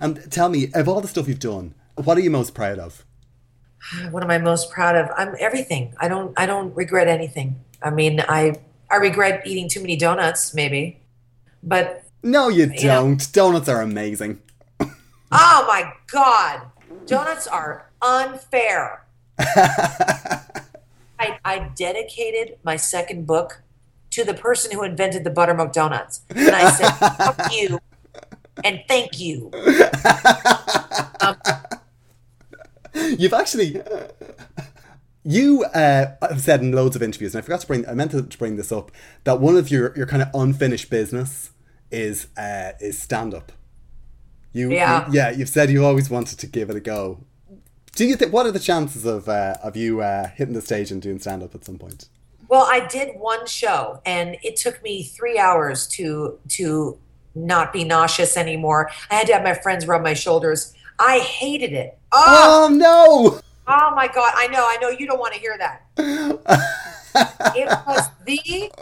And 0.00 0.30
tell 0.30 0.48
me, 0.48 0.70
of 0.74 0.88
all 0.88 1.00
the 1.00 1.08
stuff 1.08 1.28
you've 1.28 1.40
done, 1.40 1.74
what 1.96 2.16
are 2.16 2.20
you 2.20 2.30
most 2.30 2.54
proud 2.54 2.78
of? 2.78 3.04
what 4.10 4.22
am 4.22 4.30
i 4.30 4.38
most 4.38 4.70
proud 4.70 4.96
of 4.96 5.08
i'm 5.16 5.34
everything 5.38 5.94
i 5.98 6.08
don't 6.08 6.32
i 6.36 6.46
don't 6.46 6.74
regret 6.74 7.08
anything 7.08 7.56
i 7.82 7.90
mean 7.90 8.20
i 8.28 8.54
i 8.90 8.96
regret 8.96 9.46
eating 9.46 9.68
too 9.68 9.80
many 9.80 9.96
donuts 9.96 10.54
maybe 10.54 11.00
but 11.62 12.04
No, 12.22 12.48
you 12.48 12.64
You 12.66 12.80
don't. 12.80 13.32
Donuts 13.32 13.68
are 13.68 13.82
amazing. 13.82 14.40
Oh 15.30 15.64
my 15.68 15.92
God. 16.10 16.62
Donuts 17.06 17.46
are 17.46 17.90
unfair. 18.00 19.04
I, 19.38 20.40
I 21.44 21.70
dedicated 21.76 22.56
my 22.64 22.76
second 22.76 23.26
book 23.26 23.60
to 24.18 24.24
the 24.24 24.34
person 24.34 24.72
who 24.72 24.82
invented 24.82 25.24
the 25.24 25.30
buttermilk 25.30 25.72
donuts. 25.72 26.20
And 26.30 26.50
I 26.50 26.70
said, 26.70 26.90
fuck 26.90 27.52
you 27.52 27.78
and 28.64 28.82
thank 28.88 29.18
you. 29.20 29.50
You've 32.94 33.32
actually. 33.32 33.80
You 35.24 35.64
uh, 35.64 36.06
have 36.22 36.40
said 36.40 36.60
in 36.62 36.72
loads 36.72 36.96
of 36.96 37.02
interviews, 37.02 37.34
and 37.34 37.42
I 37.42 37.44
forgot 37.44 37.60
to 37.60 37.66
bring. 37.66 37.86
I 37.86 37.92
meant 37.94 38.12
to 38.12 38.22
bring 38.22 38.56
this 38.56 38.72
up 38.72 38.90
that 39.24 39.40
one 39.40 39.56
of 39.56 39.70
your, 39.70 39.94
your 39.96 40.06
kind 40.06 40.22
of 40.22 40.28
unfinished 40.34 40.88
business 40.90 41.50
is 41.90 42.28
uh, 42.36 42.72
is 42.80 42.98
stand 42.98 43.34
up. 43.34 43.52
You, 44.52 44.70
Yeah. 44.72 45.06
you- 45.08 45.12
yeah. 45.14 45.30
You've 45.30 45.48
said 45.50 45.70
you 45.70 45.84
always 45.84 46.08
wanted 46.08 46.38
to 46.38 46.46
give 46.46 46.70
it 46.70 46.76
a 46.76 46.80
go. 46.80 47.24
Do 47.94 48.06
you 48.06 48.16
think? 48.16 48.32
What 48.32 48.46
are 48.46 48.52
the 48.52 48.58
chances 48.60 49.04
of 49.04 49.28
uh, 49.28 49.56
of 49.62 49.76
you 49.76 50.00
uh, 50.00 50.28
hitting 50.28 50.54
the 50.54 50.62
stage 50.62 50.90
and 50.90 51.02
doing 51.02 51.18
stand 51.18 51.42
up 51.42 51.54
at 51.54 51.64
some 51.64 51.78
point? 51.78 52.08
Well, 52.48 52.66
I 52.68 52.86
did 52.86 53.18
one 53.18 53.46
show 53.46 54.00
and 54.06 54.36
it 54.42 54.56
took 54.56 54.82
me 54.82 55.02
three 55.02 55.38
hours 55.38 55.86
to 55.88 56.38
to 56.50 56.98
not 57.34 57.72
be 57.72 57.84
nauseous 57.84 58.36
anymore. 58.36 58.90
I 59.10 59.16
had 59.16 59.26
to 59.28 59.34
have 59.34 59.42
my 59.44 59.54
friends 59.54 59.86
rub 59.86 60.02
my 60.02 60.14
shoulders. 60.14 60.74
I 60.98 61.18
hated 61.20 61.72
it. 61.72 61.98
Oh, 62.10 62.68
Oh 62.70 62.74
no! 62.74 63.40
Oh 63.66 63.94
my 63.94 64.08
god, 64.08 64.32
I 64.34 64.48
know, 64.48 64.64
I 64.66 64.78
know 64.80 64.88
you 64.88 65.06
don't 65.06 65.20
want 65.20 65.34
to 65.34 65.40
hear 65.40 65.56
that. 65.58 65.84
it 67.54 67.68
was 67.86 68.08
the 68.24 68.72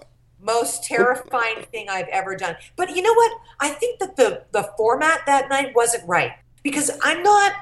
most 0.41 0.85
terrifying 0.85 1.64
thing 1.73 1.89
I've 1.89 2.09
ever 2.09 2.37
done. 2.37 2.57
But 2.77 2.95
you 2.95 3.03
know 3.03 3.12
what? 3.12 3.33
I 3.61 3.71
think 3.71 3.99
that 3.99 4.17
the 4.17 4.45
the 4.53 4.71
format 4.77 5.23
that 5.27 5.49
night 5.49 5.75
wasn't 5.75 6.09
right 6.09 6.33
because 6.62 6.91
I'm 7.03 7.23
not 7.23 7.53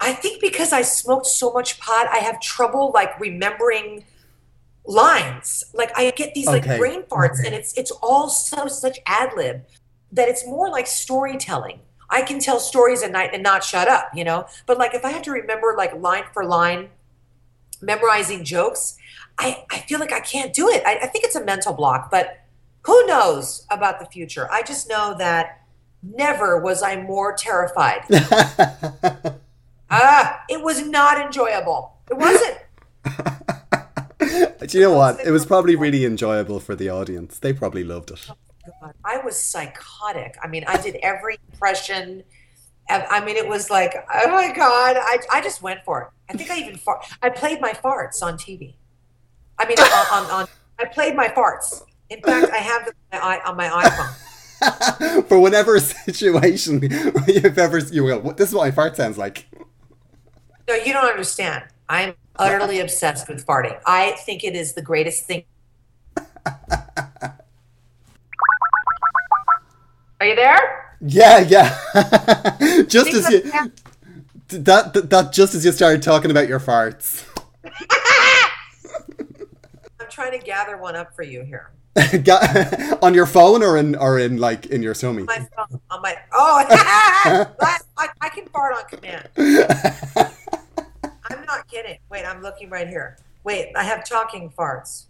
I 0.00 0.12
think 0.12 0.40
because 0.40 0.72
I 0.72 0.82
smoked 0.82 1.26
so 1.26 1.52
much 1.52 1.78
pot, 1.78 2.08
I 2.08 2.16
have 2.16 2.40
trouble 2.40 2.90
like 2.92 3.18
remembering 3.20 4.04
lines. 4.84 5.64
Like 5.72 5.90
I 5.96 6.10
get 6.10 6.34
these 6.34 6.46
like 6.46 6.64
brain 6.64 7.02
farts 7.04 7.44
and 7.44 7.54
it's 7.54 7.76
it's 7.78 7.90
all 8.02 8.28
so 8.28 8.66
such 8.66 8.98
ad 9.06 9.30
lib 9.36 9.64
that 10.10 10.28
it's 10.28 10.46
more 10.46 10.68
like 10.68 10.86
storytelling. 10.86 11.80
I 12.10 12.22
can 12.22 12.38
tell 12.38 12.60
stories 12.60 13.02
at 13.02 13.10
night 13.10 13.30
and 13.32 13.42
not 13.42 13.64
shut 13.64 13.88
up, 13.88 14.10
you 14.14 14.22
know? 14.22 14.46
But 14.66 14.78
like 14.78 14.94
if 14.94 15.04
I 15.04 15.10
have 15.10 15.22
to 15.22 15.30
remember 15.30 15.74
like 15.76 15.94
line 15.94 16.24
for 16.32 16.44
line 16.44 16.90
memorizing 17.80 18.44
jokes, 18.44 18.98
I, 19.38 19.64
I 19.70 19.78
feel 19.80 19.98
like 19.98 20.12
I 20.12 20.20
can't 20.20 20.52
do 20.52 20.68
it. 20.68 20.82
I, 20.86 20.98
I 21.02 21.06
think 21.06 21.24
it's 21.24 21.36
a 21.36 21.44
mental 21.44 21.72
block, 21.72 22.10
but 22.10 22.40
who 22.82 23.06
knows 23.06 23.66
about 23.70 23.98
the 23.98 24.06
future? 24.06 24.50
I 24.52 24.62
just 24.62 24.88
know 24.88 25.14
that 25.18 25.62
never 26.02 26.60
was 26.60 26.82
I 26.82 27.00
more 27.00 27.34
terrified. 27.34 28.02
ah, 29.90 30.42
it 30.48 30.62
was 30.62 30.86
not 30.86 31.20
enjoyable. 31.20 31.96
It 32.10 32.18
wasn't. 32.18 32.58
Do 34.66 34.78
you 34.78 34.84
know 34.84 34.96
what? 34.96 35.20
It 35.24 35.30
was 35.30 35.46
probably 35.46 35.76
really 35.76 36.04
enjoyable 36.04 36.60
for 36.60 36.74
the 36.74 36.88
audience. 36.88 37.38
They 37.38 37.52
probably 37.52 37.84
loved 37.84 38.10
it. 38.10 38.26
Oh 38.30 38.36
God, 38.80 38.94
I 39.04 39.18
was 39.18 39.42
psychotic. 39.42 40.36
I 40.42 40.46
mean, 40.48 40.64
I 40.66 40.80
did 40.80 40.96
every 41.02 41.38
impression. 41.52 42.22
I 42.88 43.06
I 43.06 43.24
mean, 43.24 43.36
it 43.36 43.48
was 43.48 43.70
like, 43.70 43.94
oh 44.14 44.30
my 44.30 44.52
God, 44.54 44.96
I, 44.98 45.18
I 45.32 45.40
just 45.40 45.62
went 45.62 45.80
for 45.84 46.02
it. 46.02 46.08
I 46.32 46.36
think 46.36 46.50
I 46.50 46.58
even 46.58 46.76
fart. 46.76 47.04
I 47.22 47.30
played 47.30 47.60
my 47.60 47.72
farts 47.72 48.22
on 48.22 48.34
TV. 48.34 48.74
I 49.58 49.66
mean, 49.66 49.78
on, 49.78 50.24
on, 50.24 50.30
on 50.30 50.48
I 50.78 50.86
played 50.86 51.14
my 51.14 51.28
farts. 51.28 51.82
In 52.10 52.20
fact, 52.20 52.52
I 52.52 52.58
have 52.58 52.86
them 52.86 52.94
on 53.12 53.20
my, 53.20 53.40
on 53.40 53.56
my 53.56 53.68
iPhone. 53.68 54.22
for 55.28 55.40
whatever 55.40 55.80
situation 55.80 56.80
you've 57.26 57.58
ever 57.58 57.78
you 57.78 58.04
will. 58.04 58.20
this 58.32 58.50
is 58.50 58.54
what 58.54 58.64
my 58.64 58.70
fart 58.70 58.96
sounds 58.96 59.18
like. 59.18 59.46
No, 60.68 60.74
you 60.74 60.92
don't 60.92 61.06
understand. 61.06 61.64
I'm 61.88 62.14
utterly 62.36 62.80
obsessed 62.80 63.28
with 63.28 63.46
farting. 63.46 63.78
I 63.86 64.12
think 64.24 64.44
it 64.44 64.54
is 64.54 64.74
the 64.74 64.82
greatest 64.82 65.26
thing. 65.26 65.44
Are 70.20 70.26
you 70.26 70.36
there? 70.36 70.96
Yeah, 71.00 71.40
yeah. 71.40 71.76
just 72.88 73.12
as 73.12 73.28
you 73.28 73.40
that- 73.50 73.70
that, 74.48 74.92
that 74.94 75.10
that 75.10 75.32
just 75.32 75.54
as 75.54 75.64
you 75.64 75.72
started 75.72 76.02
talking 76.02 76.30
about 76.30 76.46
your 76.48 76.60
farts. 76.60 77.26
I'm 80.00 80.08
trying 80.10 80.38
to 80.38 80.44
gather 80.44 80.76
one 80.76 80.94
up 80.94 81.14
for 81.16 81.22
you 81.22 81.42
here. 81.42 81.70
On 83.02 83.12
your 83.14 83.26
phone 83.26 83.62
or 83.62 83.76
in 83.76 83.96
or 83.96 84.18
in 84.18 84.38
like 84.38 84.66
in 84.66 84.82
your 84.82 84.94
tummy. 84.94 85.24
My 85.24 85.46
phone, 85.56 85.80
on 85.90 86.02
my 86.02 86.16
oh, 86.32 86.64
I, 86.70 87.46
I, 87.98 88.08
I 88.20 88.28
can 88.30 88.46
fart 88.46 88.74
on 88.76 88.84
command. 88.84 89.28
I'm 91.32 91.44
not 91.46 91.68
kidding. 91.68 91.98
Wait, 92.10 92.24
I'm 92.24 92.42
looking 92.42 92.68
right 92.70 92.88
here. 92.88 93.18
Wait, 93.44 93.72
I 93.76 93.84
have 93.84 94.08
talking 94.08 94.50
farts. 94.50 95.06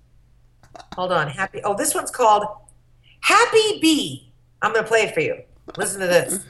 Hold 0.95 1.13
on, 1.13 1.29
happy. 1.29 1.61
Oh, 1.65 1.75
this 1.77 1.95
one's 1.95 2.11
called 2.11 2.45
Happy 3.21 3.79
Bee. 3.81 4.33
I'm 4.63 4.73
gonna 4.73 4.87
play 4.87 5.03
it 5.03 5.15
for 5.15 5.21
you. 5.21 5.43
Listen 5.77 6.01
to 6.01 6.07
this. 6.07 6.45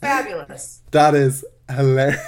Fabulous. 0.00 0.82
That 0.90 1.14
is 1.14 1.44
hilarious. 1.70 2.20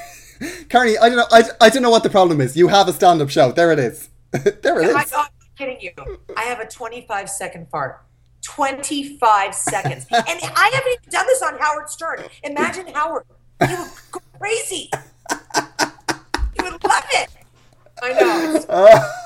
Carnie, 0.69 0.99
I 0.99 1.09
don't 1.09 1.17
know 1.17 1.27
I, 1.31 1.45
I 1.61 1.71
don't 1.71 1.83
know 1.83 1.91
what 1.91 2.03
the 2.03 2.11
problem 2.11 2.41
is. 2.41 2.57
You 2.57 2.69
have 2.69 2.89
a 2.89 2.93
stand-up 2.93 3.31
show. 3.31 3.53
There 3.53 3.73
it 3.73 3.79
is. 3.79 4.09
there 4.31 4.81
it 4.81 4.89
is. 4.89 5.13
not 5.13 5.31
kidding 5.67 5.93
you. 6.07 6.19
I 6.37 6.43
have 6.43 6.61
a 6.61 6.67
25 6.67 7.29
second 7.31 7.69
fart. 7.71 8.03
25 8.43 9.55
seconds. 9.55 10.07
And 10.11 10.25
I 10.29 10.71
haven't 10.75 10.93
even 10.93 11.11
done 11.11 11.27
this 11.27 11.43
on 11.43 11.59
Howard 11.59 11.89
Stern. 11.91 12.25
Imagine 12.45 12.87
Howard. 12.89 13.25
He 13.67 13.75
would 13.75 13.89
go 14.13 14.21
crazy. 14.39 14.91
He 16.55 16.63
would 16.63 16.85
love 16.85 17.05
it. 17.13 17.29
I 18.03 18.13
know. 18.13 19.13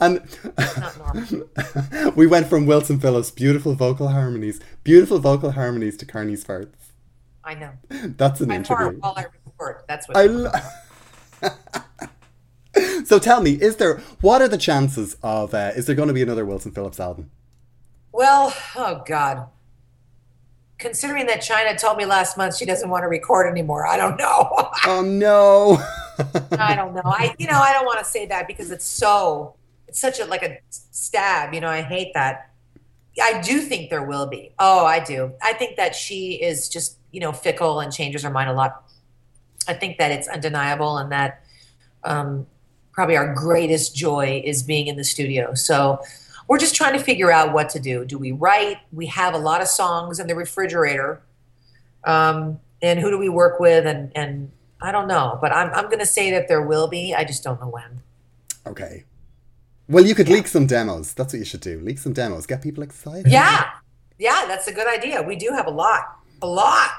And 0.00 0.16
It's 0.58 0.78
not 0.78 0.98
normal. 0.98 2.12
we 2.14 2.26
went 2.26 2.48
from 2.48 2.66
Wilson 2.66 3.00
Phillips' 3.00 3.30
beautiful 3.30 3.74
vocal 3.74 4.08
harmonies, 4.08 4.60
beautiful 4.84 5.18
vocal 5.20 5.52
harmonies 5.52 5.96
to 5.98 6.06
Carnie's 6.06 6.44
farts. 6.44 6.74
I 7.42 7.54
know. 7.54 7.70
That's 7.88 8.40
an 8.42 8.50
I 8.50 8.62
fart 8.62 8.80
interview. 8.82 9.00
while 9.00 9.14
I 9.16 9.24
record. 9.46 9.82
That's 9.88 10.06
what. 10.06 10.16
I 10.18 10.26
lo- 10.26 10.52
so 13.04 13.18
tell 13.18 13.40
me, 13.40 13.52
is 13.52 13.76
there 13.76 13.98
what 14.20 14.42
are 14.42 14.48
the 14.48 14.58
chances 14.58 15.16
of 15.22 15.54
uh, 15.54 15.72
is 15.76 15.86
there 15.86 15.96
going 15.96 16.08
to 16.08 16.14
be 16.14 16.22
another 16.22 16.44
Wilson 16.44 16.72
Phillips 16.72 17.00
album? 17.00 17.30
Well, 18.12 18.54
oh 18.76 19.02
God. 19.06 19.48
Considering 20.78 21.26
that 21.26 21.42
China 21.42 21.76
told 21.76 21.96
me 21.96 22.04
last 22.04 22.36
month 22.36 22.56
she 22.56 22.64
doesn't 22.64 22.88
want 22.88 23.02
to 23.02 23.08
record 23.08 23.50
anymore, 23.50 23.86
I 23.86 23.96
don't 23.96 24.16
know. 24.16 24.70
Oh 24.86 25.02
no! 25.02 25.82
I 26.58 26.74
don't 26.74 26.94
know. 26.94 27.02
I, 27.04 27.34
you 27.38 27.46
know, 27.46 27.58
I 27.58 27.72
don't 27.72 27.84
want 27.84 27.98
to 27.98 28.04
say 28.04 28.26
that 28.26 28.46
because 28.46 28.70
it's 28.70 28.84
so, 28.84 29.54
it's 29.88 30.00
such 30.00 30.20
a 30.20 30.24
like 30.24 30.42
a 30.42 30.58
stab. 30.70 31.52
You 31.52 31.60
know, 31.60 31.68
I 31.68 31.82
hate 31.82 32.14
that. 32.14 32.50
I 33.20 33.40
do 33.40 33.60
think 33.60 33.90
there 33.90 34.04
will 34.04 34.26
be. 34.26 34.52
Oh, 34.58 34.86
I 34.86 35.00
do. 35.00 35.32
I 35.42 35.52
think 35.52 35.76
that 35.76 35.94
she 35.94 36.34
is 36.34 36.68
just, 36.68 36.98
you 37.10 37.20
know, 37.20 37.32
fickle 37.32 37.80
and 37.80 37.92
changes 37.92 38.22
her 38.22 38.30
mind 38.30 38.48
a 38.48 38.52
lot. 38.52 38.84
I 39.66 39.74
think 39.74 39.98
that 39.98 40.12
it's 40.12 40.28
undeniable 40.28 40.98
and 40.98 41.10
that 41.10 41.42
um, 42.04 42.46
probably 42.98 43.16
our 43.16 43.32
greatest 43.32 43.94
joy 43.94 44.42
is 44.44 44.64
being 44.64 44.88
in 44.88 44.96
the 44.96 45.04
studio. 45.04 45.54
So 45.54 46.00
we're 46.48 46.58
just 46.58 46.74
trying 46.74 46.94
to 46.94 46.98
figure 46.98 47.30
out 47.30 47.52
what 47.52 47.68
to 47.70 47.78
do. 47.78 48.04
Do 48.04 48.18
we 48.18 48.32
write? 48.32 48.78
We 48.90 49.06
have 49.06 49.34
a 49.34 49.38
lot 49.38 49.60
of 49.62 49.68
songs 49.68 50.18
in 50.18 50.26
the 50.26 50.34
refrigerator. 50.34 51.22
Um, 52.02 52.58
and 52.82 52.98
who 52.98 53.08
do 53.12 53.16
we 53.16 53.28
work 53.28 53.60
with? 53.60 53.86
And, 53.86 54.10
and 54.16 54.50
I 54.82 54.90
don't 54.90 55.06
know, 55.06 55.38
but 55.40 55.52
I'm, 55.52 55.72
I'm 55.74 55.84
going 55.84 56.00
to 56.00 56.06
say 56.06 56.32
that 56.32 56.48
there 56.48 56.60
will 56.60 56.88
be. 56.88 57.14
I 57.14 57.22
just 57.22 57.44
don't 57.44 57.60
know 57.60 57.68
when. 57.68 58.02
okay. 58.66 59.04
Well, 59.88 60.04
you 60.04 60.16
could 60.16 60.28
leak 60.28 60.48
some 60.48 60.66
demos. 60.66 61.14
That's 61.14 61.32
what 61.32 61.38
you 61.38 61.44
should 61.44 61.60
do. 61.60 61.78
Leak 61.78 61.98
some 61.98 62.12
demos. 62.12 62.46
Get 62.46 62.62
people 62.62 62.82
excited. 62.82 63.30
Yeah. 63.30 63.64
Yeah, 64.18 64.44
that's 64.48 64.66
a 64.66 64.72
good 64.72 64.88
idea. 64.88 65.22
We 65.22 65.36
do 65.36 65.50
have 65.52 65.68
a 65.68 65.70
lot. 65.70 66.02
A 66.42 66.48
lot. 66.48 66.90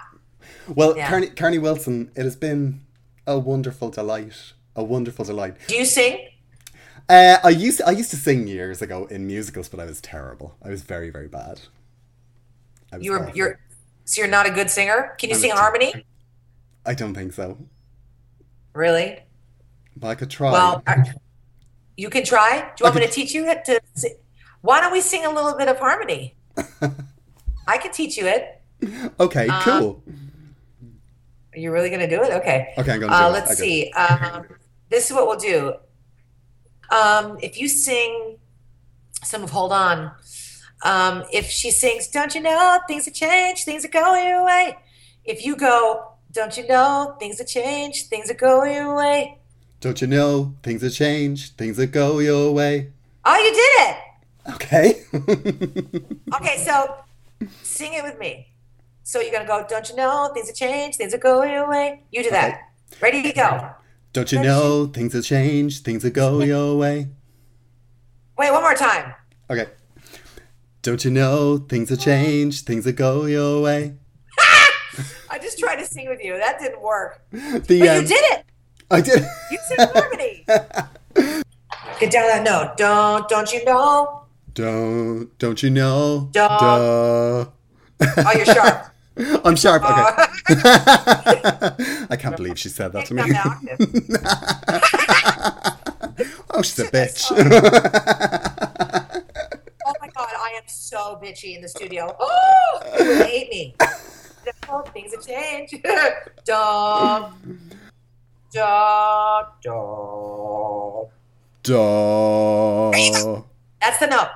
Well, 0.74 0.96
Yeah. 0.96 1.10
Carnie, 1.10 1.36
Carnie 1.36 1.60
Wilson, 1.60 2.10
it 2.16 2.24
has 2.24 2.38
been 2.38 2.86
a 3.28 3.38
wonderful 3.38 3.90
delight. 3.90 4.54
A 4.80 4.84
wonderful 4.84 5.26
delight. 5.26 5.58
Do 5.68 5.76
you 5.76 5.84
sing? 5.84 6.30
Uh, 7.10 7.38
I 7.44 7.50
used 7.50 7.82
I 7.82 7.92
used 7.92 8.12
to 8.12 8.16
sing 8.16 8.48
years 8.48 8.82
ago 8.82 9.08
in 9.08 9.28
musicals, 9.28 9.68
but 9.68 9.78
I 9.82 9.86
was 9.86 10.00
terrible. 10.00 10.56
I 10.64 10.70
was 10.70 10.84
very 10.84 11.10
very 11.10 11.28
bad. 11.28 11.60
You're 12.98 13.20
awful. 13.24 13.36
you're 13.36 13.60
so 14.06 14.22
you're 14.22 14.30
not 14.30 14.46
a 14.48 14.52
good 14.52 14.70
singer? 14.70 15.16
Can 15.20 15.30
you 15.30 15.36
I'm 15.36 15.42
sing 15.42 15.52
harmony? 15.52 16.06
I 16.86 16.94
don't 16.94 17.14
think 17.14 17.34
so. 17.34 17.58
Really? 18.74 19.20
But 19.98 20.08
I 20.08 20.16
could 20.16 20.30
try. 20.30 20.52
Well, 20.54 20.82
I- 20.88 21.12
you 21.98 22.10
can 22.10 22.24
try. 22.24 22.62
Do 22.62 22.66
you 22.80 22.84
want 22.86 22.96
me 22.96 23.06
to 23.06 23.12
teach 23.12 23.34
you 23.34 23.46
it 23.50 23.66
to 23.66 23.82
sing? 23.96 24.16
Why 24.62 24.80
don't 24.80 24.94
we 24.94 25.02
sing 25.02 25.26
a 25.26 25.30
little 25.30 25.58
bit 25.58 25.68
of 25.68 25.78
harmony? 25.78 26.38
I 27.68 27.78
can 27.78 27.92
teach 27.92 28.18
you 28.18 28.28
it. 28.28 28.62
okay, 29.20 29.50
uh, 29.50 29.62
cool. 29.62 30.04
Are 31.54 31.60
you 31.60 31.72
really 31.74 31.90
going 31.90 32.00
to 32.00 32.08
do 32.10 32.22
it? 32.24 32.32
Okay. 32.32 32.74
Okay, 32.78 32.94
I'm 32.94 33.00
gonna 33.02 33.14
Uh, 33.14 33.30
it. 33.30 33.34
let's 33.34 33.58
see. 33.58 33.92
Um, 33.92 34.46
this 34.90 35.10
is 35.10 35.14
what 35.16 35.28
we'll 35.28 35.38
do. 35.38 35.74
Um, 36.92 37.38
if 37.42 37.60
you 37.60 37.68
sing 37.68 38.38
some 39.24 39.44
of 39.44 39.52
Hold 39.52 39.72
On, 39.72 40.12
um, 40.84 41.24
if 41.32 41.50
she 41.50 41.72
sings, 41.72 42.08
Don't 42.08 42.34
you 42.34 42.42
know 42.42 42.80
things 42.88 43.06
have 43.06 43.14
changed, 43.14 43.66
things 43.66 43.86
are 43.86 43.90
going 43.90 44.28
your 44.28 44.46
way. 44.46 44.78
If 45.24 45.46
you 45.46 45.56
go, 45.56 46.14
Don't 46.32 46.58
you 46.58 46.68
know 46.68 47.16
things 47.20 47.38
have 47.40 47.48
changed, 47.48 48.08
things 48.08 48.30
are 48.30 48.36
going 48.36 48.74
your 48.74 48.96
way. 48.96 49.38
Don't 49.82 50.02
you 50.02 50.08
know 50.08 50.56
things 50.64 50.82
have 50.82 50.94
changed, 50.94 51.58
things 51.58 51.78
that 51.78 51.92
go 51.92 52.20
your 52.20 52.52
way. 52.52 52.92
Oh, 53.24 53.38
you 53.38 53.52
did 53.54 53.72
it. 53.88 53.98
Okay. 54.54 55.06
Okay, 56.36 56.64
so 56.64 56.96
sing 57.64 57.94
it 57.94 58.04
with 58.04 58.18
me. 58.20 58.48
So 59.04 59.20
you're 59.20 59.32
to 59.42 59.46
go, 59.46 59.66
Don't 59.68 59.90
you 59.90 59.96
know 59.96 60.32
things 60.34 60.48
have 60.48 60.56
changed, 60.56 60.98
things 60.98 61.14
are 61.14 61.18
going 61.18 61.52
your 61.52 61.70
way. 61.70 62.04
You 62.12 62.24
do 62.24 62.30
that. 62.30 62.62
Ready 63.02 63.22
to 63.24 63.34
go. 63.34 63.72
Don't 64.20 64.34
you 64.34 64.42
know 64.42 64.86
things 64.86 65.14
have 65.14 65.24
changed, 65.24 65.86
things 65.86 66.04
will 66.04 66.12
go 66.12 66.42
your 66.42 66.78
way. 66.78 67.08
Wait, 68.38 68.52
one 68.52 68.62
more 68.62 68.74
time. 68.74 69.14
Okay. 69.50 69.68
Don't 70.82 71.06
you 71.06 71.12
know 71.12 71.58
things 71.58 71.88
have 71.90 72.02
changed, 72.02 72.66
things 72.66 72.86
will 72.86 72.92
go 72.92 73.28
your 73.28 73.62
way. 73.62 73.96
I 75.30 75.40
just 75.40 75.58
tried 75.58 75.78
to 75.78 75.86
sing 75.86 76.10
with 76.10 76.22
you. 76.22 76.38
That 76.38 76.60
didn't 76.60 76.82
work. 76.82 77.22
The 77.32 77.60
But 77.62 77.70
you 77.70 77.90
um, 77.90 78.06
did 78.06 78.12
it. 78.12 78.46
I 78.92 79.00
did. 79.00 79.24
You 79.52 79.58
sing 79.70 79.78
harmony. 79.80 80.46
Get 82.02 82.12
down 82.12 82.28
that 82.28 82.44
note. 82.44 82.76
Don't 82.76 83.30
don't 83.30 83.54
you 83.54 83.64
know? 83.64 84.26
Don't 84.54 85.30
don't 85.40 85.64
you 85.64 85.70
know? 85.70 86.28
Duh. 86.34 86.48
Duh. 86.50 87.46
Oh, 88.02 88.32
you're 88.36 88.46
sharp. 88.46 88.86
I'm 89.46 89.56
sharp. 89.56 89.84
Okay. 89.84 90.62
Uh, 90.66 91.99
I 92.10 92.16
can't 92.16 92.36
believe 92.36 92.58
she 92.58 92.70
said 92.70 92.92
that 92.94 93.06
to 93.08 93.14
me. 93.14 93.22
oh, 96.52 96.62
she's 96.64 96.80
a 96.80 96.86
bitch. 96.92 97.28
Oh. 97.32 97.36
oh 99.86 99.94
my 100.02 100.08
god, 100.08 100.30
I 100.38 100.54
am 100.58 100.64
so 100.68 101.20
bitchy 101.22 101.56
in 101.56 101.62
the 101.62 101.70
studio. 101.70 102.16
Oh, 102.20 102.80
you 103.00 103.24
hate 103.24 103.50
me. 103.50 103.76
No, 104.68 104.82
things 104.82 105.14
have 105.14 105.24
changed. 105.26 105.76
Dum, 106.46 107.34
dum, 108.52 109.46
dum. 109.62 111.06
Duh. 111.62 112.92
That's 113.82 114.00
the 114.00 114.08
note. 114.08 114.30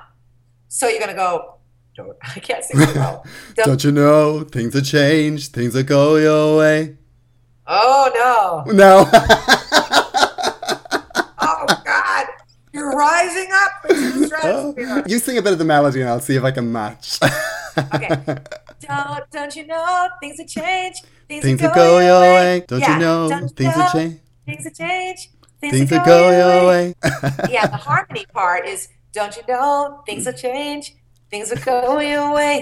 So 0.68 0.86
you're 0.88 1.00
gonna 1.00 1.14
go. 1.14 1.56
Don't, 1.96 2.16
I 2.22 2.38
can't 2.40 2.62
sing 2.64 2.78
the 2.78 2.86
note. 2.94 3.22
Dum- 3.54 3.66
Don't 3.66 3.84
you 3.84 3.92
know 3.92 4.42
things 4.44 4.74
have 4.74 4.84
changed, 4.84 5.52
things 5.52 5.72
that 5.74 5.84
go 5.84 6.16
your 6.16 6.58
way? 6.58 6.96
Oh 7.66 8.64
no. 8.66 8.72
No. 8.72 9.10
Oh 11.46 11.66
God. 11.84 12.26
You're 12.72 12.90
rising 12.92 13.48
up 13.52 13.90
into 13.90 14.18
the 14.18 14.26
stratosphere. 14.26 14.86
Oh. 14.90 15.02
you 15.06 15.18
sing 15.18 15.38
a 15.38 15.42
bit 15.42 15.52
of 15.52 15.58
the 15.58 15.64
melody 15.64 16.00
and 16.00 16.08
I'll 16.10 16.20
see 16.20 16.36
if 16.36 16.44
I 16.44 16.50
can 16.50 16.70
match. 16.72 17.18
Okay. 17.92 18.08
Don't, 18.86 19.30
don't 19.32 19.56
you 19.56 19.66
know 19.66 20.08
things 20.20 20.38
have 20.38 20.46
changed? 20.46 21.04
things 21.28 21.58
that 21.60 21.74
go 21.74 21.98
your 21.98 22.20
way. 22.20 22.64
Don't 22.68 22.78
Yeah. 22.78 22.94
you 22.94 23.00
know 23.00 23.28
Don't 23.28 23.48
things 23.48 23.74
have 23.74 23.92
changed, 23.92 24.20
Things 24.46 24.62
that 24.62 24.74
change. 24.76 25.30
things 25.60 25.90
that 25.90 26.06
go 26.06 26.30
your 26.30 26.68
way. 26.68 26.94
yeah, 27.50 27.66
the 27.66 27.76
harmony 27.76 28.26
part 28.32 28.64
is 28.68 28.86
don't 29.12 29.36
you 29.36 29.42
know 29.48 30.02
things 30.06 30.24
will 30.26 30.34
change, 30.34 30.94
things 31.32 31.50
will 31.50 31.62
go 31.64 31.98
your 31.98 32.32
way. 32.32 32.60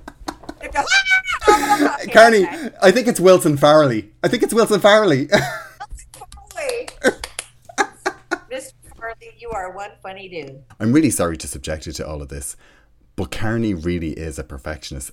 If 0.61 0.73
you- 0.73 0.83
Okay, 2.03 2.11
Carnie. 2.11 2.71
I 2.81 2.91
think 2.91 3.07
it's 3.07 3.19
Wilson 3.19 3.57
Farley. 3.57 4.11
I 4.23 4.27
think 4.27 4.43
it's 4.43 4.53
Wilson 4.53 4.79
Farley. 4.79 5.27
Farley. 6.53 6.87
Mr. 8.51 8.71
Farley, 8.97 9.35
you 9.39 9.49
are 9.51 9.71
one 9.71 9.91
funny 10.01 10.29
dude. 10.29 10.63
I'm 10.79 10.93
really 10.93 11.09
sorry 11.09 11.37
to 11.37 11.47
subject 11.47 11.85
you 11.85 11.91
to 11.93 12.07
all 12.07 12.21
of 12.21 12.29
this, 12.29 12.55
but 13.15 13.29
Carnie 13.31 13.73
really 13.75 14.11
is 14.11 14.39
a 14.39 14.43
perfectionist. 14.43 15.11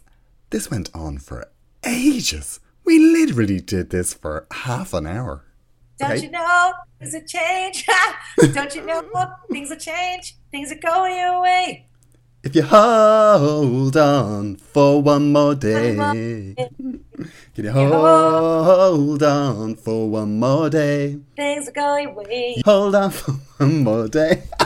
This 0.51 0.71
went 0.71 0.89
on 0.95 1.19
for 1.19 1.49
ages. 1.85 2.61
We 2.85 2.99
literally 2.99 3.61
did 3.61 3.91
this 3.91 4.15
for 4.15 4.47
half 4.53 4.93
an 4.95 5.07
hour. 5.07 5.45
Don't 5.99 6.13
Okay. 6.13 6.23
you 6.25 6.31
know 6.31 6.73
things 6.99 7.13
will 7.13 7.21
change? 7.27 7.87
Don't 8.55 8.75
you 8.75 8.83
know 8.87 9.03
things 9.51 9.71
will 9.71 9.77
change? 9.77 10.37
Things 10.51 10.73
are 10.73 10.77
going 10.77 11.17
your 11.17 11.43
way. 11.43 11.87
If 12.43 12.57
you 12.57 12.63
hold 12.63 13.99
on 13.99 14.57
for 14.57 15.03
one 15.03 15.31
more 15.31 15.55
day, 15.55 16.55
can 16.57 17.65
you 17.65 17.71
hold 17.71 19.23
on 19.23 19.75
for 19.77 20.09
one 20.09 20.39
more 20.41 20.71
day? 20.71 21.19
Things 21.37 21.69
are 21.69 21.73
going 21.73 22.09
your 22.09 22.15
way. 22.25 22.63
Hold 22.65 22.95
on 22.95 23.11
for 23.11 23.33
one 23.59 23.85
more 23.85 24.09
day. 24.09 24.45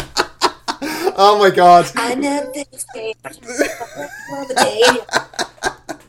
oh 1.17 1.37
my 1.41 1.51
god. 1.51 1.91
I 1.97 2.15
things 2.15 2.87
change. 2.95 3.17
but 3.25 3.39
you 3.43 3.49
know 3.49 4.55
day. 4.55 4.83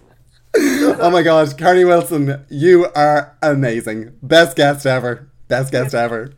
Oh 0.58 1.10
my 1.12 1.22
gosh, 1.22 1.54
Carnie 1.54 1.86
Wilson, 1.86 2.46
you 2.50 2.86
are 2.96 3.38
amazing. 3.42 4.18
Best 4.22 4.56
guest 4.56 4.86
ever. 4.86 5.30
Best 5.48 5.72
guest 5.72 5.94
ever. 5.94 6.34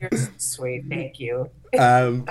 You're 0.00 0.10
so 0.12 0.28
sweet. 0.36 0.84
Thank 0.88 1.18
you. 1.18 1.50
Um, 1.78 2.26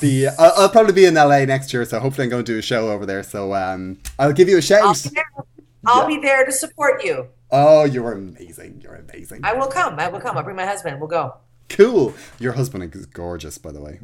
the 0.00 0.28
I'll, 0.38 0.52
I'll 0.56 0.68
probably 0.68 0.92
be 0.94 1.04
in 1.04 1.14
LA 1.14 1.44
next 1.44 1.72
year, 1.72 1.84
so 1.84 2.00
hopefully 2.00 2.24
I'm 2.24 2.30
going 2.30 2.44
to 2.44 2.52
do 2.52 2.58
a 2.58 2.62
show 2.62 2.90
over 2.90 3.04
there. 3.04 3.22
So 3.22 3.54
um, 3.54 3.98
I'll 4.18 4.32
give 4.32 4.48
you 4.48 4.54
a 4.54 4.58
I'll 4.58 4.94
shout. 4.94 5.02
be 5.04 5.10
there. 5.10 5.24
I'll 5.86 6.10
Yeah. 6.10 6.16
be 6.16 6.22
there 6.22 6.44
to 6.46 6.52
support 6.52 7.04
you. 7.04 7.28
Oh, 7.50 7.84
you're 7.84 8.12
amazing. 8.12 8.80
You're 8.82 8.94
amazing. 8.96 9.40
I 9.44 9.52
will 9.52 9.68
come. 9.68 9.98
I 10.00 10.08
will 10.08 10.20
come. 10.20 10.36
I'll 10.36 10.42
bring 10.44 10.56
my 10.56 10.66
husband. 10.66 10.98
We'll 10.98 11.08
go. 11.08 11.34
Cool. 11.68 12.14
Your 12.38 12.52
husband 12.54 12.94
is 12.94 13.06
gorgeous, 13.06 13.58
by 13.58 13.72
the 13.72 13.80
way. 13.80 14.00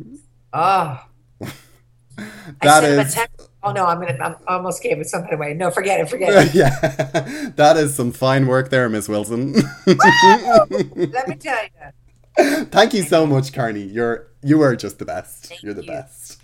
Oh, 0.52 1.04
I 1.42 2.26
That 2.62 2.84
him 2.84 2.98
a 2.98 3.04
text. 3.08 3.49
Oh 3.62 3.72
no, 3.72 3.84
I'm 3.84 4.00
gonna. 4.00 4.16
I'm, 4.22 4.36
I 4.48 4.54
almost 4.56 4.82
gave 4.82 4.98
it 5.00 5.06
something 5.06 5.34
away. 5.34 5.54
No, 5.54 5.70
forget 5.70 6.00
it. 6.00 6.08
Forget 6.08 6.30
it. 6.48 6.54
yeah. 6.54 7.50
That 7.56 7.76
is 7.76 7.94
some 7.94 8.10
fine 8.12 8.46
work 8.46 8.70
there, 8.70 8.88
Miss 8.88 9.08
Wilson. 9.08 9.52
Let 9.86 11.28
me 11.28 11.34
tell 11.36 11.58
you. 11.64 12.64
Thank 12.66 12.94
you 12.94 13.02
so 13.02 13.26
much, 13.26 13.52
Carnie. 13.52 13.92
You're 13.92 14.28
you 14.42 14.62
are 14.62 14.74
just 14.76 14.98
the 14.98 15.04
best. 15.04 15.46
Thank 15.46 15.62
You're 15.62 15.74
the 15.74 15.82
you. 15.84 15.88
best. 15.90 16.40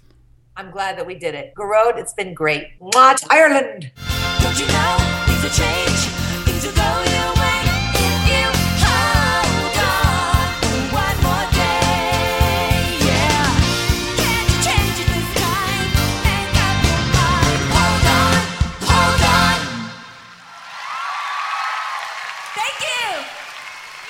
I'm 0.58 0.70
glad 0.70 0.98
that 0.98 1.06
we 1.06 1.14
did 1.14 1.34
it. 1.34 1.54
Gearóid, 1.54 1.98
it's 1.98 2.14
been 2.14 2.32
great. 2.34 2.78
Mwah, 2.80 3.16
to 3.16 3.26
Ireland. 3.30 3.92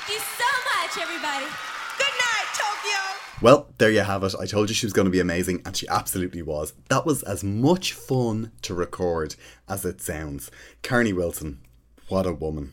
You 0.09 0.21
so 0.21 0.45
much, 0.79 1.03
everybody. 1.03 1.47
Good 1.99 2.07
night, 2.07 2.47
Tokyo. 2.55 3.43
Well, 3.43 3.67
there 3.79 3.91
you 3.91 4.03
have 4.03 4.23
it. 4.23 4.37
I 4.39 4.47
told 4.47 4.69
you 4.69 4.75
she 4.75 4.87
was 4.87 4.93
going 4.93 5.07
to 5.07 5.11
be 5.11 5.19
amazing, 5.19 5.63
and 5.65 5.77
she 5.77 5.89
absolutely 5.89 6.43
was. 6.43 6.75
That 6.91 7.05
was 7.05 7.25
as 7.25 7.43
much 7.43 7.93
fun 7.93 8.53
to 8.63 8.73
record 8.73 9.35
as 9.69 9.85
it 9.85 10.01
sounds. 10.01 10.49
Carnie 10.85 11.13
Wilson, 11.13 11.59
what 12.07 12.25
a 12.25 12.33
woman. 12.33 12.71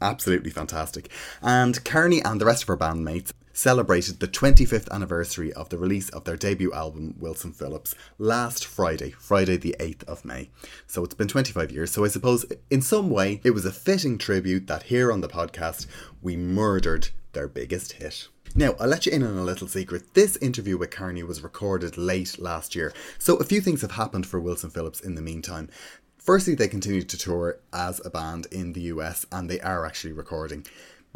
Absolutely 0.00 0.50
fantastic. 0.50 1.10
And 1.42 1.84
Carnie 1.84 2.22
and 2.24 2.40
the 2.40 2.46
rest 2.46 2.62
of 2.62 2.68
her 2.68 2.76
bandmates 2.76 3.32
celebrated 3.56 4.20
the 4.20 4.28
25th 4.28 4.90
anniversary 4.90 5.50
of 5.54 5.70
the 5.70 5.78
release 5.78 6.10
of 6.10 6.24
their 6.24 6.36
debut 6.36 6.70
album, 6.74 7.14
Wilson 7.18 7.52
Phillips, 7.52 7.94
last 8.18 8.66
Friday, 8.66 9.12
Friday 9.12 9.56
the 9.56 9.74
8th 9.80 10.04
of 10.04 10.26
May. 10.26 10.50
So 10.86 11.02
it's 11.02 11.14
been 11.14 11.26
25 11.26 11.72
years. 11.72 11.90
So 11.90 12.04
I 12.04 12.08
suppose 12.08 12.44
in 12.68 12.82
some 12.82 13.08
way 13.08 13.40
it 13.44 13.52
was 13.52 13.64
a 13.64 13.72
fitting 13.72 14.18
tribute 14.18 14.66
that 14.66 14.84
here 14.84 15.10
on 15.10 15.22
the 15.22 15.28
podcast 15.28 15.86
we 16.20 16.36
murdered 16.36 17.08
their 17.32 17.48
biggest 17.48 17.92
hit. 17.92 18.28
Now, 18.54 18.74
I'll 18.78 18.88
let 18.88 19.06
you 19.06 19.12
in 19.12 19.22
on 19.22 19.38
a 19.38 19.44
little 19.44 19.68
secret. 19.68 20.12
This 20.12 20.36
interview 20.36 20.76
with 20.76 20.90
Carnie 20.90 21.22
was 21.22 21.42
recorded 21.42 21.96
late 21.96 22.38
last 22.38 22.74
year, 22.74 22.92
so 23.18 23.36
a 23.36 23.44
few 23.44 23.62
things 23.62 23.80
have 23.80 23.92
happened 23.92 24.26
for 24.26 24.38
Wilson 24.38 24.70
Phillips 24.70 25.00
in 25.00 25.14
the 25.14 25.22
meantime. 25.22 25.70
Firstly, 26.18 26.54
they 26.54 26.68
continue 26.68 27.02
to 27.02 27.16
tour 27.16 27.60
as 27.72 28.04
a 28.04 28.10
band 28.10 28.46
in 28.50 28.72
the 28.72 28.80
US 28.92 29.26
and 29.30 29.48
they 29.48 29.60
are 29.60 29.86
actually 29.86 30.12
recording. 30.12 30.66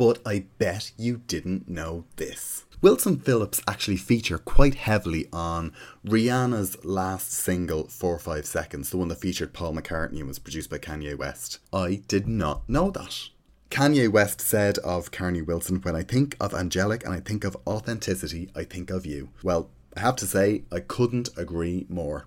But 0.01 0.22
I 0.24 0.46
bet 0.57 0.92
you 0.96 1.18
didn't 1.26 1.68
know 1.68 2.07
this. 2.16 2.64
Wilson 2.80 3.18
Phillips 3.18 3.61
actually 3.68 3.98
feature 3.98 4.38
quite 4.38 4.76
heavily 4.76 5.26
on 5.30 5.74
Rihanna's 6.07 6.82
last 6.86 7.30
single, 7.32 7.86
4 7.86 8.18
5 8.18 8.46
Seconds, 8.46 8.88
the 8.88 8.96
one 8.96 9.09
that 9.09 9.20
featured 9.20 9.53
Paul 9.53 9.74
McCartney 9.74 10.20
and 10.20 10.26
was 10.26 10.38
produced 10.38 10.70
by 10.70 10.78
Kanye 10.78 11.18
West. 11.18 11.59
I 11.70 12.01
did 12.09 12.26
not 12.26 12.66
know 12.66 12.90
that. 12.92 13.28
Kanye 13.68 14.11
West 14.11 14.40
said 14.40 14.78
of 14.78 15.11
Carnie 15.11 15.42
Wilson, 15.42 15.82
When 15.82 15.94
I 15.94 16.03
think 16.03 16.34
of 16.40 16.55
angelic 16.55 17.05
and 17.05 17.12
I 17.12 17.20
think 17.20 17.44
of 17.44 17.59
authenticity, 17.66 18.48
I 18.57 18.64
think 18.64 18.88
of 18.88 19.05
you. 19.05 19.28
Well, 19.42 19.68
I 19.94 20.01
have 20.01 20.16
to 20.16 20.26
say, 20.26 20.64
I 20.72 20.80
couldn't 20.80 21.28
agree 21.36 21.84
more. 21.90 22.26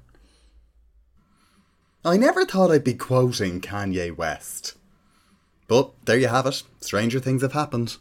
I 2.05 2.17
never 2.17 2.45
thought 2.45 2.69
I'd 2.69 2.83
be 2.83 2.93
quoting 2.93 3.61
Kanye 3.61 4.15
West. 4.15 4.75
But 5.73 6.05
there 6.05 6.19
you 6.19 6.27
have 6.27 6.45
it. 6.45 6.61
Stranger 6.81 7.19
things 7.19 7.41
have 7.41 7.53
happened. 7.53 7.97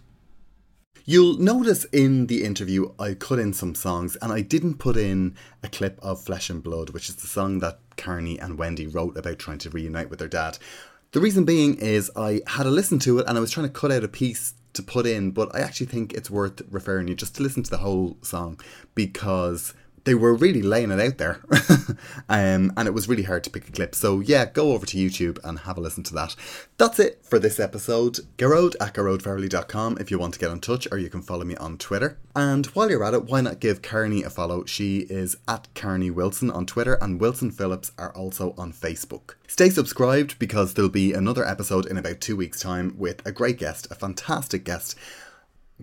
You'll 1.07 1.39
notice 1.39 1.85
in 1.85 2.27
the 2.27 2.45
interview 2.45 2.93
I 2.99 3.15
cut 3.15 3.39
in 3.39 3.55
some 3.55 3.75
songs 3.75 4.15
and 4.21 4.31
I 4.31 4.43
didn't 4.43 4.75
put 4.75 4.99
in 4.99 5.37
a 5.63 5.71
clip 5.71 5.99
of 6.03 6.23
Flesh 6.23 6.51
and 6.51 6.63
Blood, 6.63 6.91
which 6.91 7.09
is 7.09 7.17
the 7.17 7.27
song 7.27 7.61
that 7.61 7.79
Carnie 7.97 8.39
and 8.39 8.59
Wendy 8.59 8.87
wrote 8.87 9.17
about 9.17 9.39
trying 9.39 9.57
to 9.57 9.71
reunite 9.71 10.11
with 10.11 10.19
their 10.19 10.29
dad. 10.29 10.59
The 11.13 11.21
reason 11.21 11.47
being 11.47 11.77
is 11.77 12.11
I 12.15 12.43
had 12.47 12.67
a 12.67 12.71
listen 12.71 12.99
to 12.99 13.21
it 13.21 13.27
and 13.27 13.39
I 13.39 13.41
was 13.41 13.51
trying 13.51 13.69
to 13.69 13.73
cut 13.73 13.91
out 13.91 14.05
a 14.05 14.09
piece 14.09 14.53
to 14.75 14.83
put 14.83 15.07
in, 15.07 15.31
but 15.31 15.55
I 15.55 15.61
actually 15.61 15.87
think 15.87 16.13
it's 16.13 16.31
worth 16.31 16.61
referring 16.71 17.09
you 17.09 17.15
just 17.15 17.37
to 17.37 17.43
listen 17.43 17.63
to 17.63 17.71
the 17.71 17.79
whole 17.79 18.19
song 18.21 18.61
because 18.95 19.73
they 20.05 20.15
were 20.15 20.35
really 20.35 20.63
laying 20.63 20.91
it 20.91 21.01
out 21.01 21.19
there. 21.19 21.41
um, 22.29 22.73
and 22.77 22.87
it 22.87 22.95
was 22.95 23.09
really 23.09 23.23
hard 23.23 23.45
to 23.45 23.51
pick 23.51 23.69
a 23.69 23.73
clip. 23.73 23.95
So 23.95 24.21
yeah, 24.21 24.47
go 24.47 24.73
over 24.73 24.87
to 24.87 24.97
YouTube 24.97 25.39
and 25.45 25.61
have 25.61 25.79
a 25.79 25.81
listen 25.81 26.03
to 26.05 26.15
that. 26.15 26.37
That's 26.77 26.99
it 26.99 27.21
for 27.23 27.39
this 27.39 27.61
episode. 27.61 28.19
Gearóid 28.37 28.75
at 28.81 28.95
garodefarrelly.com 28.95 29.99
if 30.01 30.11
you 30.11 30.19
want 30.19 30.35
to 30.35 30.41
get 30.41 30.51
in 30.51 30.61
touch 30.61 30.89
or 30.91 30.99
you 30.99 31.11
can 31.11 31.23
follow 31.23 31.45
me 31.45 31.57
on 31.57 31.79
Twitter. 31.79 32.19
And 32.35 32.67
while 32.67 32.91
you're 32.91 33.05
at 33.05 33.15
it, 33.15 33.25
why 33.25 33.41
not 33.41 33.61
give 33.61 33.83
Carnie 33.83 34.25
a 34.25 34.31
follow? 34.31 34.65
She 34.65 35.01
is 35.11 35.37
at 35.47 35.69
Carnie 35.75 36.11
Wilson 36.11 36.51
on 36.51 36.67
Twitter 36.67 36.95
and 36.95 37.21
Wilson 37.21 37.51
Phillips 37.51 37.93
are 37.99 38.13
also 38.15 38.55
on 38.57 38.73
Facebook. 38.73 39.35
Stay 39.47 39.69
subscribed 39.69 40.39
because 40.39 40.75
there'll 40.75 40.91
be 40.91 41.13
another 41.13 41.47
episode 41.47 41.87
in 41.87 41.99
about 41.99 42.23
two 42.23 42.37
weeks' 42.37 42.61
time 42.61 42.95
with 42.97 43.25
a 43.27 43.33
great 43.33 43.59
guest, 43.59 43.87
a 43.91 43.95
fantastic 43.95 44.65
guest. 44.65 44.97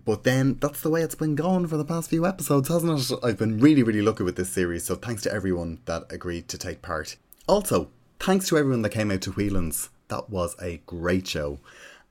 But 0.05 0.23
then 0.23 0.57
that's 0.61 0.81
the 0.81 0.89
way 0.89 1.01
it's 1.01 1.15
been 1.15 1.35
going 1.35 1.67
for 1.67 1.77
the 1.77 1.85
past 1.85 2.09
few 2.09 2.25
episodes, 2.25 2.69
hasn't 2.69 3.11
it? 3.11 3.19
I've 3.23 3.37
been 3.37 3.59
really, 3.59 3.83
really 3.83 4.01
lucky 4.01 4.23
with 4.23 4.35
this 4.35 4.49
series, 4.49 4.85
so 4.85 4.95
thanks 4.95 5.21
to 5.23 5.33
everyone 5.33 5.79
that 5.85 6.05
agreed 6.09 6.47
to 6.49 6.57
take 6.57 6.81
part. 6.81 7.17
Also, 7.47 7.89
thanks 8.19 8.47
to 8.47 8.57
everyone 8.57 8.81
that 8.83 8.89
came 8.89 9.11
out 9.11 9.21
to 9.21 9.31
Whelan's. 9.31 9.89
That 10.07 10.29
was 10.29 10.55
a 10.61 10.81
great 10.85 11.27
show. 11.27 11.59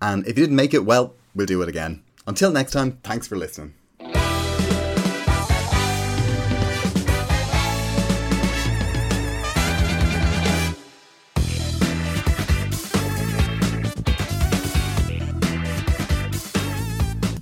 And 0.01 0.26
if 0.26 0.39
you 0.39 0.45
didn't 0.45 0.57
make 0.57 0.74
it, 0.74 0.85
well, 0.85 1.14
we'll 1.35 1.47
do 1.47 1.62
it 1.62 1.68
again. 1.68 2.03
Until 2.26 2.53
next 2.53 2.72
time, 2.72 2.99
thanks 3.03 3.26
for 3.26 3.37
listening. 3.37 3.74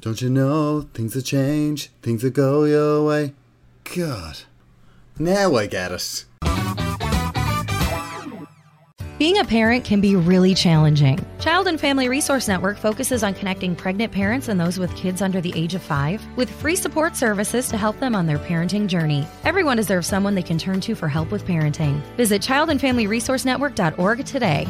Don't 0.06 0.22
you 0.22 0.30
know 0.30 0.82
things 0.94 1.16
will 1.16 1.22
change, 1.22 1.90
things 2.00 2.22
will 2.22 2.30
go 2.30 2.62
your 2.62 3.02
way? 3.02 3.34
God. 3.96 4.36
Now 5.18 5.56
I 5.56 5.66
get 5.66 5.90
it. 5.90 6.24
Being 9.18 9.38
a 9.38 9.44
parent 9.44 9.84
can 9.84 10.00
be 10.00 10.14
really 10.14 10.54
challenging. 10.54 11.18
Child 11.40 11.66
and 11.66 11.80
Family 11.80 12.08
Resource 12.08 12.46
Network 12.46 12.78
focuses 12.78 13.24
on 13.24 13.34
connecting 13.34 13.74
pregnant 13.74 14.12
parents 14.12 14.46
and 14.46 14.60
those 14.60 14.78
with 14.78 14.94
kids 14.94 15.22
under 15.22 15.40
the 15.40 15.52
age 15.56 15.74
of 15.74 15.82
five 15.82 16.24
with 16.36 16.52
free 16.52 16.76
support 16.76 17.16
services 17.16 17.68
to 17.68 17.76
help 17.76 17.98
them 17.98 18.14
on 18.14 18.26
their 18.26 18.38
parenting 18.38 18.86
journey. 18.86 19.26
Everyone 19.42 19.76
deserves 19.76 20.06
someone 20.06 20.36
they 20.36 20.40
can 20.40 20.56
turn 20.56 20.80
to 20.82 20.94
for 20.94 21.08
help 21.08 21.32
with 21.32 21.44
parenting. 21.44 22.00
Visit 22.16 22.42
childandfamilyresourcenetwork.org 22.42 24.24
today. 24.24 24.68